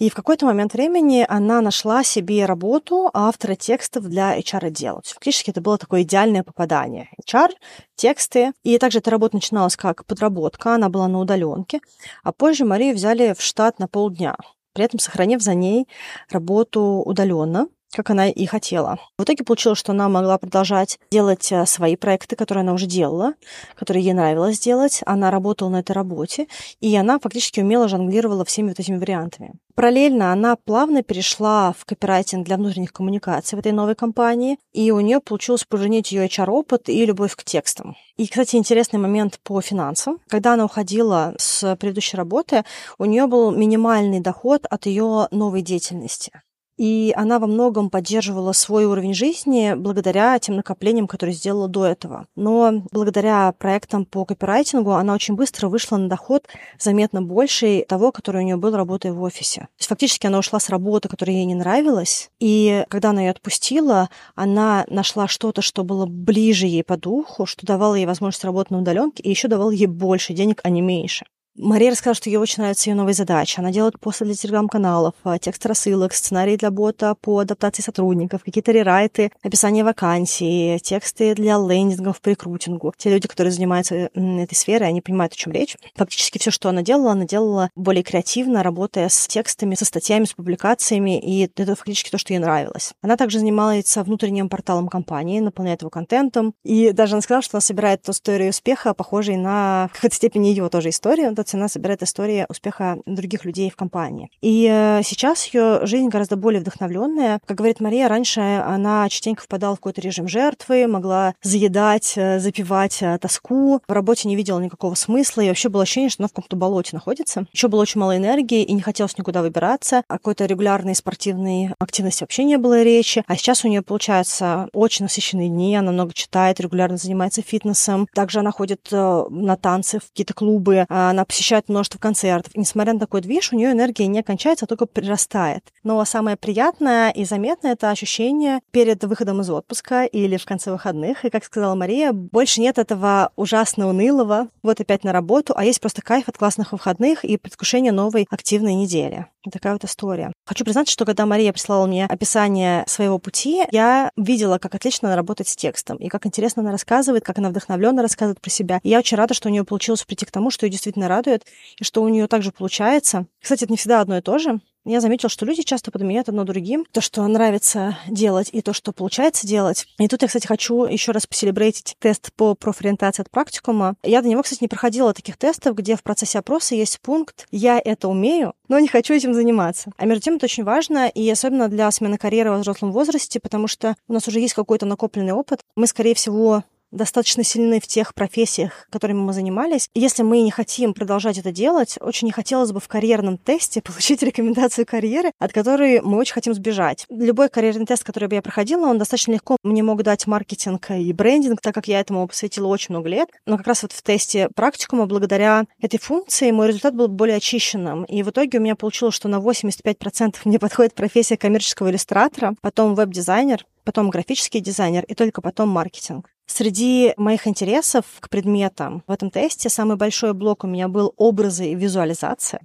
И 0.01 0.09
в 0.09 0.15
какой-то 0.15 0.47
момент 0.47 0.73
времени 0.73 1.23
она 1.29 1.61
нашла 1.61 2.03
себе 2.03 2.45
работу 2.45 3.11
автора 3.13 3.53
текстов 3.53 4.05
для 4.05 4.35
HR-отдела. 4.35 5.03
Фактически 5.05 5.51
это 5.51 5.61
было 5.61 5.77
такое 5.77 6.01
идеальное 6.01 6.41
попадание. 6.41 7.09
HR, 7.23 7.51
тексты. 7.95 8.53
И 8.63 8.79
также 8.79 8.97
эта 8.97 9.11
работа 9.11 9.35
начиналась 9.35 9.77
как 9.77 10.07
подработка, 10.07 10.73
она 10.73 10.89
была 10.89 11.07
на 11.07 11.19
удаленке. 11.19 11.81
А 12.23 12.31
позже 12.31 12.65
Марию 12.65 12.95
взяли 12.95 13.35
в 13.37 13.43
штат 13.43 13.77
на 13.77 13.87
полдня, 13.87 14.35
при 14.73 14.85
этом 14.85 14.99
сохранив 14.99 15.39
за 15.39 15.53
ней 15.53 15.87
работу 16.31 16.81
удаленно 17.05 17.67
как 17.91 18.09
она 18.09 18.29
и 18.29 18.45
хотела. 18.45 18.97
В 19.17 19.23
итоге 19.23 19.43
получилось, 19.43 19.79
что 19.79 19.91
она 19.91 20.09
могла 20.09 20.37
продолжать 20.37 20.99
делать 21.11 21.51
э, 21.51 21.65
свои 21.65 21.95
проекты, 21.95 22.35
которые 22.35 22.61
она 22.61 22.73
уже 22.73 22.85
делала, 22.85 23.33
которые 23.75 24.03
ей 24.03 24.13
нравилось 24.13 24.59
делать. 24.59 25.01
Она 25.05 25.31
работала 25.31 25.69
на 25.69 25.79
этой 25.79 25.91
работе, 25.91 26.47
и 26.79 26.95
она 26.95 27.19
фактически 27.19 27.59
умело 27.59 27.87
жонглировала 27.87 28.45
всеми 28.45 28.69
вот 28.69 28.79
этими 28.79 28.97
вариантами. 28.97 29.53
Параллельно 29.75 30.31
она 30.31 30.55
плавно 30.57 31.01
перешла 31.01 31.73
в 31.77 31.85
копирайтинг 31.85 32.45
для 32.45 32.57
внутренних 32.57 32.91
коммуникаций 32.91 33.55
в 33.55 33.59
этой 33.59 33.71
новой 33.71 33.95
компании, 33.95 34.57
и 34.73 34.91
у 34.91 34.99
нее 34.99 35.19
получилось 35.19 35.63
поженить 35.63 36.11
ее 36.11 36.27
HR-опыт 36.27 36.89
и 36.89 37.05
любовь 37.05 37.35
к 37.35 37.43
текстам. 37.43 37.95
И, 38.17 38.27
кстати, 38.27 38.55
интересный 38.55 38.99
момент 38.99 39.39
по 39.43 39.61
финансам. 39.61 40.19
Когда 40.27 40.53
она 40.53 40.65
уходила 40.65 41.33
с 41.37 41.75
предыдущей 41.77 42.17
работы, 42.17 42.63
у 42.97 43.05
нее 43.05 43.27
был 43.27 43.51
минимальный 43.51 44.19
доход 44.19 44.65
от 44.69 44.85
ее 44.85 45.27
новой 45.31 45.61
деятельности 45.61 46.41
и 46.81 47.13
она 47.15 47.37
во 47.37 47.45
многом 47.45 47.91
поддерживала 47.91 48.53
свой 48.53 48.85
уровень 48.85 49.13
жизни 49.13 49.75
благодаря 49.75 50.39
тем 50.39 50.55
накоплениям, 50.55 51.07
которые 51.07 51.35
сделала 51.35 51.67
до 51.67 51.85
этого. 51.85 52.25
Но 52.35 52.81
благодаря 52.91 53.51
проектам 53.51 54.03
по 54.03 54.25
копирайтингу 54.25 54.93
она 54.93 55.13
очень 55.13 55.35
быстро 55.35 55.69
вышла 55.69 55.97
на 55.97 56.09
доход 56.09 56.47
заметно 56.79 57.21
больше 57.21 57.85
того, 57.87 58.11
который 58.11 58.41
у 58.41 58.45
нее 58.45 58.57
был, 58.57 58.75
работая 58.75 59.13
в 59.13 59.21
офисе. 59.21 59.61
То 59.61 59.67
есть 59.77 59.89
фактически 59.89 60.25
она 60.25 60.39
ушла 60.39 60.59
с 60.59 60.69
работы, 60.69 61.07
которая 61.07 61.35
ей 61.35 61.45
не 61.45 61.53
нравилась, 61.53 62.31
и 62.39 62.83
когда 62.89 63.11
она 63.11 63.21
ее 63.21 63.29
отпустила, 63.29 64.09
она 64.33 64.83
нашла 64.89 65.27
что-то, 65.27 65.61
что 65.61 65.83
было 65.83 66.07
ближе 66.07 66.65
ей 66.65 66.83
по 66.83 66.97
духу, 66.97 67.45
что 67.45 67.63
давало 67.63 67.93
ей 67.93 68.07
возможность 68.07 68.43
работать 68.43 68.71
на 68.71 68.79
удаленке, 68.79 69.21
и 69.21 69.29
еще 69.29 69.47
давало 69.47 69.69
ей 69.69 69.85
больше 69.85 70.33
денег, 70.33 70.61
а 70.63 70.71
не 70.71 70.81
меньше. 70.81 71.27
Мария 71.57 71.91
рассказала, 71.91 72.15
что 72.15 72.29
ей 72.29 72.37
очень 72.37 72.61
нравятся 72.61 72.89
ее 72.89 72.95
новые 72.95 73.13
задачи. 73.13 73.59
Она 73.59 73.71
делает 73.71 73.99
посты 73.99 74.23
для 74.23 74.35
телеграм-каналов, 74.35 75.15
а, 75.23 75.37
текст 75.37 75.65
рассылок, 75.65 76.13
сценарий 76.13 76.55
для 76.55 76.71
бота 76.71 77.13
по 77.19 77.39
адаптации 77.39 77.81
сотрудников, 77.81 78.43
какие-то 78.45 78.71
рерайты, 78.71 79.31
описание 79.43 79.83
вакансий, 79.83 80.79
тексты 80.81 81.35
для 81.35 81.57
лендингов 81.57 82.21
по 82.21 82.29
рекрутингу. 82.29 82.93
Те 82.97 83.09
люди, 83.09 83.27
которые 83.27 83.51
занимаются 83.51 83.95
этой 83.95 84.55
сферой, 84.55 84.87
они 84.87 85.01
понимают, 85.01 85.33
о 85.33 85.35
чем 85.35 85.51
речь. 85.51 85.75
Фактически 85.95 86.37
все, 86.37 86.51
что 86.51 86.69
она 86.69 86.83
делала, 86.83 87.11
она 87.11 87.25
делала 87.25 87.69
более 87.75 88.03
креативно, 88.03 88.63
работая 88.63 89.09
с 89.09 89.27
текстами, 89.27 89.75
со 89.75 89.83
статьями, 89.83 90.23
с 90.23 90.33
публикациями, 90.33 91.19
и 91.19 91.45
это 91.45 91.75
фактически 91.75 92.11
то, 92.11 92.17
что 92.17 92.31
ей 92.31 92.39
нравилось. 92.39 92.93
Она 93.01 93.17
также 93.17 93.39
занимается 93.39 94.03
внутренним 94.03 94.47
порталом 94.47 94.87
компании, 94.87 95.41
наполняет 95.41 95.81
его 95.81 95.89
контентом, 95.89 96.53
и 96.63 96.91
даже 96.91 97.15
она 97.15 97.21
сказала, 97.21 97.41
что 97.41 97.57
она 97.57 97.61
собирает 97.61 98.07
историю 98.07 98.51
успеха, 98.51 98.93
похожей 98.93 99.35
на 99.35 99.89
в 99.91 99.95
какой-то 99.95 100.15
степени 100.15 100.47
ее 100.47 100.69
тоже 100.69 100.89
историю, 100.89 101.35
эта 101.51 101.57
цена 101.57 101.67
собирает 101.67 102.03
истории 102.03 102.45
успеха 102.49 102.97
других 103.05 103.45
людей 103.45 103.69
в 103.69 103.75
компании. 103.75 104.29
И 104.41 104.67
э, 104.71 105.01
сейчас 105.03 105.45
ее 105.47 105.85
жизнь 105.85 106.07
гораздо 106.07 106.37
более 106.37 106.61
вдохновленная. 106.61 107.39
Как 107.45 107.57
говорит 107.57 107.79
Мария, 107.79 108.07
раньше 108.07 108.39
она 108.39 109.07
частенько 109.09 109.43
впадала 109.43 109.75
в 109.75 109.79
какой-то 109.79 110.01
режим 110.01 110.27
жертвы, 110.27 110.87
могла 110.87 111.33
заедать, 111.41 112.13
э, 112.15 112.39
запивать 112.39 113.01
э, 113.01 113.17
тоску. 113.19 113.81
В 113.87 113.91
работе 113.91 114.27
не 114.27 114.35
видела 114.35 114.59
никакого 114.59 114.95
смысла, 114.95 115.41
и 115.41 115.47
вообще 115.49 115.69
было 115.69 115.83
ощущение, 115.83 116.09
что 116.09 116.23
она 116.23 116.27
в 116.29 116.31
каком-то 116.31 116.55
болоте 116.55 116.91
находится. 116.93 117.45
Еще 117.51 117.67
было 117.67 117.81
очень 117.81 117.99
мало 117.99 118.15
энергии, 118.15 118.63
и 118.63 118.73
не 118.73 118.81
хотелось 118.81 119.17
никуда 119.17 119.41
выбираться. 119.41 120.03
О 120.07 120.13
какой-то 120.13 120.45
регулярной 120.45 120.95
спортивной 120.95 121.71
активности 121.79 122.23
вообще 122.23 122.43
не 122.43 122.57
было 122.57 122.81
речи. 122.81 123.23
А 123.27 123.35
сейчас 123.35 123.65
у 123.65 123.67
нее 123.67 123.81
получается 123.81 124.69
очень 124.73 125.05
насыщенные 125.05 125.49
дни, 125.49 125.75
она 125.75 125.91
много 125.91 126.13
читает, 126.13 126.59
регулярно 126.59 126.97
занимается 126.97 127.41
фитнесом. 127.41 128.07
Также 128.13 128.39
она 128.39 128.51
ходит 128.51 128.87
на 128.91 129.57
танцы 129.57 129.99
в 129.99 130.09
какие-то 130.09 130.33
клубы, 130.33 130.85
она 130.89 131.25
посещает 131.31 131.69
множество 131.69 131.97
концертов. 131.97 132.53
И 132.53 132.59
несмотря 132.59 132.91
на 132.91 132.99
такой 132.99 133.21
движ, 133.21 133.53
у 133.53 133.55
нее 133.55 133.71
энергия 133.71 134.05
не 134.07 134.21
кончается, 134.21 134.65
а 134.65 134.67
только 134.67 134.85
прирастает. 134.85 135.63
Но 135.81 136.03
самое 136.03 136.35
приятное 136.35 137.09
и 137.09 137.23
заметное— 137.23 137.71
это 137.73 137.89
ощущение 137.89 138.59
перед 138.71 139.01
выходом 139.05 139.39
из 139.39 139.49
отпуска 139.49 140.03
или 140.03 140.35
в 140.35 140.43
конце 140.43 140.73
выходных. 140.73 141.23
И, 141.23 141.29
как 141.29 141.45
сказала 141.45 141.73
Мария, 141.73 142.11
больше 142.11 142.59
нет 142.59 142.77
этого 142.77 143.31
ужасно 143.37 143.87
унылого 143.87 144.49
«вот 144.61 144.81
опять 144.81 145.05
на 145.05 145.13
работу», 145.13 145.53
а 145.55 145.63
есть 145.63 145.79
просто 145.79 146.01
кайф 146.01 146.27
от 146.27 146.37
классных 146.37 146.73
выходных 146.73 147.23
и 147.23 147.37
предвкушение 147.37 147.93
новой 147.93 148.27
активной 148.29 148.73
недели. 148.73 149.27
Такая 149.49 149.73
вот 149.73 149.83
история. 149.85 150.31
Хочу 150.45 150.63
признать, 150.63 150.87
что 150.87 151.03
когда 151.03 151.25
Мария 151.25 151.51
прислала 151.51 151.87
мне 151.87 152.05
описание 152.05 152.83
своего 152.87 153.17
пути, 153.17 153.63
я 153.71 154.11
видела, 154.15 154.59
как 154.59 154.75
отлично 154.75 155.07
она 155.07 155.15
работает 155.15 155.47
с 155.47 155.55
текстом, 155.55 155.97
и 155.97 156.09
как 156.09 156.27
интересно 156.27 156.61
она 156.61 156.71
рассказывает, 156.71 157.23
как 157.23 157.39
она 157.39 157.49
вдохновленно 157.49 158.03
рассказывает 158.03 158.39
про 158.39 158.51
себя. 158.51 158.79
И 158.83 158.89
я 158.89 158.99
очень 158.99 159.17
рада, 159.17 159.33
что 159.33 159.49
у 159.49 159.51
нее 159.51 159.63
получилось 159.63 160.03
прийти 160.03 160.25
к 160.25 160.31
тому, 160.31 160.51
что 160.51 160.67
ее 160.67 160.71
действительно 160.71 161.07
радует, 161.07 161.20
и 161.27 161.83
что 161.83 162.01
у 162.03 162.09
нее 162.09 162.27
также 162.27 162.51
получается. 162.51 163.25
Кстати, 163.41 163.63
это 163.63 163.73
не 163.73 163.77
всегда 163.77 164.01
одно 164.01 164.17
и 164.17 164.21
то 164.21 164.37
же. 164.37 164.59
Я 164.83 164.99
заметила, 164.99 165.29
что 165.29 165.45
люди 165.45 165.61
часто 165.61 165.91
подменяют 165.91 166.27
одно 166.27 166.43
другим. 166.43 166.85
То, 166.91 167.01
что 167.01 167.25
нравится 167.27 167.97
делать, 168.07 168.49
и 168.51 168.61
то, 168.61 168.73
что 168.73 168.91
получается 168.91 169.45
делать. 169.45 169.85
И 169.99 170.07
тут 170.07 170.23
я, 170.23 170.27
кстати, 170.27 170.47
хочу 170.47 170.85
еще 170.85 171.11
раз 171.11 171.27
поселебрейтить 171.27 171.95
тест 171.99 172.33
по 172.33 172.55
профориентации 172.55 173.21
от 173.21 173.29
практикума. 173.29 173.95
Я 174.01 174.23
до 174.23 174.27
него, 174.27 174.41
кстати, 174.41 174.63
не 174.63 174.67
проходила 174.67 175.13
таких 175.13 175.37
тестов, 175.37 175.75
где 175.75 175.95
в 175.95 176.01
процессе 176.01 176.39
опроса 176.39 176.73
есть 176.73 176.99
пункт 176.99 177.45
«я 177.51 177.79
это 177.83 178.07
умею, 178.07 178.53
но 178.69 178.79
не 178.79 178.87
хочу 178.87 179.13
этим 179.13 179.35
заниматься». 179.35 179.91
А 179.97 180.05
между 180.05 180.23
тем 180.23 180.35
это 180.35 180.45
очень 180.45 180.63
важно, 180.63 181.07
и 181.07 181.29
особенно 181.29 181.67
для 181.67 181.91
смены 181.91 182.17
карьеры 182.17 182.49
во 182.49 182.57
взрослом 182.57 182.91
возрасте, 182.91 183.39
потому 183.39 183.67
что 183.67 183.95
у 184.07 184.13
нас 184.13 184.27
уже 184.27 184.39
есть 184.39 184.55
какой-то 184.55 184.87
накопленный 184.87 185.33
опыт. 185.33 185.61
Мы, 185.75 185.85
скорее 185.85 186.15
всего, 186.15 186.63
достаточно 186.91 187.43
сильны 187.43 187.79
в 187.79 187.87
тех 187.87 188.13
профессиях, 188.13 188.87
которыми 188.89 189.19
мы 189.19 189.33
занимались. 189.33 189.89
Если 189.93 190.23
мы 190.23 190.41
не 190.41 190.51
хотим 190.51 190.93
продолжать 190.93 191.37
это 191.37 191.51
делать, 191.51 191.97
очень 192.01 192.27
не 192.27 192.31
хотелось 192.31 192.71
бы 192.71 192.79
в 192.79 192.87
карьерном 192.87 193.37
тесте 193.37 193.81
получить 193.83 194.21
рекомендацию 194.21 194.85
карьеры, 194.85 195.31
от 195.39 195.53
которой 195.53 196.01
мы 196.01 196.17
очень 196.17 196.33
хотим 196.33 196.53
сбежать. 196.53 197.05
Любой 197.09 197.49
карьерный 197.49 197.85
тест, 197.85 198.03
который 198.03 198.27
бы 198.29 198.35
я 198.35 198.41
проходила, 198.41 198.87
он 198.87 198.97
достаточно 198.97 199.33
легко 199.33 199.57
мне 199.63 199.83
мог 199.83 200.03
дать 200.03 200.27
маркетинг 200.27 200.91
и 200.91 201.11
брендинг, 201.13 201.61
так 201.61 201.73
как 201.73 201.87
я 201.87 201.99
этому 201.99 202.27
посвятила 202.27 202.67
очень 202.67 202.87
много 202.89 203.09
лет. 203.09 203.29
Но 203.45 203.57
как 203.57 203.67
раз 203.67 203.83
вот 203.83 203.91
в 203.91 204.01
тесте 204.03 204.49
практикума, 204.55 205.05
благодаря 205.05 205.65
этой 205.79 205.99
функции, 205.99 206.51
мой 206.51 206.67
результат 206.67 206.95
был 206.95 207.07
более 207.07 207.37
очищенным. 207.37 208.03
И 208.05 208.23
в 208.23 208.29
итоге 208.29 208.57
у 208.57 208.61
меня 208.61 208.75
получилось, 208.75 209.15
что 209.15 209.27
на 209.27 209.37
85% 209.37 210.35
мне 210.45 210.59
подходит 210.59 210.93
профессия 210.93 211.37
коммерческого 211.37 211.89
иллюстратора, 211.89 212.55
потом 212.61 212.95
веб-дизайнер, 212.95 213.65
потом 213.83 214.09
графический 214.09 214.59
дизайнер 214.59 215.03
и 215.05 215.13
только 215.13 215.41
потом 215.41 215.69
маркетинг. 215.69 216.30
Среди 216.45 217.13
моих 217.17 217.47
интересов 217.47 218.05
к 218.19 218.29
предметам 218.29 219.03
в 219.07 219.11
этом 219.11 219.31
тесте 219.31 219.69
самый 219.69 219.97
большой 219.97 220.33
блок 220.33 220.63
у 220.63 220.67
меня 220.67 220.87
был 220.87 221.13
образы 221.17 221.71
и 221.71 221.75
визуализация. 221.75 222.61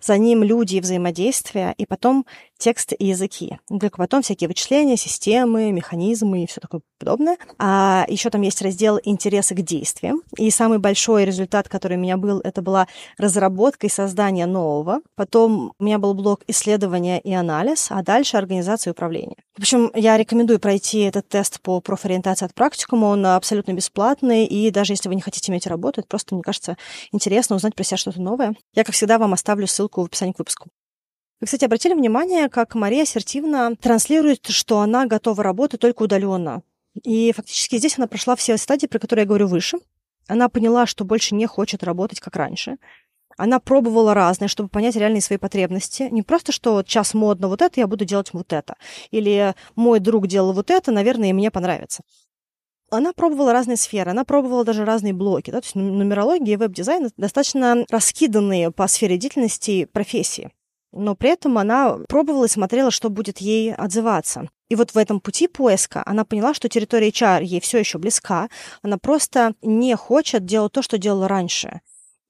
За 0.00 0.16
ним 0.16 0.42
люди 0.42 0.76
и 0.76 0.80
взаимодействия, 0.80 1.74
и 1.76 1.84
потом 1.84 2.24
тексты 2.58 2.94
и 2.94 3.06
языки. 3.06 3.58
Только 3.68 3.96
потом 3.96 4.22
всякие 4.22 4.48
вычисления, 4.48 4.96
системы, 4.96 5.72
механизмы 5.72 6.44
и 6.44 6.46
все 6.46 6.60
такое 6.60 6.82
подобное. 6.98 7.38
А 7.58 8.04
еще 8.08 8.30
там 8.30 8.42
есть 8.42 8.60
раздел 8.60 8.98
«Интересы 9.02 9.54
к 9.54 9.62
действиям». 9.62 10.22
И 10.36 10.50
самый 10.50 10.78
большой 10.78 11.24
результат, 11.24 11.68
который 11.68 11.96
у 11.96 12.00
меня 12.00 12.16
был, 12.16 12.40
это 12.40 12.60
была 12.60 12.88
разработка 13.16 13.86
и 13.86 13.90
создание 13.90 14.46
нового. 14.46 15.00
Потом 15.16 15.72
у 15.78 15.84
меня 15.84 15.98
был 15.98 16.14
блок 16.14 16.42
исследования 16.48 17.20
и 17.20 17.32
анализ, 17.32 17.88
а 17.90 18.02
дальше 18.02 18.36
организация 18.36 18.90
и 18.90 18.92
управление. 18.92 19.36
В 19.56 19.60
общем, 19.60 19.90
я 19.94 20.16
рекомендую 20.16 20.60
пройти 20.60 21.00
этот 21.00 21.28
тест 21.28 21.60
по 21.60 21.80
профориентации 21.80 22.44
от 22.44 22.54
практикума. 22.54 23.06
Он 23.06 23.26
абсолютно 23.26 23.72
бесплатный, 23.72 24.44
и 24.44 24.70
даже 24.70 24.92
если 24.92 25.08
вы 25.08 25.14
не 25.14 25.20
хотите 25.20 25.50
иметь 25.50 25.66
работу, 25.66 26.00
это 26.00 26.08
просто, 26.08 26.34
мне 26.34 26.42
кажется, 26.42 26.76
интересно 27.12 27.56
узнать 27.56 27.74
про 27.74 27.84
себя 27.84 27.96
что-то 27.96 28.20
новое. 28.20 28.54
Я, 28.74 28.84
как 28.84 28.94
всегда, 28.94 29.18
вам 29.18 29.32
оставлю 29.32 29.66
ссылку 29.66 30.02
в 30.02 30.06
описании 30.06 30.32
к 30.32 30.38
выпуску. 30.38 30.68
Вы, 31.40 31.44
кстати, 31.46 31.64
обратили 31.64 31.94
внимание, 31.94 32.48
как 32.48 32.74
Мария 32.74 33.04
ассертивно 33.04 33.76
транслирует, 33.76 34.46
что 34.46 34.80
она 34.80 35.06
готова 35.06 35.42
работать 35.44 35.80
только 35.80 36.02
удаленно. 36.02 36.62
И 37.04 37.32
фактически 37.32 37.78
здесь 37.78 37.96
она 37.96 38.08
прошла 38.08 38.34
все 38.34 38.56
стадии, 38.56 38.86
про 38.86 38.98
которые 38.98 39.22
я 39.22 39.28
говорю 39.28 39.46
выше. 39.46 39.78
Она 40.26 40.48
поняла, 40.48 40.86
что 40.86 41.04
больше 41.04 41.36
не 41.36 41.46
хочет 41.46 41.84
работать, 41.84 42.18
как 42.18 42.34
раньше. 42.34 42.76
Она 43.36 43.60
пробовала 43.60 44.14
разное, 44.14 44.48
чтобы 44.48 44.68
понять 44.68 44.96
реальные 44.96 45.20
свои 45.20 45.38
потребности. 45.38 46.08
Не 46.10 46.22
просто, 46.22 46.50
что 46.50 46.72
вот 46.72 46.88
сейчас 46.88 47.14
модно 47.14 47.46
вот 47.46 47.62
это, 47.62 47.78
я 47.78 47.86
буду 47.86 48.04
делать 48.04 48.32
вот 48.32 48.52
это. 48.52 48.74
Или 49.12 49.54
мой 49.76 50.00
друг 50.00 50.26
делал 50.26 50.52
вот 50.52 50.72
это, 50.72 50.90
наверное, 50.90 51.30
и 51.30 51.32
мне 51.32 51.52
понравится. 51.52 52.02
Она 52.90 53.12
пробовала 53.12 53.52
разные 53.52 53.76
сферы, 53.76 54.10
она 54.10 54.24
пробовала 54.24 54.64
даже 54.64 54.84
разные 54.84 55.12
блоки. 55.12 55.52
Да? 55.52 55.60
То 55.60 55.66
есть 55.66 55.76
нумерология 55.76 56.54
и 56.54 56.56
веб-дизайн 56.56 57.10
достаточно 57.16 57.84
раскиданные 57.88 58.72
по 58.72 58.88
сфере 58.88 59.18
деятельности 59.18 59.84
профессии 59.84 60.50
но 60.92 61.14
при 61.14 61.30
этом 61.30 61.58
она 61.58 61.98
пробовала 62.08 62.46
и 62.46 62.48
смотрела, 62.48 62.90
что 62.90 63.10
будет 63.10 63.38
ей 63.38 63.74
отзываться. 63.74 64.48
И 64.68 64.74
вот 64.74 64.90
в 64.90 64.98
этом 64.98 65.20
пути 65.20 65.48
поиска 65.48 66.02
она 66.04 66.24
поняла, 66.24 66.54
что 66.54 66.68
территория 66.68 67.10
HR 67.10 67.42
ей 67.42 67.60
все 67.60 67.78
еще 67.78 67.98
близка, 67.98 68.48
она 68.82 68.98
просто 68.98 69.54
не 69.62 69.96
хочет 69.96 70.44
делать 70.44 70.72
то, 70.72 70.82
что 70.82 70.98
делала 70.98 71.28
раньше. 71.28 71.80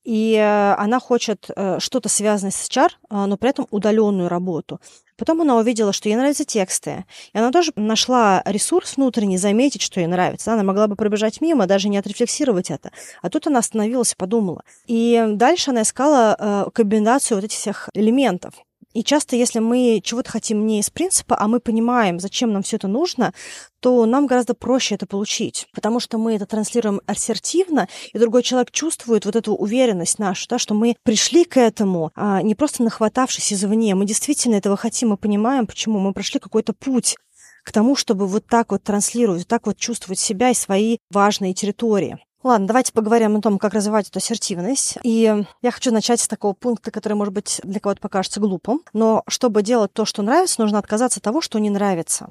И 0.04 0.34
э, 0.34 0.74
она 0.74 1.00
хочет 1.00 1.50
э, 1.54 1.78
что-то 1.80 2.08
связанное 2.08 2.52
с 2.52 2.68
HR, 2.68 2.88
э, 2.88 3.26
но 3.26 3.36
при 3.36 3.50
этом 3.50 3.66
удаленную 3.70 4.28
работу. 4.28 4.80
Потом 5.18 5.42
она 5.42 5.56
увидела, 5.56 5.92
что 5.92 6.08
ей 6.08 6.16
нравятся 6.16 6.44
тексты. 6.44 7.04
И 7.34 7.38
она 7.38 7.50
тоже 7.50 7.72
нашла 7.76 8.42
ресурс 8.46 8.96
внутренний 8.96 9.36
заметить, 9.36 9.82
что 9.82 10.00
ей 10.00 10.06
нравится. 10.06 10.54
Она 10.54 10.62
могла 10.62 10.86
бы 10.86 10.96
пробежать 10.96 11.40
мимо, 11.40 11.66
даже 11.66 11.88
не 11.88 11.98
отрефлексировать 11.98 12.70
это. 12.70 12.92
А 13.20 13.28
тут 13.28 13.48
она 13.48 13.58
остановилась 13.58 14.12
и 14.12 14.16
подумала. 14.16 14.62
И 14.86 15.24
дальше 15.32 15.72
она 15.72 15.82
искала 15.82 16.70
комбинацию 16.72 17.36
вот 17.36 17.44
этих 17.44 17.58
всех 17.58 17.88
элементов. 17.94 18.54
И 18.98 19.04
часто, 19.04 19.36
если 19.36 19.60
мы 19.60 20.00
чего-то 20.02 20.32
хотим 20.32 20.66
не 20.66 20.80
из 20.80 20.90
принципа, 20.90 21.36
а 21.38 21.46
мы 21.46 21.60
понимаем, 21.60 22.18
зачем 22.18 22.52
нам 22.52 22.64
все 22.64 22.78
это 22.78 22.88
нужно, 22.88 23.32
то 23.78 24.04
нам 24.06 24.26
гораздо 24.26 24.54
проще 24.54 24.96
это 24.96 25.06
получить, 25.06 25.68
потому 25.72 26.00
что 26.00 26.18
мы 26.18 26.34
это 26.34 26.46
транслируем 26.46 27.00
ассертивно, 27.06 27.86
и 28.12 28.18
другой 28.18 28.42
человек 28.42 28.72
чувствует 28.72 29.24
вот 29.24 29.36
эту 29.36 29.54
уверенность 29.54 30.18
нашу, 30.18 30.48
да, 30.48 30.58
что 30.58 30.74
мы 30.74 30.96
пришли 31.04 31.44
к 31.44 31.60
этому, 31.60 32.10
а 32.16 32.42
не 32.42 32.56
просто 32.56 32.82
нахватавшись 32.82 33.52
извне. 33.52 33.94
Мы 33.94 34.04
действительно 34.04 34.56
этого 34.56 34.76
хотим, 34.76 35.10
мы 35.10 35.16
понимаем, 35.16 35.68
почему 35.68 36.00
мы 36.00 36.12
прошли 36.12 36.40
какой-то 36.40 36.72
путь 36.72 37.14
к 37.62 37.70
тому, 37.70 37.94
чтобы 37.94 38.26
вот 38.26 38.48
так 38.48 38.72
вот 38.72 38.82
транслировать, 38.82 39.42
вот 39.42 39.48
так 39.48 39.66
вот 39.66 39.76
чувствовать 39.76 40.18
себя 40.18 40.50
и 40.50 40.54
свои 40.54 40.96
важные 41.08 41.54
территории. 41.54 42.18
Ладно, 42.48 42.66
давайте 42.66 42.94
поговорим 42.94 43.36
о 43.36 43.42
том, 43.42 43.58
как 43.58 43.74
развивать 43.74 44.08
эту 44.08 44.20
ассертивность. 44.20 44.96
И 45.02 45.44
я 45.60 45.70
хочу 45.70 45.92
начать 45.92 46.18
с 46.18 46.26
такого 46.26 46.54
пункта, 46.54 46.90
который, 46.90 47.12
может 47.12 47.34
быть, 47.34 47.60
для 47.62 47.78
кого-то 47.78 48.00
покажется 48.00 48.40
глупым. 48.40 48.80
Но 48.94 49.22
чтобы 49.28 49.62
делать 49.62 49.92
то, 49.92 50.06
что 50.06 50.22
нравится, 50.22 50.62
нужно 50.62 50.78
отказаться 50.78 51.18
от 51.18 51.24
того, 51.24 51.42
что 51.42 51.58
не 51.58 51.68
нравится. 51.68 52.30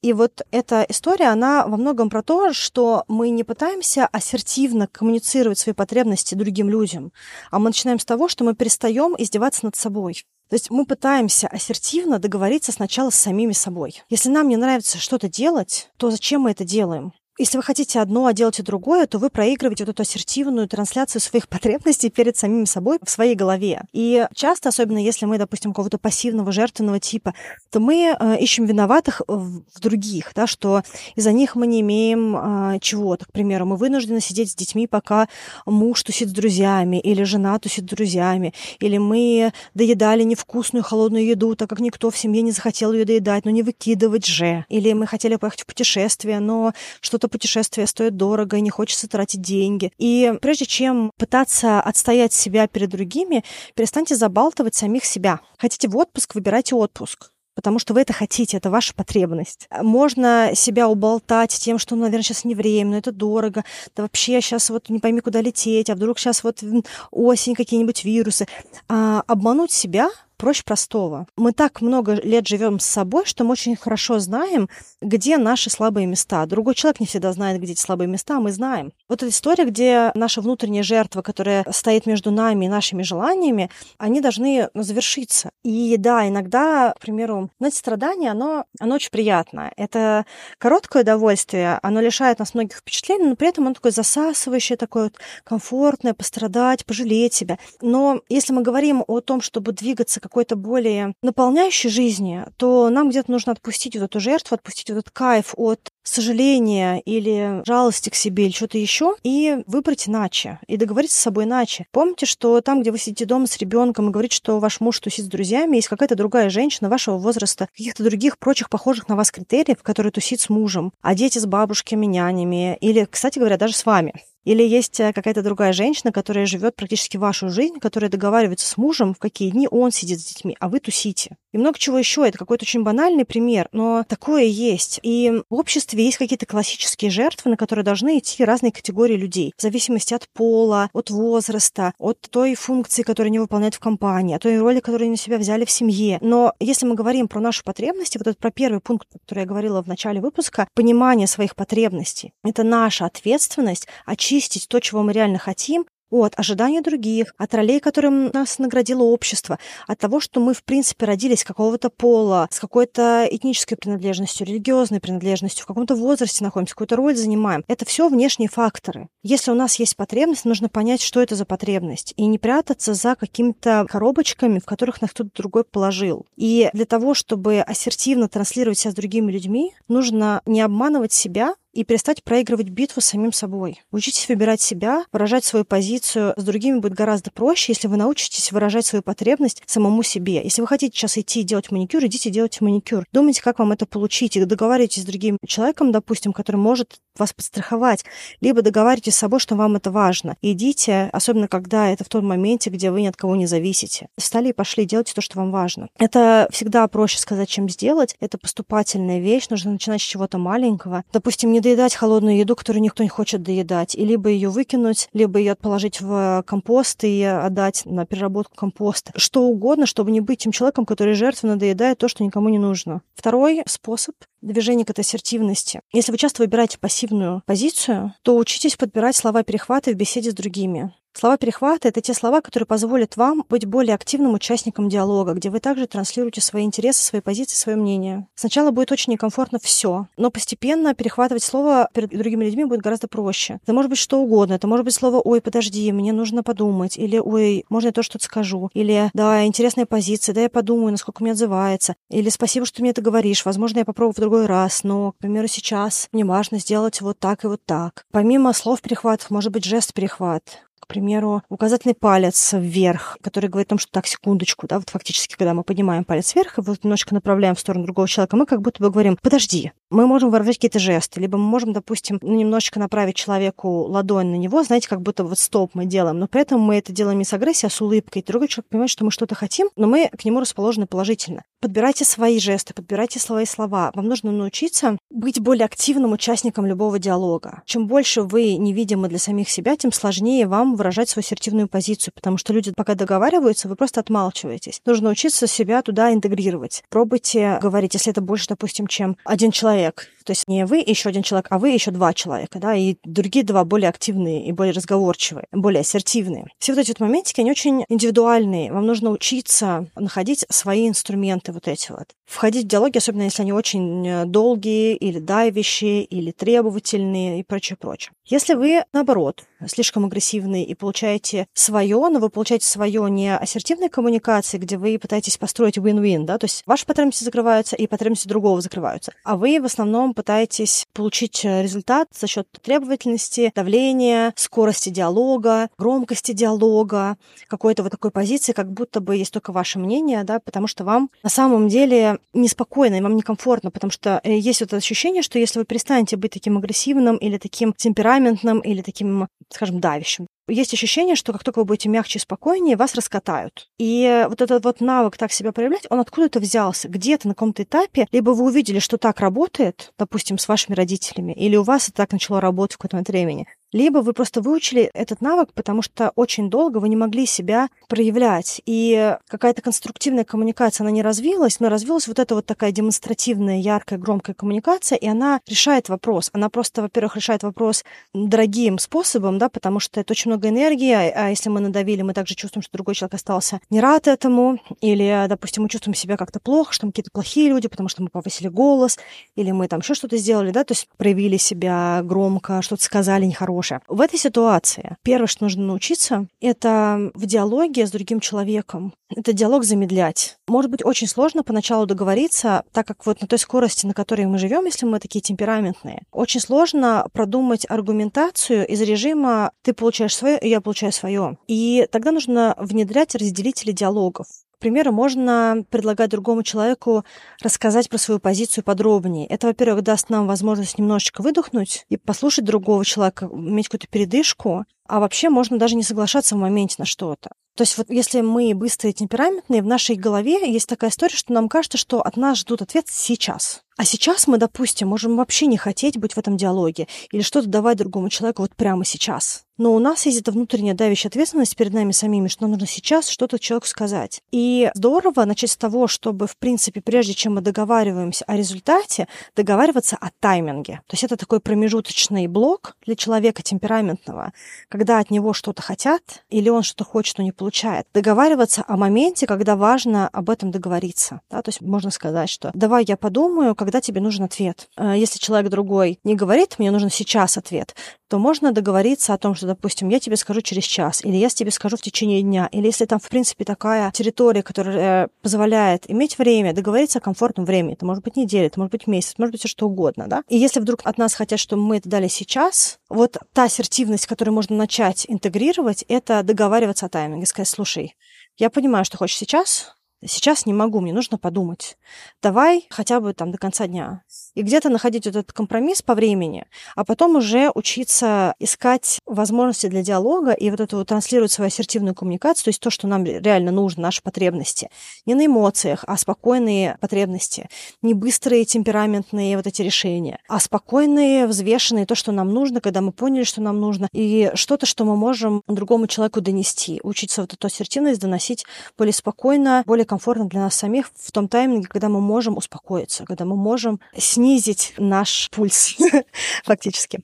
И 0.00 0.14
вот 0.14 0.40
эта 0.52 0.86
история, 0.88 1.26
она 1.26 1.66
во 1.66 1.76
многом 1.76 2.08
про 2.08 2.22
то, 2.22 2.54
что 2.54 3.04
мы 3.08 3.28
не 3.28 3.44
пытаемся 3.44 4.06
ассертивно 4.06 4.86
коммуницировать 4.86 5.58
свои 5.58 5.74
потребности 5.74 6.34
другим 6.34 6.70
людям, 6.70 7.12
а 7.50 7.58
мы 7.58 7.66
начинаем 7.66 7.98
с 7.98 8.06
того, 8.06 8.28
что 8.28 8.44
мы 8.44 8.54
перестаем 8.54 9.14
издеваться 9.18 9.66
над 9.66 9.76
собой. 9.76 10.24
То 10.48 10.54
есть 10.54 10.70
мы 10.70 10.86
пытаемся 10.86 11.46
ассертивно 11.48 12.18
договориться 12.18 12.72
сначала 12.72 13.10
с 13.10 13.16
самими 13.16 13.52
собой. 13.52 14.02
Если 14.08 14.30
нам 14.30 14.48
не 14.48 14.56
нравится 14.56 14.96
что-то 14.96 15.28
делать, 15.28 15.90
то 15.98 16.10
зачем 16.10 16.40
мы 16.40 16.52
это 16.52 16.64
делаем? 16.64 17.12
Если 17.42 17.56
вы 17.56 17.64
хотите 17.64 17.98
одно, 17.98 18.26
а 18.26 18.32
делаете 18.32 18.62
другое, 18.62 19.08
то 19.08 19.18
вы 19.18 19.28
проигрываете 19.28 19.84
вот 19.84 19.90
эту 19.90 20.02
ассертивную 20.02 20.68
трансляцию 20.68 21.20
своих 21.20 21.48
потребностей 21.48 22.08
перед 22.08 22.36
самим 22.36 22.66
собой 22.66 22.98
в 23.02 23.10
своей 23.10 23.34
голове. 23.34 23.82
И 23.92 24.24
часто, 24.32 24.68
особенно 24.68 24.98
если 24.98 25.26
мы, 25.26 25.38
допустим, 25.38 25.72
какого-то 25.72 25.98
пассивного, 25.98 26.52
жертвенного 26.52 27.00
типа, 27.00 27.34
то 27.70 27.80
мы 27.80 28.16
э, 28.16 28.36
ищем 28.38 28.66
виноватых 28.66 29.22
в, 29.26 29.62
в 29.74 29.80
других, 29.80 30.30
да, 30.36 30.46
что 30.46 30.82
из-за 31.16 31.32
них 31.32 31.56
мы 31.56 31.66
не 31.66 31.80
имеем 31.80 32.36
э, 32.36 32.78
чего-то. 32.80 33.24
К 33.24 33.32
примеру, 33.32 33.66
мы 33.66 33.76
вынуждены 33.76 34.20
сидеть 34.20 34.52
с 34.52 34.54
детьми, 34.54 34.86
пока 34.86 35.26
муж 35.66 36.00
тусит 36.04 36.28
с 36.28 36.32
друзьями, 36.32 37.00
или 37.00 37.24
жена 37.24 37.58
тусит 37.58 37.86
с 37.86 37.88
друзьями, 37.88 38.54
или 38.78 38.98
мы 38.98 39.52
доедали 39.74 40.22
невкусную 40.22 40.84
холодную 40.84 41.26
еду, 41.26 41.56
так 41.56 41.68
как 41.68 41.80
никто 41.80 42.10
в 42.10 42.16
семье 42.16 42.42
не 42.42 42.52
захотел 42.52 42.92
ее 42.92 43.04
доедать, 43.04 43.44
но 43.44 43.50
не 43.50 43.64
выкидывать 43.64 44.26
же. 44.26 44.64
Или 44.68 44.92
мы 44.92 45.08
хотели 45.08 45.34
поехать 45.34 45.62
в 45.62 45.66
путешествие, 45.66 46.38
но 46.38 46.72
что-то 47.00 47.31
путешествие 47.32 47.86
стоит 47.86 48.16
дорого, 48.16 48.56
и 48.56 48.60
не 48.60 48.70
хочется 48.70 49.08
тратить 49.08 49.40
деньги. 49.40 49.92
И 49.98 50.32
прежде 50.40 50.66
чем 50.66 51.10
пытаться 51.18 51.80
отстоять 51.80 52.32
себя 52.32 52.68
перед 52.68 52.90
другими, 52.90 53.44
перестаньте 53.74 54.14
забалтывать 54.14 54.74
самих 54.74 55.04
себя. 55.04 55.40
Хотите 55.58 55.88
в 55.88 55.96
отпуск, 55.96 56.34
выбирайте 56.34 56.74
отпуск 56.74 57.32
потому 57.54 57.78
что 57.78 57.94
вы 57.94 58.00
это 58.00 58.12
хотите, 58.12 58.56
это 58.56 58.70
ваша 58.70 58.94
потребность. 58.94 59.68
Можно 59.82 60.52
себя 60.54 60.88
уболтать 60.88 61.50
тем, 61.50 61.78
что, 61.78 61.94
ну, 61.96 62.02
наверное, 62.02 62.22
сейчас 62.22 62.44
не 62.44 62.54
время, 62.54 62.92
но 62.92 62.96
это 62.96 63.12
дорого, 63.12 63.64
да 63.94 64.02
вообще 64.02 64.40
сейчас 64.40 64.70
вот 64.70 64.88
не 64.88 64.98
пойми, 64.98 65.20
куда 65.20 65.40
лететь, 65.40 65.90
а 65.90 65.94
вдруг 65.94 66.18
сейчас 66.18 66.44
вот 66.44 66.62
осень, 67.10 67.54
какие-нибудь 67.54 68.04
вирусы. 68.04 68.46
А 68.88 69.22
обмануть 69.26 69.70
себя 69.70 70.08
проще 70.36 70.62
простого. 70.64 71.26
Мы 71.36 71.52
так 71.52 71.80
много 71.80 72.14
лет 72.14 72.46
живем 72.46 72.80
с 72.80 72.86
собой, 72.86 73.24
что 73.24 73.44
мы 73.44 73.52
очень 73.52 73.76
хорошо 73.76 74.18
знаем, 74.18 74.68
где 75.00 75.38
наши 75.38 75.70
слабые 75.70 76.06
места. 76.06 76.44
Другой 76.46 76.74
человек 76.74 77.00
не 77.00 77.06
всегда 77.06 77.32
знает, 77.32 77.60
где 77.60 77.72
эти 77.72 77.80
слабые 77.80 78.08
места, 78.08 78.36
а 78.36 78.40
мы 78.40 78.52
знаем. 78.52 78.92
Вот 79.08 79.22
эта 79.22 79.30
история, 79.30 79.64
где 79.64 80.10
наша 80.14 80.40
внутренняя 80.40 80.82
жертва, 80.82 81.22
которая 81.22 81.64
стоит 81.70 82.06
между 82.06 82.30
нами 82.30 82.66
и 82.66 82.68
нашими 82.68 83.02
желаниями, 83.02 83.70
они 83.98 84.20
должны 84.20 84.68
завершиться. 84.74 85.50
И 85.62 85.96
да, 85.98 86.26
иногда, 86.28 86.94
к 86.96 87.00
примеру, 87.00 87.50
знаете, 87.58 87.78
страдание, 87.78 88.30
оно, 88.30 88.64
оно 88.80 88.94
очень 88.96 89.10
приятное. 89.10 89.72
Это 89.76 90.26
короткое 90.58 91.02
удовольствие, 91.02 91.78
оно 91.82 92.00
лишает 92.00 92.38
нас 92.38 92.54
многих 92.54 92.78
впечатлений, 92.78 93.26
но 93.26 93.36
при 93.36 93.48
этом 93.48 93.64
оно 93.66 93.74
такое 93.74 93.92
засасывающее, 93.92 94.76
такое 94.76 95.04
вот 95.04 95.14
комфортное, 95.44 96.14
пострадать, 96.14 96.84
пожалеть 96.86 97.34
себя. 97.34 97.58
Но 97.80 98.22
если 98.28 98.52
мы 98.52 98.62
говорим 98.62 99.04
о 99.06 99.20
том, 99.20 99.40
чтобы 99.40 99.72
двигаться 99.72 100.20
какой-то 100.22 100.56
более 100.56 101.14
наполняющей 101.22 101.90
жизни, 101.90 102.44
то 102.56 102.88
нам 102.88 103.10
где-то 103.10 103.30
нужно 103.30 103.52
отпустить 103.52 103.96
вот 103.96 104.04
эту 104.04 104.20
жертву, 104.20 104.54
отпустить 104.54 104.88
вот 104.90 104.98
этот 104.98 105.10
кайф 105.10 105.54
от 105.56 105.92
сожаления 106.04 107.00
или 107.00 107.62
жалости 107.66 108.10
к 108.10 108.14
себе 108.14 108.46
или 108.46 108.52
что-то 108.52 108.78
еще 108.78 109.14
и 109.22 109.62
выбрать 109.66 110.08
иначе 110.08 110.58
и 110.66 110.76
договориться 110.76 111.16
с 111.16 111.20
собой 111.20 111.44
иначе. 111.44 111.86
Помните, 111.92 112.26
что 112.26 112.60
там, 112.60 112.82
где 112.82 112.90
вы 112.90 112.98
сидите 112.98 113.24
дома 113.24 113.46
с 113.46 113.58
ребенком 113.58 114.08
и 114.08 114.12
говорите, 114.12 114.36
что 114.36 114.58
ваш 114.58 114.80
муж 114.80 114.98
тусит 115.00 115.26
с 115.26 115.28
друзьями, 115.28 115.76
есть 115.76 115.88
какая-то 115.88 116.16
другая 116.16 116.50
женщина 116.50 116.88
вашего 116.88 117.18
возраста, 117.18 117.68
каких-то 117.76 118.02
других 118.04 118.38
прочих 118.38 118.70
похожих 118.70 119.08
на 119.08 119.16
вас 119.16 119.30
критериев, 119.30 119.82
которые 119.82 120.12
тусит 120.12 120.40
с 120.40 120.48
мужем, 120.48 120.92
а 121.02 121.14
дети 121.14 121.38
с 121.38 121.46
бабушками, 121.46 122.06
нянями 122.06 122.76
или, 122.80 123.06
кстати 123.10 123.38
говоря, 123.38 123.56
даже 123.56 123.74
с 123.74 123.86
вами. 123.86 124.14
Или 124.44 124.62
есть 124.62 124.98
э, 125.00 125.12
какая-то 125.12 125.42
другая 125.42 125.72
женщина, 125.72 126.12
которая 126.12 126.46
живет 126.46 126.74
практически 126.74 127.16
вашу 127.16 127.48
жизнь, 127.48 127.78
которая 127.78 128.10
договаривается 128.10 128.66
с 128.66 128.76
мужем, 128.76 129.14
в 129.14 129.18
какие 129.18 129.50
дни 129.50 129.68
он 129.70 129.92
сидит 129.92 130.20
с 130.20 130.24
детьми, 130.24 130.56
а 130.58 130.68
вы 130.68 130.80
тусите. 130.80 131.36
И 131.52 131.58
много 131.58 131.78
чего 131.78 131.98
еще. 131.98 132.26
Это 132.26 132.38
какой-то 132.38 132.64
очень 132.64 132.82
банальный 132.82 133.24
пример, 133.24 133.68
но 133.72 134.04
такое 134.08 134.44
есть. 134.44 135.00
И 135.02 135.32
в 135.50 135.54
обществе 135.54 136.04
есть 136.04 136.16
какие-то 136.16 136.46
классические 136.46 137.10
жертвы, 137.10 137.50
на 137.50 137.56
которые 137.56 137.84
должны 137.84 138.18
идти 138.18 138.44
разные 138.44 138.72
категории 138.72 139.16
людей. 139.16 139.52
В 139.56 139.62
зависимости 139.62 140.14
от 140.14 140.28
пола, 140.32 140.88
от 140.92 141.10
возраста, 141.10 141.92
от 141.98 142.18
той 142.30 142.54
функции, 142.54 143.02
которую 143.02 143.30
они 143.30 143.38
выполняют 143.38 143.74
в 143.74 143.80
компании, 143.80 144.34
от 144.36 144.42
той 144.42 144.58
роли, 144.58 144.80
которую 144.80 145.06
они 145.06 145.12
на 145.12 145.16
себя 145.16 145.38
взяли 145.38 145.64
в 145.64 145.70
семье. 145.70 146.18
Но 146.20 146.54
если 146.60 146.86
мы 146.86 146.94
говорим 146.94 147.28
про 147.28 147.40
наши 147.40 147.62
потребности, 147.62 148.18
вот 148.18 148.26
этот 148.26 148.38
про 148.38 148.50
первый 148.50 148.80
пункт, 148.80 149.08
который 149.12 149.40
я 149.40 149.46
говорила 149.46 149.82
в 149.82 149.88
начале 149.88 150.20
выпуска, 150.20 150.68
понимание 150.74 151.26
своих 151.26 151.54
потребностей. 151.54 152.32
Это 152.44 152.62
наша 152.62 153.06
ответственность 153.06 153.86
очистить 154.06 154.68
то, 154.68 154.80
чего 154.80 155.02
мы 155.02 155.12
реально 155.12 155.38
хотим, 155.38 155.86
от 156.12 156.38
ожидания 156.38 156.82
других, 156.82 157.34
от 157.38 157.54
ролей, 157.54 157.80
которым 157.80 158.30
нас 158.32 158.58
наградило 158.58 159.02
общество, 159.02 159.58
от 159.86 159.98
того, 159.98 160.20
что 160.20 160.40
мы, 160.40 160.54
в 160.54 160.62
принципе, 160.62 161.06
родились 161.06 161.44
какого-то 161.44 161.90
пола, 161.90 162.48
с 162.50 162.60
какой-то 162.60 163.26
этнической 163.30 163.76
принадлежностью, 163.76 164.46
религиозной 164.46 165.00
принадлежностью, 165.00 165.64
в 165.64 165.66
каком-то 165.66 165.94
возрасте 165.94 166.44
находимся, 166.44 166.74
какую-то 166.74 166.96
роль 166.96 167.16
занимаем. 167.16 167.64
Это 167.68 167.84
все 167.84 168.08
внешние 168.08 168.48
факторы. 168.48 169.08
Если 169.22 169.50
у 169.50 169.54
нас 169.54 169.78
есть 169.78 169.96
потребность, 169.96 170.44
нужно 170.44 170.68
понять, 170.68 171.00
что 171.00 171.20
это 171.20 171.34
за 171.34 171.44
потребность, 171.44 172.12
и 172.16 172.26
не 172.26 172.38
прятаться 172.38 172.94
за 172.94 173.14
какими-то 173.14 173.86
коробочками, 173.88 174.58
в 174.58 174.64
которых 174.64 175.00
нас 175.00 175.10
кто-то 175.10 175.30
другой 175.34 175.64
положил. 175.64 176.26
И 176.36 176.70
для 176.72 176.84
того, 176.84 177.14
чтобы 177.14 177.60
ассертивно 177.60 178.28
транслировать 178.28 178.78
себя 178.78 178.90
с 178.90 178.94
другими 178.94 179.30
людьми, 179.32 179.74
нужно 179.88 180.42
не 180.46 180.60
обманывать 180.60 181.12
себя, 181.12 181.54
и 181.72 181.84
перестать 181.84 182.22
проигрывать 182.22 182.68
битву 182.68 183.00
с 183.00 183.06
самим 183.06 183.32
собой. 183.32 183.80
Учитесь 183.90 184.28
выбирать 184.28 184.60
себя, 184.60 185.04
выражать 185.12 185.44
свою 185.44 185.64
позицию. 185.64 186.34
С 186.36 186.44
другими 186.44 186.78
будет 186.78 186.94
гораздо 186.94 187.30
проще, 187.30 187.72
если 187.72 187.88
вы 187.88 187.96
научитесь 187.96 188.52
выражать 188.52 188.86
свою 188.86 189.02
потребность 189.02 189.62
самому 189.66 190.02
себе. 190.02 190.42
Если 190.42 190.60
вы 190.60 190.66
хотите 190.66 190.96
сейчас 190.96 191.18
идти 191.18 191.40
и 191.40 191.44
делать 191.44 191.70
маникюр, 191.70 192.04
идите 192.04 192.30
делать 192.30 192.60
маникюр. 192.60 193.04
Думайте, 193.12 193.42
как 193.42 193.58
вам 193.58 193.72
это 193.72 193.86
получить. 193.86 194.36
И 194.36 194.44
договаривайтесь 194.44 195.02
с 195.02 195.06
другим 195.06 195.38
человеком, 195.46 195.92
допустим, 195.92 196.32
который 196.32 196.56
может 196.56 197.00
вас 197.18 197.32
подстраховать. 197.32 198.04
Либо 198.40 198.62
договаривайтесь 198.62 199.14
с 199.14 199.18
собой, 199.18 199.40
что 199.40 199.54
вам 199.54 199.76
это 199.76 199.90
важно. 199.90 200.36
идите, 200.42 201.10
особенно 201.12 201.48
когда 201.48 201.88
это 201.88 202.04
в 202.04 202.08
том 202.08 202.26
моменте, 202.26 202.70
где 202.70 202.90
вы 202.90 203.02
ни 203.02 203.06
от 203.06 203.16
кого 203.16 203.36
не 203.36 203.46
зависите. 203.46 204.08
Встали 204.18 204.48
и 204.50 204.52
пошли, 204.52 204.84
делайте 204.84 205.14
то, 205.14 205.20
что 205.20 205.38
вам 205.38 205.50
важно. 205.50 205.88
Это 205.98 206.48
всегда 206.50 206.86
проще 206.88 207.18
сказать, 207.18 207.48
чем 207.48 207.68
сделать. 207.68 208.16
Это 208.20 208.38
поступательная 208.38 209.20
вещь. 209.20 209.48
Нужно 209.48 209.72
начинать 209.72 210.00
с 210.00 210.04
чего-то 210.04 210.38
маленького. 210.38 211.04
Допустим, 211.12 211.52
не 211.52 211.60
доедать 211.62 211.94
холодную 211.94 212.36
еду, 212.36 212.54
которую 212.54 212.82
никто 212.82 213.02
не 213.02 213.08
хочет 213.08 213.42
доедать, 213.42 213.94
и 213.94 214.04
либо 214.04 214.28
ее 214.28 214.50
выкинуть, 214.50 215.08
либо 215.12 215.38
ее 215.38 215.54
положить 215.54 216.00
в 216.00 216.44
компост 216.46 217.04
и 217.04 217.22
отдать 217.22 217.82
на 217.86 218.04
переработку 218.04 218.54
компоста. 218.54 219.12
Что 219.16 219.44
угодно, 219.44 219.86
чтобы 219.86 220.10
не 220.10 220.20
быть 220.20 220.40
тем 220.40 220.52
человеком, 220.52 220.84
который 220.84 221.14
жертвенно 221.14 221.56
доедает 221.56 221.98
то, 221.98 222.08
что 222.08 222.24
никому 222.24 222.48
не 222.48 222.58
нужно. 222.58 223.02
Второй 223.14 223.62
способ 223.66 224.14
движение 224.42 224.84
к 224.84 224.90
этой 224.90 225.00
ассертивности. 225.00 225.80
Если 225.92 226.12
вы 226.12 226.18
часто 226.18 226.42
выбираете 226.42 226.78
пассивную 226.78 227.42
позицию, 227.46 228.14
то 228.22 228.36
учитесь 228.36 228.76
подбирать 228.76 229.16
слова 229.16 229.42
перехвата 229.42 229.92
в 229.92 229.94
беседе 229.94 230.32
с 230.32 230.34
другими. 230.34 230.92
Слова 231.14 231.36
перехвата— 231.36 231.88
это 231.88 232.00
те 232.00 232.14
слова, 232.14 232.40
которые 232.40 232.66
позволят 232.66 233.16
вам 233.16 233.44
быть 233.48 233.66
более 233.66 233.94
активным 233.94 234.32
участником 234.34 234.88
диалога, 234.88 235.34
где 235.34 235.50
вы 235.50 235.60
также 235.60 235.86
транслируете 235.86 236.40
свои 236.40 236.64
интересы, 236.64 237.04
свои 237.04 237.20
позиции, 237.20 237.56
свое 237.56 237.76
мнение. 237.76 238.26
Сначала 238.34 238.70
будет 238.70 238.90
очень 238.92 239.12
некомфортно 239.12 239.58
все, 239.62 240.08
но 240.16 240.30
постепенно 240.30 240.94
перехватывать 240.94 241.42
слово 241.42 241.88
перед 241.92 242.10
другими 242.10 242.44
людьми 242.44 242.64
будет 242.64 242.80
гораздо 242.80 243.08
проще. 243.08 243.60
Это 243.62 243.72
может 243.72 243.90
быть 243.90 243.98
что 243.98 244.20
угодно. 244.20 244.54
Это 244.54 244.66
может 244.66 244.84
быть 244.84 244.94
слово 244.94 245.20
«Ой, 245.20 245.40
подожди, 245.40 245.92
мне 245.92 246.12
нужно 246.12 246.42
подумать», 246.42 246.96
или 246.96 247.18
«Ой, 247.18 247.64
можно 247.68 247.88
я 247.88 247.92
то 247.92 248.02
что-то 248.02 248.24
скажу», 248.24 248.70
или 248.72 249.10
«Да, 249.12 249.44
интересная 249.44 249.86
позиция, 249.86 250.34
да 250.34 250.40
я 250.40 250.48
подумаю, 250.48 250.92
насколько 250.92 251.22
мне 251.22 251.32
отзывается», 251.32 251.94
или 252.10 252.30
«Спасибо, 252.30 252.64
что 252.64 252.76
ты 252.76 252.82
мне 252.82 252.90
это 252.90 253.02
говоришь, 253.02 253.44
возможно, 253.44 253.78
я 253.78 253.84
попробую 253.84 254.14
в 254.14 254.20
другой 254.20 254.46
раз, 254.46 254.82
но, 254.82 255.12
к 255.12 255.18
примеру, 255.18 255.46
сейчас 255.46 256.08
мне 256.12 256.24
важно 256.24 256.58
сделать 256.58 257.00
вот 257.00 257.18
так 257.18 257.44
и 257.44 257.48
вот 257.48 257.60
так». 257.64 258.06
Помимо 258.10 258.52
слов 258.54 258.80
перехватов 258.80 259.30
может 259.30 259.52
быть 259.52 259.64
жест-перехват 259.64 260.62
к 260.82 260.88
примеру, 260.88 261.42
указательный 261.48 261.94
палец 261.94 262.52
вверх, 262.52 263.16
который 263.22 263.48
говорит 263.48 263.68
о 263.68 263.70
том, 263.70 263.78
что 263.78 263.92
так, 263.92 264.06
секундочку, 264.08 264.66
да, 264.66 264.80
вот 264.80 264.90
фактически, 264.90 265.36
когда 265.36 265.54
мы 265.54 265.62
поднимаем 265.62 266.04
палец 266.04 266.34
вверх 266.34 266.58
и 266.58 266.60
вот 266.60 266.82
немножко 266.82 267.14
направляем 267.14 267.54
в 267.54 267.60
сторону 267.60 267.84
другого 267.84 268.08
человека, 268.08 268.36
мы 268.36 268.46
как 268.46 268.60
будто 268.60 268.82
бы 268.82 268.90
говорим, 268.90 269.16
подожди, 269.22 269.70
мы 269.90 270.06
можем 270.06 270.30
выражать 270.30 270.56
какие-то 270.56 270.80
жесты, 270.80 271.20
либо 271.20 271.38
мы 271.38 271.44
можем, 271.44 271.72
допустим, 271.72 272.18
немножечко 272.20 272.80
направить 272.80 273.14
человеку 273.14 273.82
ладонь 273.82 274.32
на 274.32 274.36
него, 274.36 274.64
знаете, 274.64 274.88
как 274.88 275.02
будто 275.02 275.22
вот 275.22 275.38
стоп 275.38 275.70
мы 275.74 275.86
делаем, 275.86 276.18
но 276.18 276.26
при 276.26 276.42
этом 276.42 276.60
мы 276.60 276.76
это 276.76 276.92
делаем 276.92 277.18
не 277.18 277.24
с 277.24 277.32
агрессией, 277.32 277.68
а 277.68 277.70
с 277.70 277.80
улыбкой. 277.80 278.24
Другой 278.26 278.48
человек 278.48 278.68
понимает, 278.68 278.90
что 278.90 279.04
мы 279.04 279.12
что-то 279.12 279.36
хотим, 279.36 279.68
но 279.76 279.86
мы 279.86 280.08
к 280.08 280.24
нему 280.24 280.40
расположены 280.40 280.86
положительно. 280.86 281.44
Подбирайте 281.62 282.04
свои 282.04 282.40
жесты, 282.40 282.74
подбирайте 282.74 283.20
свои 283.20 283.46
слова. 283.46 283.92
Вам 283.94 284.08
нужно 284.08 284.32
научиться 284.32 284.98
быть 285.10 285.38
более 285.38 285.64
активным 285.64 286.10
участником 286.10 286.66
любого 286.66 286.98
диалога. 286.98 287.62
Чем 287.66 287.86
больше 287.86 288.22
вы 288.22 288.56
невидимы 288.56 289.06
для 289.06 289.20
самих 289.20 289.48
себя, 289.48 289.76
тем 289.76 289.92
сложнее 289.92 290.48
вам 290.48 290.74
выражать 290.74 291.08
свою 291.08 291.22
ассертивную 291.22 291.68
позицию, 291.68 292.14
потому 292.16 292.36
что 292.36 292.52
люди 292.52 292.72
пока 292.76 292.96
договариваются, 292.96 293.68
вы 293.68 293.76
просто 293.76 294.00
отмалчиваетесь. 294.00 294.80
Нужно 294.84 295.10
учиться 295.10 295.46
себя 295.46 295.82
туда 295.82 296.12
интегрировать. 296.12 296.82
Пробуйте 296.88 297.60
говорить, 297.62 297.94
если 297.94 298.10
это 298.10 298.20
больше, 298.20 298.48
допустим, 298.48 298.88
чем 298.88 299.16
один 299.24 299.52
человек, 299.52 300.08
То 300.24 300.32
есть 300.32 300.48
не 300.48 300.66
вы 300.66 300.78
еще 300.78 301.08
один 301.08 301.22
человек, 301.22 301.46
а 301.50 301.58
вы 301.58 301.70
еще 301.70 301.90
два 301.90 302.14
человека, 302.14 302.58
да, 302.58 302.74
и 302.74 302.96
другие 303.04 303.44
два 303.44 303.64
более 303.64 303.88
активные 303.88 304.46
и 304.46 304.52
более 304.52 304.72
разговорчивые, 304.72 305.46
более 305.52 305.80
ассертивные. 305.80 306.46
Все 306.58 306.72
вот 306.72 306.80
эти 306.80 306.90
вот 306.90 307.00
моментики, 307.00 307.40
они 307.40 307.50
очень 307.50 307.84
индивидуальные. 307.88 308.72
Вам 308.72 308.86
нужно 308.86 309.10
учиться 309.10 309.86
находить 309.96 310.44
свои 310.48 310.88
инструменты 310.88 311.52
вот 311.52 311.68
эти 311.68 311.92
вот. 311.92 312.08
Входить 312.24 312.64
в 312.64 312.68
диалоги, 312.68 312.98
особенно 312.98 313.22
если 313.22 313.42
они 313.42 313.52
очень 313.52 314.08
э, 314.08 314.24
долгие 314.24 314.96
или 314.96 315.18
давящие, 315.18 316.04
или 316.04 316.30
требовательные 316.30 317.40
и 317.40 317.42
прочее, 317.42 317.76
прочее. 317.78 318.12
Если 318.24 318.54
вы, 318.54 318.84
наоборот, 318.92 319.44
слишком 319.66 320.04
агрессивный 320.06 320.62
и 320.62 320.74
получаете 320.74 321.46
свое, 321.52 322.08
но 322.08 322.18
вы 322.18 322.30
получаете 322.30 322.66
свое 322.66 323.10
не 323.10 323.36
ассертивной 323.36 323.88
коммуникации, 323.88 324.58
где 324.58 324.76
вы 324.76 324.98
пытаетесь 324.98 325.36
построить 325.36 325.78
win-win, 325.78 326.24
да, 326.24 326.38
то 326.38 326.46
есть 326.46 326.62
ваши 326.66 326.86
потребности 326.86 327.24
закрываются 327.24 327.76
и 327.76 327.86
потребности 327.86 328.28
другого 328.28 328.60
закрываются, 328.60 329.12
а 329.24 329.36
вы 329.36 329.60
в 329.60 329.64
основном 329.64 330.11
пытаетесь 330.14 330.86
получить 330.92 331.44
э, 331.44 331.62
результат 331.62 332.08
за 332.12 332.26
счет 332.26 332.46
требовательности, 332.62 333.52
давления, 333.54 334.32
скорости 334.36 334.90
диалога, 334.90 335.68
громкости 335.78 336.32
диалога, 336.32 337.16
какой-то 337.48 337.82
вот 337.82 337.92
такой 337.92 338.10
позиции, 338.10 338.52
как 338.52 338.72
будто 338.72 339.00
бы 339.00 339.16
есть 339.16 339.32
только 339.32 339.52
ваше 339.52 339.78
мнение, 339.78 340.24
да, 340.24 340.40
потому 340.40 340.66
что 340.66 340.84
вам 340.84 341.10
на 341.22 341.30
самом 341.30 341.68
деле 341.68 342.18
неспокойно 342.32 342.96
и 342.96 343.00
вам 343.00 343.16
некомфортно, 343.16 343.70
потому 343.70 343.90
что 343.90 344.20
э, 344.22 344.36
есть 344.36 344.60
вот 344.60 344.68
это 344.68 344.76
ощущение, 344.76 345.22
что 345.22 345.38
если 345.38 345.58
вы 345.58 345.64
перестанете 345.64 346.16
быть 346.16 346.32
таким 346.32 346.58
агрессивным 346.58 347.16
или 347.16 347.38
таким 347.38 347.72
темпераментным 347.72 348.60
или 348.60 348.82
таким 348.82 349.28
скажем, 349.54 349.80
давящим. 349.80 350.26
Есть 350.48 350.74
ощущение, 350.74 351.14
что 351.14 351.32
как 351.32 351.44
только 351.44 351.60
вы 351.60 351.64
будете 351.64 351.88
мягче 351.88 352.18
и 352.18 352.22
спокойнее, 352.22 352.76
вас 352.76 352.94
раскатают. 352.94 353.70
И 353.78 354.26
вот 354.28 354.40
этот 354.40 354.64
вот 354.64 354.80
навык 354.80 355.16
так 355.16 355.32
себя 355.32 355.52
проявлять, 355.52 355.86
он 355.88 356.00
откуда-то 356.00 356.40
взялся. 356.40 356.88
Где-то 356.88 357.28
на 357.28 357.34
каком-то 357.34 357.62
этапе, 357.62 358.06
либо 358.10 358.30
вы 358.30 358.44
увидели, 358.44 358.80
что 358.80 358.98
так 358.98 359.20
работает, 359.20 359.92
допустим, 359.98 360.38
с 360.38 360.48
вашими 360.48 360.74
родителями, 360.74 361.32
или 361.32 361.56
у 361.56 361.62
вас 361.62 361.88
это 361.88 361.98
так 361.98 362.12
начало 362.12 362.40
работать 362.40 362.74
в 362.74 362.78
какой-то 362.78 362.96
момент 362.96 363.08
времени, 363.08 363.46
либо 363.72 363.98
вы 363.98 364.12
просто 364.12 364.40
выучили 364.40 364.82
этот 364.94 365.20
навык, 365.20 365.52
потому 365.54 365.82
что 365.82 366.12
очень 366.14 366.50
долго 366.50 366.78
вы 366.78 366.88
не 366.88 366.96
могли 366.96 367.26
себя 367.26 367.68
проявлять. 367.88 368.60
И 368.66 369.16
какая-то 369.28 369.62
конструктивная 369.62 370.24
коммуникация, 370.24 370.84
она 370.84 370.90
не 370.90 371.02
развилась, 371.02 371.60
но 371.60 371.68
развилась 371.68 372.08
вот 372.08 372.18
эта 372.18 372.34
вот 372.34 372.46
такая 372.46 372.72
демонстративная, 372.72 373.58
яркая, 373.58 373.98
громкая 373.98 374.34
коммуникация, 374.34 374.96
и 374.96 375.06
она 375.08 375.40
решает 375.46 375.88
вопрос. 375.88 376.30
Она 376.32 376.48
просто, 376.48 376.82
во-первых, 376.82 377.16
решает 377.16 377.42
вопрос 377.42 377.84
дорогим 378.14 378.78
способом, 378.78 379.38
да, 379.38 379.48
потому 379.48 379.80
что 379.80 380.00
это 380.00 380.12
очень 380.12 380.30
много 380.30 380.48
энергии, 380.48 380.92
а 380.92 381.28
если 381.28 381.48
мы 381.48 381.60
надавили, 381.60 382.02
мы 382.02 382.14
также 382.14 382.34
чувствуем, 382.34 382.62
что 382.62 382.72
другой 382.72 382.94
человек 382.94 383.14
остался 383.14 383.60
не 383.70 383.80
рад 383.80 384.08
этому, 384.08 384.58
или, 384.80 385.26
допустим, 385.28 385.62
мы 385.62 385.68
чувствуем 385.68 385.94
себя 385.94 386.16
как-то 386.16 386.40
плохо, 386.40 386.72
что 386.72 386.86
мы 386.86 386.92
какие-то 386.92 387.10
плохие 387.10 387.48
люди, 387.48 387.68
потому 387.68 387.88
что 387.88 388.02
мы 388.02 388.08
повысили 388.08 388.48
голос, 388.48 388.98
или 389.36 389.50
мы 389.50 389.68
там 389.68 389.80
еще 389.80 389.94
что-то 389.94 390.16
сделали, 390.16 390.50
да, 390.50 390.64
то 390.64 390.72
есть 390.72 390.88
проявили 390.96 391.36
себя 391.36 392.00
громко, 392.04 392.62
что-то 392.62 392.82
сказали 392.82 393.24
нехорошее, 393.24 393.61
хорошее. 393.62 393.80
В 393.88 394.00
этой 394.00 394.18
ситуации 394.18 394.96
первое, 395.02 395.26
что 395.26 395.44
нужно 395.44 395.64
научиться, 395.64 396.26
это 396.40 397.10
в 397.14 397.26
диалоге 397.26 397.86
с 397.86 397.90
другим 397.90 398.20
человеком. 398.20 398.92
Это 399.14 399.32
диалог 399.32 399.64
замедлять. 399.64 400.36
Может 400.48 400.70
быть, 400.70 400.84
очень 400.84 401.06
сложно 401.06 401.42
поначалу 401.42 401.86
договориться, 401.86 402.64
так 402.72 402.86
как 402.86 403.06
вот 403.06 403.20
на 403.20 403.26
той 403.26 403.38
скорости, 403.38 403.86
на 403.86 403.94
которой 403.94 404.26
мы 404.26 404.38
живем, 404.38 404.64
если 404.64 404.86
мы 404.86 404.98
такие 405.00 405.20
темпераментные, 405.20 406.02
очень 406.10 406.40
сложно 406.40 407.06
продумать 407.12 407.66
аргументацию 407.68 408.66
из 408.66 408.80
режима 408.80 409.52
«ты 409.62 409.72
получаешь 409.72 410.16
свое, 410.16 410.38
я 410.42 410.60
получаю 410.60 410.92
свое». 410.92 411.36
И 411.46 411.86
тогда 411.90 412.10
нужно 412.10 412.54
внедрять 412.58 413.14
разделители 413.14 413.72
диалогов 413.72 414.26
примеру, 414.62 414.92
можно 414.92 415.64
предлагать 415.68 416.10
другому 416.10 416.42
человеку 416.42 417.04
рассказать 417.42 417.90
про 417.90 417.98
свою 417.98 418.20
позицию 418.20 418.64
подробнее. 418.64 419.26
Это, 419.26 419.48
во-первых, 419.48 419.82
даст 419.82 420.08
нам 420.08 420.26
возможность 420.26 420.78
немножечко 420.78 421.20
выдохнуть 421.20 421.84
и 421.88 421.96
послушать 421.96 422.44
другого 422.44 422.84
человека, 422.84 423.28
иметь 423.30 423.68
какую-то 423.68 423.88
передышку, 423.88 424.64
а 424.86 425.00
вообще 425.00 425.28
можно 425.30 425.58
даже 425.58 425.74
не 425.74 425.82
соглашаться 425.82 426.36
в 426.36 426.38
моменте 426.38 426.76
на 426.78 426.84
что-то. 426.84 427.30
То 427.56 427.62
есть 427.62 427.76
вот 427.76 427.90
если 427.90 428.22
мы 428.22 428.54
быстрые 428.54 428.92
и 428.92 428.94
темпераментные, 428.94 429.62
в 429.62 429.66
нашей 429.66 429.96
голове 429.96 430.50
есть 430.50 430.68
такая 430.68 430.90
история, 430.90 431.16
что 431.16 431.32
нам 431.32 431.48
кажется, 431.48 431.76
что 431.76 432.00
от 432.00 432.16
нас 432.16 432.38
ждут 432.38 432.62
ответ 432.62 432.86
сейчас. 432.88 433.62
А 433.76 433.84
сейчас 433.84 434.26
мы, 434.26 434.38
допустим, 434.38 434.88
можем 434.88 435.16
вообще 435.16 435.46
не 435.46 435.56
хотеть 435.56 435.98
быть 435.98 436.14
в 436.14 436.18
этом 436.18 436.36
диалоге 436.36 436.88
или 437.10 437.22
что-то 437.22 437.48
давать 437.48 437.78
другому 437.78 438.10
человеку 438.10 438.42
вот 438.42 438.54
прямо 438.54 438.84
сейчас. 438.84 439.44
Но 439.58 439.74
у 439.74 439.78
нас 439.78 440.06
есть 440.06 440.20
эта 440.20 440.32
внутренняя 440.32 440.74
давящая 440.74 441.10
ответственность 441.10 441.56
перед 441.56 441.72
нами 441.72 441.92
самими, 441.92 442.28
что 442.28 442.46
нужно 442.46 442.66
сейчас 442.66 443.08
что-то 443.08 443.38
человеку 443.38 443.66
сказать. 443.66 444.20
И 444.32 444.70
здорово 444.74 445.24
начать 445.24 445.50
с 445.50 445.56
того, 445.56 445.86
чтобы, 445.86 446.26
в 446.26 446.36
принципе, 446.36 446.80
прежде 446.80 447.14
чем 447.14 447.34
мы 447.34 447.42
договариваемся 447.42 448.24
о 448.26 448.36
результате, 448.36 449.08
договариваться 449.36 449.96
о 450.00 450.08
тайминге. 450.20 450.80
То 450.86 450.94
есть 450.94 451.04
это 451.04 451.16
такой 451.16 451.40
промежуточный 451.40 452.26
блок 452.26 452.76
для 452.84 452.96
человека 452.96 453.42
темпераментного, 453.42 454.32
когда 454.68 454.98
от 454.98 455.10
него 455.10 455.32
что-то 455.32 455.62
хотят 455.62 456.24
или 456.30 456.48
он 456.48 456.62
что-то 456.62 456.84
хочет, 456.84 457.18
но 457.18 457.24
не 457.24 457.32
получает. 457.32 457.86
Договариваться 457.92 458.64
о 458.66 458.76
моменте, 458.76 459.26
когда 459.26 459.54
важно 459.54 460.08
об 460.08 460.30
этом 460.30 460.50
договориться. 460.50 461.20
Да? 461.30 461.42
То 461.42 461.50
есть 461.50 461.60
можно 461.60 461.90
сказать, 461.90 462.30
что 462.30 462.50
давай 462.54 462.84
я 462.88 462.96
подумаю, 462.96 463.54
когда 463.64 463.80
тебе 463.80 464.00
нужен 464.00 464.24
ответ. 464.24 464.68
Э, 464.76 464.94
если 464.96 465.18
человек 465.18 465.50
другой 465.50 465.98
не 466.04 466.14
говорит, 466.14 466.58
мне 466.58 466.70
нужен 466.70 466.90
сейчас 466.90 467.36
ответ, 467.36 467.74
то 468.08 468.18
можно 468.18 468.52
договориться 468.52 469.14
о 469.14 469.18
том, 469.18 469.34
что, 469.34 469.46
допустим, 469.46 469.88
я 469.88 469.98
тебе 469.98 470.16
скажу 470.16 470.42
через 470.42 470.64
час, 470.64 471.04
или 471.04 471.16
я 471.16 471.28
тебе 471.28 471.50
скажу 471.50 471.76
в 471.76 471.80
течение 471.80 472.22
дня, 472.22 472.48
или 472.52 472.66
если 472.66 472.84
там, 472.84 472.98
в 473.00 473.08
принципе, 473.08 473.44
такая 473.44 473.90
территория, 473.92 474.42
которая 474.42 475.08
позволяет 475.22 475.90
иметь 475.90 476.18
время, 476.18 476.52
договориться 476.52 476.98
о 476.98 477.02
комфортном 477.02 477.46
времени. 477.46 477.74
Это 477.74 477.86
может 477.86 478.04
быть 478.04 478.16
неделя, 478.16 478.46
это 478.46 478.58
может 478.58 478.72
быть 478.72 478.86
месяц, 478.86 479.14
может 479.16 479.32
быть 479.32 479.40
все 479.40 479.48
что 479.48 479.66
угодно, 479.66 480.08
да? 480.08 480.22
И 480.28 480.36
если 480.36 480.60
вдруг 480.60 480.80
от 480.84 480.98
нас 480.98 481.14
хотят, 481.14 481.40
чтобы 481.40 481.62
мы 481.62 481.78
это 481.78 481.88
дали 481.88 482.08
сейчас, 482.08 482.78
вот 482.90 483.16
та 483.32 483.44
ассертивность, 483.44 484.06
которую 484.06 484.34
можно 484.34 484.56
начать 484.56 485.06
интегрировать, 485.08 485.84
это 485.88 486.22
договариваться 486.22 486.86
о 486.86 486.88
тайминге, 486.88 487.26
сказать, 487.26 487.48
слушай, 487.48 487.96
я 488.38 488.50
понимаю, 488.50 488.84
что 488.84 488.98
хочешь 488.98 489.16
сейчас, 489.16 489.74
сейчас 490.04 490.46
не 490.46 490.52
могу, 490.52 490.80
мне 490.80 490.92
нужно 490.92 491.18
подумать. 491.18 491.76
Давай 492.22 492.66
хотя 492.70 493.00
бы 493.00 493.12
там 493.14 493.32
до 493.32 493.38
конца 493.38 493.66
дня. 493.66 494.02
И 494.34 494.42
где-то 494.42 494.68
находить 494.68 495.06
вот 495.06 495.16
этот 495.16 495.32
компромисс 495.32 495.82
по 495.82 495.94
времени, 495.94 496.46
а 496.76 496.84
потом 496.84 497.16
уже 497.16 497.50
учиться 497.54 498.34
искать 498.38 498.98
возможности 499.06 499.66
для 499.66 499.82
диалога 499.82 500.32
и 500.32 500.50
вот 500.50 500.60
это 500.60 500.76
вот 500.76 500.88
транслировать 500.88 501.32
свою 501.32 501.48
ассертивную 501.48 501.94
коммуникацию, 501.94 502.44
то 502.44 502.48
есть 502.50 502.60
то, 502.60 502.70
что 502.70 502.86
нам 502.86 503.04
реально 503.04 503.52
нужно, 503.52 503.82
наши 503.82 504.02
потребности. 504.02 504.70
Не 505.06 505.14
на 505.14 505.26
эмоциях, 505.26 505.84
а 505.86 505.96
спокойные 505.96 506.76
потребности. 506.80 507.48
Не 507.82 507.94
быстрые 507.94 508.44
темпераментные 508.44 509.36
вот 509.36 509.46
эти 509.46 509.62
решения, 509.62 510.18
а 510.28 510.40
спокойные, 510.40 511.26
взвешенные, 511.26 511.86
то, 511.86 511.94
что 511.94 512.12
нам 512.12 512.28
нужно, 512.32 512.60
когда 512.60 512.80
мы 512.80 512.92
поняли, 512.92 513.24
что 513.24 513.40
нам 513.40 513.60
нужно, 513.60 513.88
и 513.92 514.30
что-то, 514.34 514.66
что 514.66 514.84
мы 514.84 514.96
можем 514.96 515.42
другому 515.46 515.86
человеку 515.86 516.20
донести. 516.20 516.80
Учиться 516.82 517.20
вот 517.20 517.32
эту 517.32 517.46
ассертивность 517.46 518.00
доносить 518.00 518.44
более 518.78 518.92
спокойно, 518.92 519.62
более 519.66 519.84
комфортно 519.92 520.24
для 520.24 520.40
нас 520.40 520.54
самих 520.54 520.90
в 520.96 521.12
том 521.12 521.28
тайминге, 521.28 521.68
когда 521.68 521.90
мы 521.90 522.00
можем 522.00 522.38
успокоиться, 522.38 523.04
когда 523.04 523.26
мы 523.26 523.36
можем 523.36 523.78
снизить 523.94 524.72
наш 524.78 525.28
пульс 525.30 525.76
фактически 526.44 527.00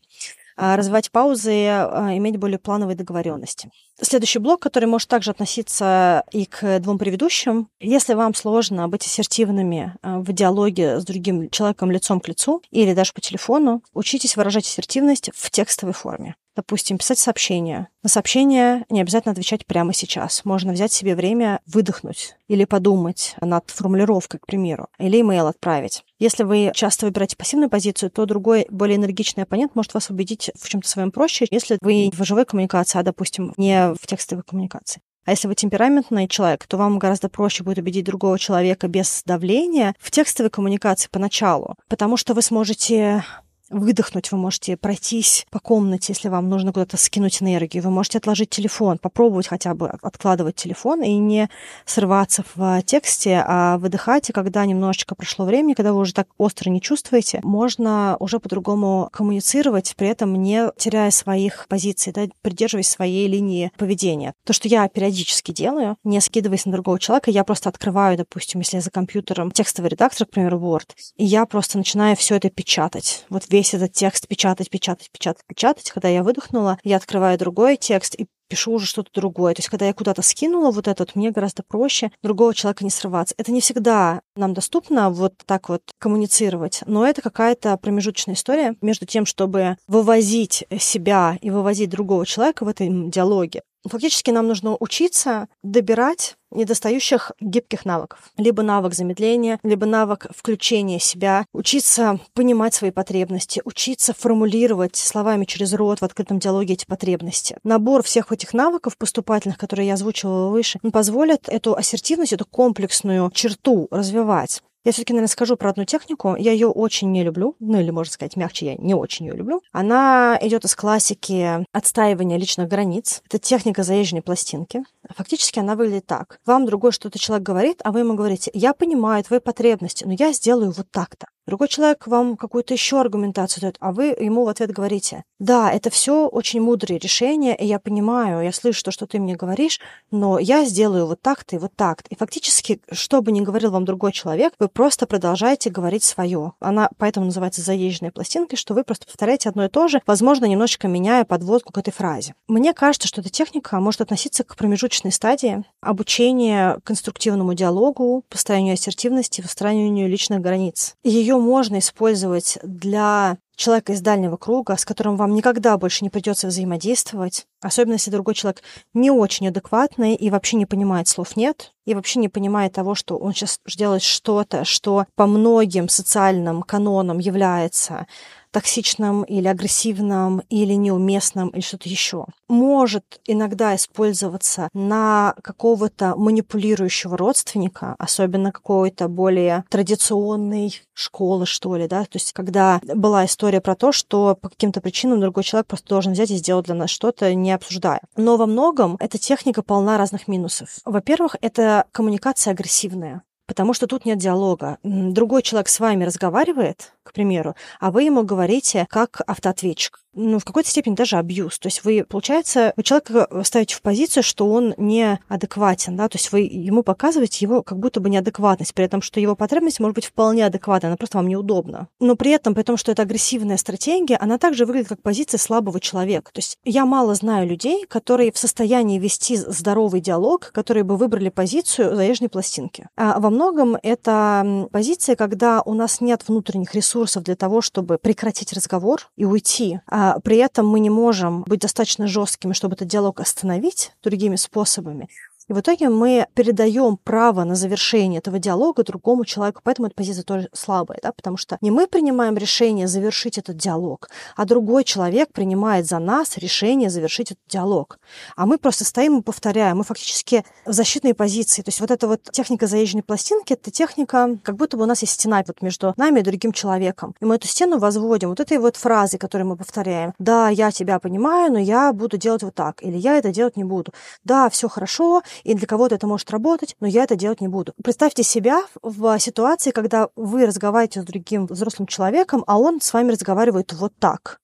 а, 0.57 0.74
развивать 0.74 1.11
паузы, 1.11 1.66
а, 1.66 2.16
иметь 2.16 2.39
более 2.39 2.59
плановые 2.59 2.97
договоренности. 2.97 3.70
Следующий 4.01 4.38
блок, 4.38 4.61
который 4.61 4.84
может 4.84 5.09
также 5.09 5.32
относиться 5.32 6.22
и 6.30 6.46
к 6.46 6.78
двум 6.78 6.99
предыдущим. 6.99 7.68
Если 7.80 8.14
вам 8.14 8.32
сложно 8.34 8.88
быть 8.88 9.05
ассертивными 9.05 9.94
а, 10.03 10.20
в 10.20 10.32
диалоге 10.32 11.01
с 11.01 11.05
другим 11.05 11.51
человеком 11.51 11.90
лицом 11.90 12.20
к 12.20 12.28
лицу 12.28 12.62
или 12.70 12.94
даже 12.94 13.12
по 13.12 13.20
телефону, 13.20 13.82
учитесь 13.94 14.36
выражать 14.36 14.66
ассертивность 14.66 15.30
в 15.34 15.51
текстовой 15.51 15.94
форме. 15.94 16.36
Допустим, 16.59 16.99
писать 16.99 17.20
сообщение. 17.20 17.86
На 18.03 18.09
сообщение 18.09 18.84
не 18.90 19.01
обязательно 19.01 19.30
отвечать 19.30 19.64
прямо 19.64 19.92
сейчас. 19.92 20.44
Можно 20.44 20.72
взять 20.72 20.90
себе 20.90 21.14
время 21.14 21.61
выдохнуть 21.66 22.34
или 22.49 22.64
подумать 22.64 23.36
над 23.40 23.70
формулировкой, 23.70 24.40
к 24.40 24.46
примеру, 24.46 24.88
или 24.99 25.20
имейл 25.20 25.46
отправить. 25.46 26.03
Если 26.18 26.42
вы 26.42 26.72
часто 26.74 27.07
выбираете 27.07 27.36
пассивную 27.36 27.70
позицию, 27.70 28.11
то 28.11 28.26
другой, 28.26 28.66
более 28.70 28.96
энергичный 28.96 29.44
оппонент 29.44 29.76
может 29.76 29.94
вас 29.94 30.11
убедить 30.11 30.51
в 30.61 30.68
чем-то 30.68 30.88
своем 30.88 31.12
проще, 31.12 31.46
если 31.49 31.78
вы 31.80 32.11
в 32.12 32.24
живой 32.24 32.44
коммуникации, 32.44 32.99
а, 32.99 33.05
допустим, 33.05 33.55
не 33.57 33.88
в 33.95 34.07
текстовой 34.07 34.45
коммуникации. 34.45 35.01
А 35.24 35.32
если 35.32 35.47
вы 35.47 35.55
темпераментный 35.55 36.26
человек, 36.26 36.66
то 36.66 36.78
вам 36.78 36.99
гораздо 36.99 37.28
проще 37.28 37.62
будет 37.62 37.78
убедить 37.78 38.07
другого 38.07 38.39
человека 38.39 38.89
без 38.89 39.22
давления 39.26 39.95
в 39.99 40.11
текстовой 40.11 40.49
коммуникации 40.49 41.09
поначалу, 41.11 41.74
потому 41.89 42.16
что 42.16 42.32
вы 42.32 42.41
сможете 42.41 43.24
выдохнуть, 43.71 44.33
вы 44.33 44.39
можете 44.39 44.77
пройтись 44.77 45.47
по 45.51 45.59
комнате, 45.59 46.12
если 46.12 46.29
вам 46.29 46.49
нужно 46.49 46.73
куда-то 46.73 46.97
скинуть 46.97 47.43
энергию, 47.43 47.83
вы 47.83 47.91
можете 47.91 48.19
отложить 48.19 48.51
телефон, 48.51 48.99
попробовать 48.99 49.47
хотя 49.47 49.75
бы 49.75 49.89
откладывать 49.89 50.57
телефон 50.57 51.03
и 51.03 51.16
не 51.16 51.49
срываться 51.85 52.45
в 52.55 52.83
тексте, 52.83 53.43
а 53.47 53.79
выдыхать, 53.79 54.31
и 54.31 54.33
когда 54.33 54.64
немножечко 54.64 55.14
прошло 55.14 55.45
времени, 55.45 55.75
когда 55.75 55.93
вы 55.93 56.01
уже 56.01 56.14
так 56.14 56.29
остро 56.39 56.71
не 56.71 56.81
чувствуете, 56.81 57.41
можно 57.43 58.16
уже 58.21 58.39
по-другому 58.39 59.09
коммуницировать, 59.12 59.95
при 59.97 60.09
этом 60.09 60.35
не 60.35 60.71
теряя 60.77 61.11
своих 61.11 61.66
позиций, 61.69 62.12
да, 62.12 62.27
придерживаясь 62.43 62.89
своей 62.89 63.27
линии 63.29 63.73
поведения. 63.77 64.35
То, 64.45 64.53
что 64.53 64.69
я 64.69 64.89
периодически 64.89 65.53
делаю, 65.53 65.97
не 66.05 66.21
скидываясь 66.21 66.66
на 66.66 66.73
другого 66.73 66.99
человека, 66.99 67.31
я 67.31 67.45
просто 67.45 67.69
открываю, 67.69 68.16
допустим, 68.16 68.61
если 68.61 68.77
я 68.77 68.81
за 68.81 68.91
компьютером 68.91 69.51
текстовый 69.51 69.91
редактор, 69.91 70.27
к 70.27 70.31
примеру, 70.31 70.59
Word, 70.59 70.91
и 71.16 71.25
я 71.25 71.45
просто 71.47 71.79
начинаю 71.79 72.16
все 72.16 72.37
это 72.37 72.51
печатать. 72.51 73.25
Вот 73.29 73.45
весь 73.49 73.58
этот 73.75 73.93
текст 73.93 74.27
печатать, 74.29 74.71
печатать, 74.71 75.11
печатать, 75.11 75.45
печатать. 75.47 75.91
Когда 75.91 76.09
я 76.09 76.23
выдохнула, 76.23 76.79
я 76.85 76.97
открываю 76.97 77.39
другой 77.39 77.77
текст 77.77 78.15
и 78.15 78.27
пишу 78.49 78.73
уже 78.73 78.87
что-то 78.87 79.11
другое. 79.15 79.55
То 79.55 79.61
есть, 79.61 79.69
когда 79.69 79.87
я 79.87 79.93
куда-то 79.93 80.23
скинула 80.23 80.71
вот 80.71 80.89
это, 80.89 81.03
вот, 81.03 81.15
мне 81.15 81.31
гораздо 81.31 81.63
проще 81.63 82.11
другого 82.23 82.55
человека 82.55 82.85
не 82.85 82.91
срываться. 82.91 83.35
Это 83.39 83.53
не 83.53 83.61
всегда 83.61 84.23
нам 84.37 84.55
доступно 84.55 85.11
вот 85.11 85.35
так 85.47 85.69
вот 85.69 85.83
коммуницировать, 85.99 86.81
но 86.87 87.07
это 87.07 87.23
какая-то 87.23 87.77
промежуточная 87.77 88.35
история 88.35 88.75
между 88.81 89.07
тем, 89.07 89.27
чтобы 89.27 89.77
вывозить 89.87 90.65
себя 90.79 91.39
и 91.41 91.51
вывозить 91.51 91.91
другого 91.91 92.25
человека 92.27 92.65
в 92.65 92.69
этом 92.69 93.11
диалоге. 93.11 93.63
Фактически 93.87 94.31
нам 94.31 94.49
нужно 94.49 94.77
учиться 94.81 95.49
добирать 95.63 96.37
недостающих 96.51 97.32
гибких 97.40 97.84
навыков. 97.84 98.30
Либо 98.36 98.62
навык 98.62 98.94
замедления, 98.94 99.59
либо 99.62 99.86
навык 99.86 100.26
включения 100.34 100.99
себя, 100.99 101.46
учиться 101.53 102.18
понимать 102.34 102.74
свои 102.74 102.90
потребности, 102.90 103.62
учиться 103.64 104.14
формулировать 104.14 104.96
словами 104.96 105.44
через 105.44 105.72
рот 105.74 106.01
в 106.01 106.05
открытом 106.05 106.38
диалоге 106.38 106.74
эти 106.74 106.86
потребности. 106.86 107.57
Набор 107.64 108.03
всех 108.03 108.32
этих 108.32 108.55
навыков 108.55 108.96
поступательных, 108.96 109.59
которые 109.59 109.88
я 109.88 109.94
озвучивала 109.94 110.51
выше, 110.51 110.78
позволит 110.92 111.49
эту 111.49 111.76
ассертивность, 111.76 112.32
эту 112.32 112.46
комплексную 112.46 113.30
черту 113.32 113.88
развивать. 113.90 114.62
Я 114.89 114.93
все-таки, 114.93 115.12
наверное, 115.12 115.28
скажу 115.28 115.59
про 115.59 115.68
одну 115.68 115.84
технику. 115.84 116.34
Я 116.34 116.53
ее 116.53 116.68
очень 116.68 117.12
не 117.12 117.22
люблю. 117.22 117.55
Ну, 117.61 117.78
или, 117.78 117.91
можно 117.91 118.11
сказать, 118.11 118.36
мягче, 118.36 118.68
я 118.68 118.74
не 118.76 118.95
очень 118.95 119.26
ее 119.26 119.34
люблю. 119.34 119.61
Она 119.70 120.39
идет 120.41 120.64
из 120.64 120.74
классики 120.74 121.62
отстаивания 121.72 122.39
личных 122.39 122.68
границ. 122.68 123.20
Это 123.26 123.39
техника 123.39 123.82
заезженной 123.82 124.22
пластинки. 124.22 124.84
Фактически 125.14 125.59
она 125.59 125.74
выглядит 125.74 126.07
так. 126.07 126.41
Вам 126.47 126.64
другой 126.64 126.93
что-то 126.93 127.18
человек 127.18 127.47
говорит, 127.47 127.82
а 127.84 127.93
вы 127.93 127.99
ему 127.99 128.14
говорите, 128.14 128.51
я 128.55 128.72
понимаю 128.72 129.22
твои 129.24 129.41
потребности, 129.41 130.05
но 130.05 130.14
я 130.18 130.32
сделаю 130.32 130.70
вот 130.70 130.91
так-то. 130.91 131.26
Другой 131.49 131.68
человек 131.68 132.07
вам 132.07 132.36
какую-то 132.36 132.74
еще 132.74 133.01
аргументацию 133.01 133.62
дает, 133.62 133.78
а 133.80 133.92
вы 133.92 134.09
ему 134.09 134.44
в 134.44 134.49
ответ 134.49 134.70
говорите, 134.70 135.24
да, 135.38 135.72
это 135.72 135.88
все 135.88 136.26
очень 136.26 136.61
мудрые 136.61 136.99
решения, 136.99 137.57
и 137.57 137.64
я 137.64 137.78
понимаю, 137.78 138.44
я 138.44 138.53
слышу 138.53 138.84
то, 138.84 138.90
что 138.90 139.07
ты 139.07 139.18
мне 139.18 139.34
говоришь, 139.34 139.80
но 140.11 140.38
я 140.38 140.66
сделаю 140.66 141.07
вот 141.07 141.22
так-то 141.22 141.57
и 141.57 141.59
вот 141.59 141.72
так-то. 141.74 142.07
И 142.11 142.16
фактически, 142.16 142.82
что 142.92 143.22
бы 143.22 143.32
ни 143.32 143.40
говорил 143.40 143.70
вам 143.70 143.86
другой 143.86 144.12
человек, 144.12 144.53
вы 144.59 144.68
просто 144.68 145.07
продолжаете 145.07 145.70
говорить 145.70 146.03
свое. 146.03 146.53
Она 146.61 146.90
поэтому 146.99 147.24
называется 147.24 147.62
заезженной 147.62 148.11
пластинкой, 148.11 148.59
что 148.59 148.74
вы 148.74 148.84
просто 148.84 149.07
повторяете 149.07 149.49
одно 149.49 149.64
и 149.64 149.68
то 149.68 149.88
же, 149.88 150.03
возможно, 150.07 150.44
немножечко 150.44 150.86
меняя 150.86 151.24
подводку 151.24 151.72
к 151.72 151.78
этой 151.78 151.94
фразе. 151.94 152.34
Мне 152.46 152.74
кажется, 152.74 153.09
что 153.09 153.22
эта 153.22 153.30
техника 153.30 153.80
может 153.80 154.03
относиться 154.03 154.44
к 154.44 154.55
промежуточной 154.55 155.12
стадии 155.12 155.64
обучения 155.80 156.78
конструктивному 156.84 157.55
диалогу, 157.55 158.22
постоянию 158.28 158.74
ассертивности, 158.74 159.40
выстраиванию 159.40 160.11
личных 160.11 160.42
границ. 160.42 160.94
Ее 161.05 161.38
можно 161.41 161.78
использовать 161.78 162.59
для 162.62 163.39
человека 163.57 163.93
из 163.93 164.01
дальнего 164.01 164.36
круга, 164.36 164.76
с 164.76 164.84
которым 164.84 165.16
вам 165.16 165.34
никогда 165.34 165.76
больше 165.76 166.05
не 166.05 166.11
придется 166.11 166.47
взаимодействовать, 166.47 167.47
особенно 167.61 167.95
если 167.95 168.11
другой 168.11 168.34
человек 168.34 168.62
не 168.95 169.11
очень 169.11 169.49
адекватный 169.49 170.14
и 170.14 170.30
вообще 170.30 170.57
не 170.57 170.66
понимает 170.66 171.09
слов 171.09 171.36
«нет», 171.36 171.72
и 171.84 171.95
вообще 171.95 172.20
не 172.20 172.28
понимает 172.28 172.74
того, 172.74 172.95
что 172.95 173.16
он 173.16 173.34
сейчас 173.34 173.59
делает 173.66 174.03
что-то, 174.03 174.64
что 174.64 175.07
по 175.16 175.26
многим 175.26 175.89
социальным 175.89 176.62
канонам 176.62 177.18
является 177.18 178.07
токсичным 178.51 179.22
или 179.22 179.46
агрессивным 179.49 180.42
или 180.49 180.74
неуместным 180.74 181.49
или 181.49 181.61
что-то 181.61 181.88
еще. 181.88 182.26
Может 182.49 183.20
иногда 183.26 183.74
использоваться 183.74 184.68
на 184.72 185.34
какого-то 185.42 186.14
манипулирующего 186.16 187.16
родственника, 187.16 187.94
особенно 187.99 188.53
какой-то 188.53 189.09
более 189.09 189.64
традиционной 189.70 190.82
школы, 190.94 191.46
что 191.46 191.76
ли, 191.76 191.86
да, 191.86 192.03
то 192.05 192.14
есть 192.14 192.32
когда 192.32 192.80
была 192.82 193.24
история 193.24 193.61
про 193.61 193.74
то, 193.74 193.92
что 193.92 194.36
по 194.40 194.49
каким-то 194.49 194.80
причинам 194.80 195.20
другой 195.20 195.44
человек 195.44 195.66
просто 195.66 195.88
должен 195.88 196.12
взять 196.12 196.30
и 196.30 196.36
сделать 196.36 196.66
для 196.66 196.74
нас 196.74 196.90
что-то, 196.90 197.32
не 197.34 197.53
обсуждая. 197.53 198.01
Но 198.16 198.36
во 198.36 198.46
многом 198.46 198.96
эта 199.01 199.18
техника 199.18 199.62
полна 199.62 199.99
разных 199.99 200.28
минусов. 200.28 200.68
Во-первых, 200.84 201.36
это 201.40 201.84
коммуникация 201.92 202.53
агрессивная 202.53 203.22
потому 203.49 203.72
что 203.72 203.86
тут 203.86 204.05
нет 204.05 204.18
диалога. 204.18 204.78
Другой 204.84 205.42
человек 205.42 205.68
с 205.68 205.80
вами 205.80 206.05
разговаривает, 206.05 206.92
к 207.09 207.13
примеру, 207.13 207.55
а 207.81 207.91
вы 207.91 208.05
ему 208.05 208.23
говорите 208.23 208.87
как 208.91 209.21
автоответчик 209.27 210.01
ну, 210.19 210.39
в 210.39 210.45
какой-то 210.45 210.69
степени 210.69 210.95
даже 210.95 211.17
абьюз. 211.17 211.59
То 211.59 211.69
есть 211.69 211.85
вы, 211.85 212.05
получается, 212.05 212.73
вы 212.77 212.83
человека 212.83 213.29
ставите 213.45 213.77
в 213.77 213.83
позицию, 213.83 214.23
что 214.23 214.51
он 214.51 214.75
неадекватен, 214.77 215.97
да, 215.97 216.09
то 216.09 216.17
есть 216.19 216.33
вы 216.33 216.41
ему 216.41 216.83
показываете 216.83 217.45
его 217.45 217.63
как 217.63 217.79
будто 217.79 218.01
бы 218.01 218.11
неадекватность, 218.11 218.75
при 218.75 218.85
этом, 218.85 219.01
что 219.01 219.21
его 219.21 219.37
потребность 219.37 219.79
может 219.81 219.95
быть 219.95 220.07
вполне 220.07 220.45
адекватна, 220.47 220.89
она 220.89 220.97
просто 220.97 221.19
вам 221.19 221.29
неудобна. 221.29 221.89
Но 222.01 222.17
при 222.17 222.33
этом, 222.33 222.55
при 222.55 222.63
том, 222.63 222.77
что 222.77 222.91
это 222.91 223.03
агрессивная 223.03 223.57
стратегия, 223.57 224.17
она 224.17 224.39
также 224.39 224.67
выглядит 224.67 224.89
как 224.89 225.03
позиция 225.03 225.39
слабого 225.39 225.79
человека. 225.79 226.33
То 226.33 226.39
есть 226.41 226.59
я 226.65 226.85
мало 226.85 227.15
знаю 227.15 227.49
людей, 227.49 227.87
которые 227.87 228.33
в 228.33 228.39
состоянии 228.39 228.99
вести 228.99 229.37
здоровый 229.37 230.01
диалог, 230.01 230.51
которые 230.53 230.83
бы 230.83 230.97
выбрали 230.97 231.29
позицию 231.29 231.95
заезженной 231.95 232.29
пластинки. 232.29 232.89
А 232.97 233.21
во 233.21 233.31
многом 233.31 233.77
это 233.83 234.69
позиция, 234.73 235.15
когда 235.15 235.63
у 235.63 235.75
нас 235.75 236.01
нет 236.01 236.25
внутренних 236.27 236.75
ресурсов 236.75 236.97
для 237.20 237.36
того, 237.36 237.61
чтобы 237.61 237.99
прекратить 237.99 238.53
разговор 238.53 239.09
и 239.16 239.24
уйти, 239.24 239.80
а 239.86 240.20
при 240.20 240.36
этом 240.38 240.66
мы 240.66 240.80
не 240.80 240.90
можем 240.90 241.42
быть 241.46 241.61
достаточно 241.61 242.07
жесткими, 242.07 242.53
чтобы 242.53 242.74
этот 242.74 242.88
диалог 242.88 243.20
остановить 243.20 243.92
другими 244.03 244.36
способами. 244.36 245.09
И 245.49 245.53
в 245.53 245.61
итоге 245.61 245.88
мы 245.88 246.26
передаем 246.34 246.96
право 246.96 247.44
на 247.44 247.55
завершение 247.55 248.18
этого 248.18 248.38
диалога 248.38 248.84
другому 248.84 249.24
человеку, 249.24 249.61
поэтому 249.64 249.86
эта 249.86 249.96
позиция 249.96 250.22
тоже 250.22 250.49
слабая, 250.53 250.99
да, 251.03 251.12
потому 251.12 251.36
что 251.36 251.57
не 251.61 251.70
мы 251.70 251.86
принимаем 251.86 252.36
решение 252.36 252.86
завершить 252.86 253.38
этот 253.38 253.57
диалог, 253.57 254.09
а 254.36 254.44
другой 254.44 254.84
человек 254.84 255.32
принимает 255.32 255.86
за 255.86 255.99
нас 255.99 256.36
решение 256.36 256.90
завершить 256.90 257.32
этот 257.32 257.44
диалог. 257.49 257.99
А 258.36 258.46
мы 258.46 258.59
просто 258.59 258.84
стоим 258.84 259.18
и 259.18 259.22
повторяем, 259.22 259.78
мы 259.78 259.84
фактически 259.84 260.44
в 260.66 260.72
защитной 260.72 261.14
позиции. 261.14 261.62
То 261.62 261.68
есть 261.68 261.80
вот 261.80 261.90
эта 261.90 262.07
вот 262.07 262.22
техника 262.30 262.66
заезженной 262.66 263.03
пластинки, 263.03 263.55
это 263.55 263.70
техника, 263.70 264.38
как 264.42 264.57
будто 264.57 264.76
бы 264.76 264.82
у 264.84 264.86
нас 264.86 265.01
есть 265.03 265.14
стена 265.14 265.42
вот 265.46 265.62
между 265.62 265.94
нами 265.96 266.20
и 266.20 266.22
другим 266.22 266.53
человеком. 266.53 267.14
И 267.20 267.24
мы 267.24 267.36
эту 267.36 267.46
стену 267.46 267.78
возводим 267.78 268.30
вот 268.30 268.40
этой 268.40 268.59
вот 268.59 268.76
фразой, 268.76 269.18
которую 269.18 269.49
мы 269.49 269.57
повторяем. 269.57 270.12
Да, 270.18 270.49
я 270.49 270.70
тебя 270.70 270.99
понимаю, 270.99 271.53
но 271.53 271.59
я 271.59 271.92
буду 271.92 272.16
делать 272.16 272.42
вот 272.42 272.55
так. 272.55 272.82
Или 272.82 272.96
я 272.96 273.16
это 273.16 273.30
делать 273.30 273.57
не 273.57 273.64
буду. 273.64 273.92
Да, 274.24 274.51
все 274.51 274.68
хорошо, 274.68 275.22
и 275.45 275.55
для 275.55 275.66
кого-то 275.66 275.95
это 275.95 276.07
может 276.07 276.30
работать, 276.30 276.76
но 276.80 276.86
я 276.86 277.05
это 277.05 277.16
делать 277.16 277.41
не 277.41 277.49
буду. 277.49 277.72
Представьте 277.82 278.22
себя 278.22 278.62
в 278.82 279.18
ситуации, 279.18 279.70
когда 279.70 280.09
вы 280.16 280.47
разговариваете 280.47 281.03
с 281.03 281.05
другим 281.05 281.47
взрослым 281.47 281.86
человеком, 281.86 282.45
а 282.47 282.59
он 282.59 282.80
с 282.80 282.93
вами 282.93 283.12
разговаривает 283.12 283.72
вот 283.72 283.93
так 283.99 284.41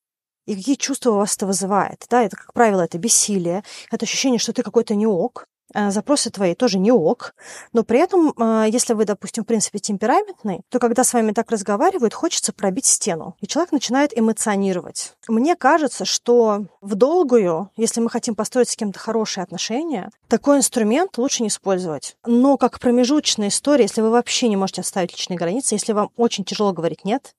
и 0.46 0.54
какие 0.54 0.74
чувства 0.74 1.12
у 1.12 1.16
вас 1.16 1.36
это 1.36 1.46
вызывает. 1.46 2.04
Да, 2.10 2.22
это, 2.22 2.36
как 2.36 2.52
правило, 2.52 2.82
это 2.82 2.98
бессилие, 2.98 3.64
это 3.90 4.04
ощущение, 4.04 4.38
что 4.38 4.52
ты 4.52 4.62
какой-то 4.62 4.94
не 4.94 5.06
ок, 5.06 5.46
Э, 5.46 5.53
запросы 5.74 6.30
твои 6.30 6.54
тоже 6.54 6.78
не 6.78 6.92
ок, 6.92 7.34
но 7.72 7.82
при 7.82 7.98
этом, 7.98 8.32
э, 8.36 8.66
если 8.70 8.94
вы, 8.94 9.04
допустим, 9.04 9.44
в 9.44 9.46
принципе, 9.46 9.78
темпераментный, 9.78 10.62
то 10.68 10.78
когда 10.78 11.04
с 11.04 11.12
вами 11.12 11.32
так 11.32 11.50
разговаривают, 11.50 12.14
хочется 12.14 12.52
пробить 12.52 12.86
стену, 12.86 13.36
и 13.40 13.46
человек 13.46 13.72
начинает 13.72 14.16
эмоционировать. 14.16 15.14
Мне 15.28 15.56
кажется, 15.56 16.04
что 16.04 16.66
в 16.80 16.94
долгую, 16.94 17.70
если 17.76 18.00
мы 18.00 18.10
хотим 18.10 18.34
построить 18.34 18.70
с 18.70 18.76
кем-то 18.76 18.98
хорошие 18.98 19.42
отношения, 19.42 20.10
такой 20.28 20.58
инструмент 20.58 21.18
лучше 21.18 21.42
не 21.42 21.48
использовать. 21.48 22.16
Но 22.24 22.56
как 22.56 22.78
промежуточная 22.80 23.48
история, 23.48 23.84
если 23.84 24.00
вы 24.00 24.10
вообще 24.10 24.48
не 24.48 24.56
можете 24.56 24.82
оставить 24.82 25.12
личные 25.12 25.36
границы, 25.36 25.74
если 25.74 25.92
вам 25.92 26.10
очень 26.16 26.44
тяжело 26.44 26.72
говорить 26.72 27.04
«нет», 27.04 27.34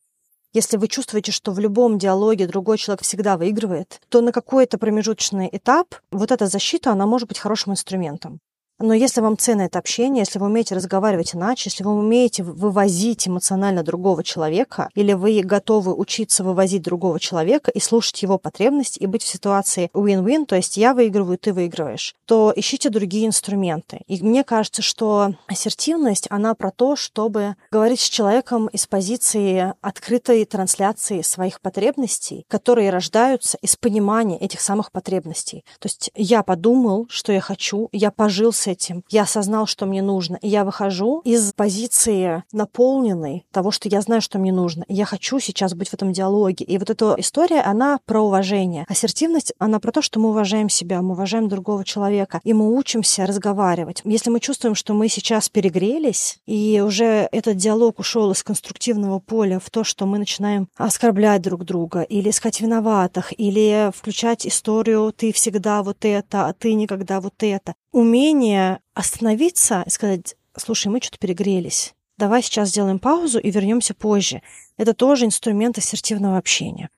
если 0.56 0.78
вы 0.78 0.88
чувствуете, 0.88 1.34
что 1.34 1.52
в 1.52 1.60
любом 1.60 1.98
диалоге 1.98 2.48
другой 2.48 2.78
человек 2.78 3.04
всегда 3.04 3.36
выигрывает, 3.36 4.00
то 4.08 4.22
на 4.22 4.32
какой-то 4.32 4.78
промежуточный 4.78 5.50
этап 5.52 5.96
вот 6.12 6.32
эта 6.32 6.48
защита, 6.48 6.92
она 6.92 7.06
может 7.06 7.28
быть 7.28 7.40
хорошим 7.40 7.74
инструментом. 7.74 8.40
Но 8.80 8.94
если 8.94 9.22
вам 9.22 9.38
ценно 9.38 9.64
это 9.64 9.80
общение, 9.80 10.22
если 10.22 10.38
вы 10.38 10.48
умеете 10.48 10.76
разговаривать 10.76 11.34
иначе, 11.34 11.70
если 11.70 11.84
вы 11.84 11.94
умеете 11.94 12.44
вывозить 12.44 13.28
эмоционально 13.28 13.84
другого 13.84 14.24
человека, 14.24 14.90
или 14.96 15.14
вы 15.14 15.42
готовы 15.42 15.94
учиться 15.94 16.44
вывозить 16.44 16.82
другого 16.82 17.20
человека 17.20 17.72
и 17.72 17.80
слушать 17.80 18.22
его 18.22 18.38
потребности 18.38 19.00
и 19.00 19.06
быть 19.06 19.24
в 19.24 19.28
ситуации 19.28 19.90
win-win, 19.94 20.46
то 20.46 20.56
есть 20.56 20.76
я 20.76 20.94
выигрываю, 20.94 21.38
ты 21.38 21.54
выигрываешь, 21.54 22.16
то 22.26 22.52
ищите 22.56 22.90
другие 22.90 23.28
инструменты. 23.28 24.02
И 24.08 24.22
мне 24.22 24.44
кажется, 24.44 24.82
что 24.82 25.36
ассертивность, 25.48 26.28
она 26.30 26.54
про 26.54 26.72
то, 26.72 26.98
чтобы 26.98 27.56
говорить 27.72 28.02
с 28.02 28.10
человеком 28.10 28.68
из 28.68 28.88
позиции 28.88 29.74
открытой 29.82 30.44
трансляции 30.44 31.22
своих 31.22 31.62
потребностей, 31.62 32.46
которые 32.50 32.90
рождаются 32.90 33.58
из 33.62 33.78
понимания 33.78 34.38
этих 34.38 34.60
самых 34.60 34.92
потребностей. 34.92 35.64
То 35.80 35.88
есть 35.88 36.12
я 36.14 36.44
подумал, 36.44 37.06
что 37.10 37.32
я 37.32 37.40
хочу, 37.40 37.88
я 37.94 38.12
пожил 38.12 38.52
этим, 38.68 39.04
я 39.10 39.24
осознал, 39.24 39.66
что 39.68 39.86
мне 39.86 40.02
нужно, 40.02 40.38
и 40.42 40.48
я 40.48 40.64
выхожу 40.64 41.22
из 41.24 41.54
позиции 41.54 42.44
наполненной 42.52 43.46
того, 43.52 43.72
что 43.72 43.90
я 43.90 44.02
знаю, 44.02 44.22
что 44.22 44.40
мне 44.40 44.52
нужно. 44.52 44.84
И 44.88 44.94
я 44.94 45.06
хочу 45.06 45.40
сейчас 45.40 45.74
быть 45.74 45.90
в 45.90 45.94
этом 45.94 46.14
диалоге. 46.14 46.66
И 46.66 46.78
вот 46.78 46.90
эта 46.90 47.16
история, 47.18 47.62
она 47.62 48.00
про 48.06 48.22
уважение. 48.22 48.86
Ассертивность, 48.88 49.54
она 49.60 49.80
про 49.80 49.92
то, 49.92 50.02
что 50.02 50.20
мы 50.20 50.30
уважаем 50.30 50.70
себя, 50.70 51.02
мы 51.02 51.12
уважаем 51.12 51.50
другого 51.50 51.84
человека, 51.84 52.40
и 52.44 52.54
мы 52.54 52.76
учимся 52.76 53.26
разговаривать. 53.26 54.02
Если 54.04 54.30
мы 54.30 54.40
чувствуем, 54.40 54.76
что 54.76 54.94
мы 54.94 55.10
сейчас 55.10 55.50
перегрелись, 55.50 56.40
и 56.46 56.82
уже 56.86 57.28
этот 57.32 57.58
диалог 57.58 58.00
ушел 58.00 58.32
из 58.32 58.44
конструктивного 58.44 59.20
поля 59.20 59.60
в 59.60 59.70
то, 59.70 59.84
что 59.84 60.06
мы 60.06 60.18
начинаем 60.18 60.68
оскорблять 60.78 61.42
друг 61.42 61.66
друга, 61.66 62.02
или 62.02 62.30
искать 62.30 62.62
виноватых, 62.62 63.38
или 63.38 63.92
включать 63.96 64.46
историю 64.48 65.14
«ты 65.16 65.32
всегда 65.32 65.84
вот 65.84 66.06
это, 66.06 66.48
а 66.48 66.54
ты 66.54 66.74
никогда 66.74 67.22
вот 67.22 67.36
это», 67.40 67.74
умение 67.96 68.82
остановиться 68.94 69.84
и 69.86 69.90
сказать, 69.90 70.36
слушай, 70.58 70.88
мы 70.90 71.00
что-то 71.02 71.18
перегрелись. 71.18 71.94
Давай 72.18 72.44
сейчас 72.44 72.70
сделаем 72.70 73.00
паузу 73.00 73.40
и 73.40 73.50
вернемся 73.52 73.94
позже. 73.94 74.42
Это 74.76 74.94
тоже 74.94 75.26
инструмент 75.26 75.78
ассертивного 75.78 76.38
общения. 76.38 76.90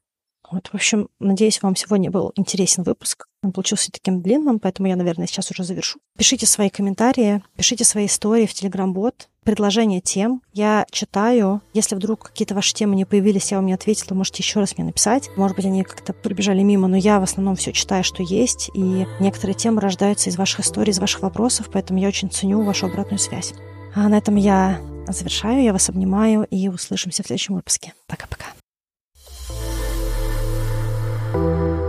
Вот, 0.50 0.68
в 0.68 0.76
общем, 0.76 1.10
надеюсь, 1.20 1.62
вам 1.62 1.76
сегодня 1.76 2.10
был 2.10 2.32
интересен 2.36 2.84
выпуск. 2.84 3.28
Он 3.44 3.52
получился 3.52 3.92
таким 3.92 4.22
длинным, 4.22 4.60
поэтому 4.60 4.88
я, 4.88 4.96
наверное, 4.96 5.28
сейчас 5.28 5.52
уже 5.52 5.64
завершу. 5.64 6.00
Пишите 6.18 6.46
свои 6.46 6.70
комментарии, 6.70 7.44
пишите 7.56 7.84
свои 7.84 8.06
истории 8.06 8.46
в 8.46 8.54
Telegram-бот, 8.54 9.28
предложения 9.44 10.02
тем. 10.02 10.42
Я 10.54 10.86
читаю. 10.92 11.62
Если 11.74 11.96
вдруг 11.96 12.24
какие-то 12.30 12.56
ваши 12.56 12.74
темы 12.74 12.96
не 12.96 13.06
появились, 13.06 13.52
я 13.52 13.58
вам 13.58 13.66
не 13.66 13.74
ответила, 13.74 14.16
можете 14.16 14.44
еще 14.44 14.60
раз 14.60 14.78
мне 14.78 14.86
написать. 14.86 15.30
Может 15.36 15.56
быть, 15.56 15.66
они 15.66 15.84
как-то 15.84 16.14
пробежали 16.14 16.64
мимо, 16.64 16.88
но 16.88 16.98
я 16.98 17.20
в 17.20 17.24
основном 17.24 17.56
все 17.56 17.72
читаю, 17.72 18.04
что 18.04 18.24
есть. 18.24 18.70
И 18.74 19.06
некоторые 19.20 19.56
темы 19.56 19.82
рождаются 19.82 20.30
из 20.30 20.38
ваших 20.38 20.62
историй, 20.62 20.92
из 20.92 21.00
ваших 21.00 21.22
вопросов, 21.22 21.70
поэтому 21.72 22.00
я 22.00 22.08
очень 22.08 22.30
ценю 22.30 22.62
вашу 22.62 22.88
обратную 22.88 23.20
связь. 23.20 23.54
А 23.96 24.08
на 24.10 24.18
этом 24.18 24.36
я 24.36 24.80
завершаю. 25.08 25.64
Я 25.64 25.74
вас 25.74 25.90
обнимаю 25.90 26.46
и 26.50 26.68
услышимся 26.68 27.24
в 27.24 27.28
следующем 27.28 27.56
выпуске. 27.56 27.94
Пока-пока. 28.08 28.46
Thank 31.34 31.82
you. 31.82 31.87